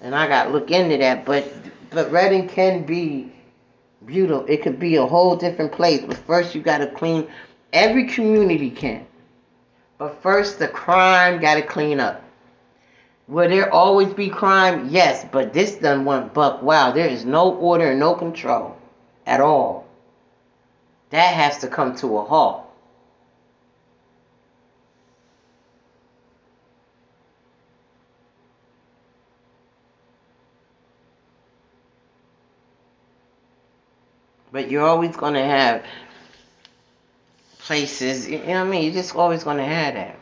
And 0.00 0.14
I 0.14 0.28
got 0.28 0.44
to 0.44 0.50
look 0.50 0.70
into 0.70 0.96
that, 0.98 1.24
but 1.24 1.50
but 1.90 2.12
Reading 2.12 2.48
can 2.48 2.84
be 2.84 3.32
beautiful. 4.04 4.46
It 4.46 4.62
could 4.62 4.78
be 4.78 4.96
a 4.96 5.06
whole 5.06 5.36
different 5.36 5.72
place. 5.72 6.02
But 6.06 6.18
first, 6.18 6.54
you 6.54 6.60
got 6.60 6.78
to 6.78 6.86
clean. 6.86 7.28
Every 7.72 8.06
community 8.06 8.70
can. 8.70 9.06
But 9.98 10.22
first, 10.22 10.58
the 10.58 10.68
crime 10.68 11.40
got 11.40 11.56
to 11.56 11.62
clean 11.62 12.00
up. 12.00 12.22
Will 13.26 13.48
there 13.48 13.72
always 13.72 14.14
be 14.14 14.28
crime? 14.28 14.88
Yes, 14.88 15.26
but 15.30 15.52
this 15.52 15.74
done 15.74 16.04
went 16.04 16.32
buck 16.32 16.62
wow. 16.62 16.92
There 16.92 17.08
is 17.08 17.24
no 17.24 17.54
order 17.54 17.90
and 17.90 18.00
no 18.00 18.14
control 18.14 18.76
at 19.26 19.40
all. 19.40 19.86
That 21.10 21.34
has 21.34 21.58
to 21.58 21.68
come 21.68 21.94
to 21.96 22.18
a 22.18 22.24
halt. 22.24 22.67
But 34.58 34.72
you're 34.72 34.84
always 34.84 35.14
going 35.14 35.34
to 35.34 35.44
have 35.44 35.84
places, 37.60 38.28
you 38.28 38.38
know 38.38 38.44
what 38.44 38.56
I 38.56 38.64
mean? 38.64 38.82
You're 38.82 38.92
just 38.92 39.14
always 39.14 39.44
going 39.44 39.58
to 39.58 39.64
have 39.64 39.94
that. 39.94 40.18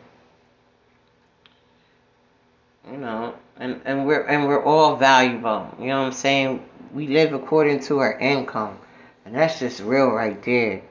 You 2.91 2.99
know, 2.99 3.35
and, 3.57 3.81
and 3.87 4.07
we're 4.07 4.27
and 4.27 4.47
we're 4.47 4.63
all 4.63 4.97
valuable. 4.97 5.75
You 5.81 5.87
know 5.87 6.01
what 6.01 6.09
I'm 6.09 6.13
saying? 6.13 6.63
We 6.93 7.07
live 7.07 7.33
according 7.33 7.81
to 7.85 8.01
our 8.01 8.19
income. 8.19 8.77
And 9.25 9.35
that's 9.35 9.59
just 9.59 9.81
real 9.81 10.11
right 10.11 10.43
there. 10.43 10.83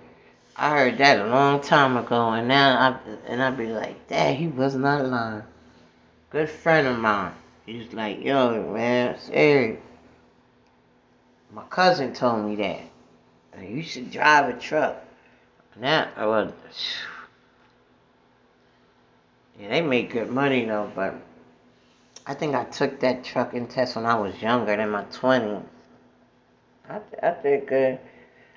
I 0.58 0.72
heard 0.72 0.98
that 0.98 1.20
a 1.20 1.28
long 1.28 1.62
time 1.62 1.98
ago 1.98 2.32
and 2.32 2.48
now 2.48 2.80
I 2.80 3.00
and 3.28 3.44
I'd 3.44 3.58
be 3.58 3.68
like, 3.68 4.08
Dad, 4.08 4.38
he 4.38 4.48
was 4.48 4.74
not 4.74 5.06
lying. 5.06 5.44
Good 6.32 6.50
friend 6.50 6.88
of 6.88 6.98
mine. 6.98 7.34
He's 7.68 7.94
like, 7.94 8.24
yo, 8.24 8.74
man, 8.74 9.20
serious. 9.20 9.80
My 11.54 11.62
cousin 11.70 12.12
told 12.12 12.44
me 12.44 12.56
that. 12.56 12.95
You 13.61 13.84
should 13.84 14.11
drive 14.11 14.56
a 14.56 14.60
truck. 14.60 14.98
Now, 15.77 16.10
well, 16.18 16.53
yeah, 19.60 19.69
they 19.69 19.82
make 19.82 20.11
good 20.11 20.30
money 20.30 20.65
though, 20.65 20.91
but 20.95 21.15
I 22.26 22.34
think 22.34 22.56
I 22.56 22.64
took 22.65 22.99
that 23.02 23.23
trucking 23.23 23.68
test 23.68 23.95
when 23.95 24.06
I 24.06 24.15
was 24.15 24.41
younger 24.41 24.76
than 24.76 24.90
my 24.90 25.03
20s. 25.06 25.64
I, 26.90 26.99
I 27.22 27.36
did 27.41 27.68
good. 27.68 27.99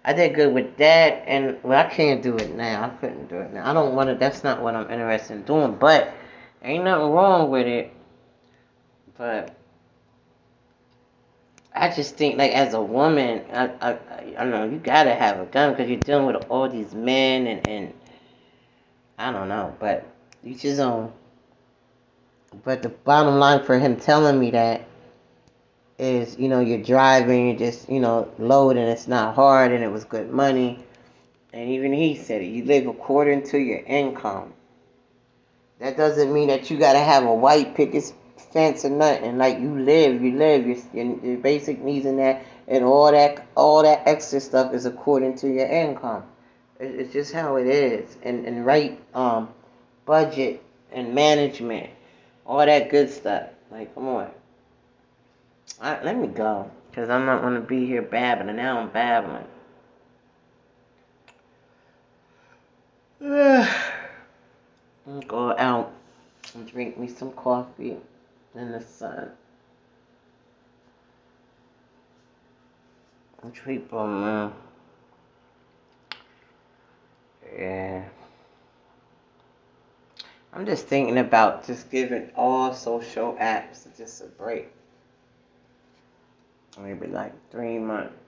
I 0.04 0.12
did 0.12 0.34
good 0.34 0.54
with 0.54 0.76
that, 0.78 1.24
and 1.26 1.58
well, 1.62 1.78
I 1.78 1.90
can't 1.90 2.22
do 2.22 2.36
it 2.36 2.54
now. 2.54 2.84
I 2.84 2.88
couldn't 3.00 3.28
do 3.28 3.40
it 3.40 3.52
now. 3.52 3.68
I 3.68 3.74
don't 3.74 3.94
want 3.94 4.08
to. 4.08 4.14
That's 4.14 4.42
not 4.44 4.62
what 4.62 4.74
I'm 4.74 4.90
interested 4.90 5.34
in 5.34 5.42
doing. 5.42 5.74
But 5.74 6.14
ain't 6.62 6.84
nothing 6.84 7.10
wrong 7.10 7.50
with 7.50 7.66
it. 7.66 7.92
But 9.16 9.57
I 11.78 11.94
just 11.94 12.16
think, 12.16 12.38
like, 12.38 12.52
as 12.52 12.74
a 12.74 12.80
woman, 12.80 13.44
I, 13.52 13.66
I, 13.80 13.98
I 14.36 14.44
don't 14.44 14.50
know, 14.50 14.64
you 14.64 14.78
gotta 14.78 15.14
have 15.14 15.40
a 15.40 15.46
gun 15.46 15.72
because 15.72 15.88
you're 15.88 16.00
dealing 16.00 16.26
with 16.26 16.44
all 16.48 16.68
these 16.68 16.94
men 16.94 17.46
and, 17.46 17.68
and 17.68 17.94
I 19.18 19.32
don't 19.32 19.48
know, 19.48 19.74
but 19.78 20.06
you 20.42 20.54
just 20.54 20.78
don't. 20.78 21.12
But 22.64 22.82
the 22.82 22.88
bottom 22.88 23.38
line 23.38 23.64
for 23.64 23.78
him 23.78 23.96
telling 23.96 24.38
me 24.38 24.50
that 24.52 24.86
is, 25.98 26.38
you 26.38 26.48
know, 26.48 26.60
you're 26.60 26.82
driving, 26.82 27.48
you're 27.48 27.58
just, 27.58 27.88
you 27.90 28.00
know, 28.00 28.30
loading, 28.38 28.84
it's 28.84 29.08
not 29.08 29.34
hard, 29.34 29.72
and 29.72 29.84
it 29.84 29.90
was 29.90 30.04
good 30.04 30.30
money. 30.30 30.84
And 31.52 31.70
even 31.70 31.92
he 31.92 32.14
said 32.14 32.42
it, 32.42 32.46
you 32.46 32.64
live 32.64 32.86
according 32.86 33.44
to 33.48 33.58
your 33.58 33.80
income. 33.80 34.52
That 35.78 35.96
doesn't 35.96 36.32
mean 36.32 36.48
that 36.48 36.70
you 36.70 36.78
gotta 36.78 36.98
have 36.98 37.24
a 37.24 37.34
white 37.34 37.74
picket 37.74 38.12
fence 38.40 38.84
or 38.84 38.90
nothing. 38.90 39.38
Like 39.38 39.58
you 39.58 39.78
live, 39.78 40.22
you 40.22 40.36
live. 40.36 40.66
Your, 40.66 40.76
your, 40.92 41.24
your 41.24 41.38
basic 41.38 41.82
needs 41.82 42.06
and 42.06 42.18
that, 42.18 42.44
and 42.66 42.84
all 42.84 43.10
that, 43.10 43.46
all 43.56 43.82
that 43.82 44.02
extra 44.06 44.40
stuff 44.40 44.74
is 44.74 44.86
according 44.86 45.36
to 45.38 45.48
your 45.48 45.66
income. 45.66 46.24
It, 46.78 46.94
it's 46.94 47.12
just 47.12 47.32
how 47.32 47.56
it 47.56 47.66
is. 47.66 48.16
And 48.22 48.46
and 48.46 48.64
right 48.64 49.00
um, 49.14 49.48
budget 50.06 50.62
and 50.92 51.14
management, 51.14 51.90
all 52.46 52.64
that 52.64 52.90
good 52.90 53.10
stuff. 53.10 53.48
Like 53.70 53.94
come 53.94 54.08
on. 54.08 54.30
Let 55.80 56.16
me 56.16 56.26
go, 56.26 56.70
cause 56.92 57.08
I'm 57.08 57.26
not 57.26 57.42
gonna 57.42 57.60
be 57.60 57.86
here 57.86 58.02
babbling. 58.02 58.56
Now 58.56 58.80
I'm 58.80 58.88
babbling. 58.88 59.44
go 65.26 65.54
out 65.58 65.92
and 66.54 66.70
drink 66.70 66.98
me 66.98 67.08
some 67.08 67.32
coffee 67.32 67.96
in 68.58 68.72
the 68.72 68.80
sun. 68.80 69.30
People, 73.64 74.06
man. 74.06 74.52
Yeah. 77.56 78.02
I'm 80.52 80.66
just 80.66 80.86
thinking 80.86 81.18
about 81.18 81.66
just 81.66 81.90
giving 81.90 82.30
all 82.34 82.74
social 82.74 83.34
apps 83.34 83.86
just 83.96 84.22
a 84.22 84.26
break. 84.26 84.68
Maybe 86.78 87.06
like 87.06 87.32
three 87.50 87.78
months. 87.78 88.27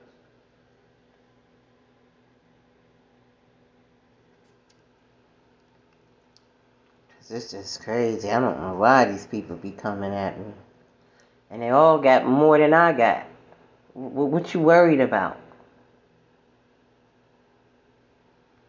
This 7.31 7.55
is 7.55 7.79
crazy. 7.79 8.31
I 8.31 8.41
don't 8.41 8.61
know 8.61 8.75
why 8.75 9.05
these 9.07 9.25
people 9.25 9.57
be 9.57 9.71
coming 9.71 10.13
at 10.13 10.37
me. 10.37 10.53
And 11.51 11.63
they 11.63 11.71
all 11.71 12.01
got 12.01 12.27
more 12.27 12.59
than 12.59 12.75
I 12.75 12.93
got. 12.93 13.25
What 13.95 14.53
you 14.53 14.61
worried 14.61 15.01
about? 15.01 15.40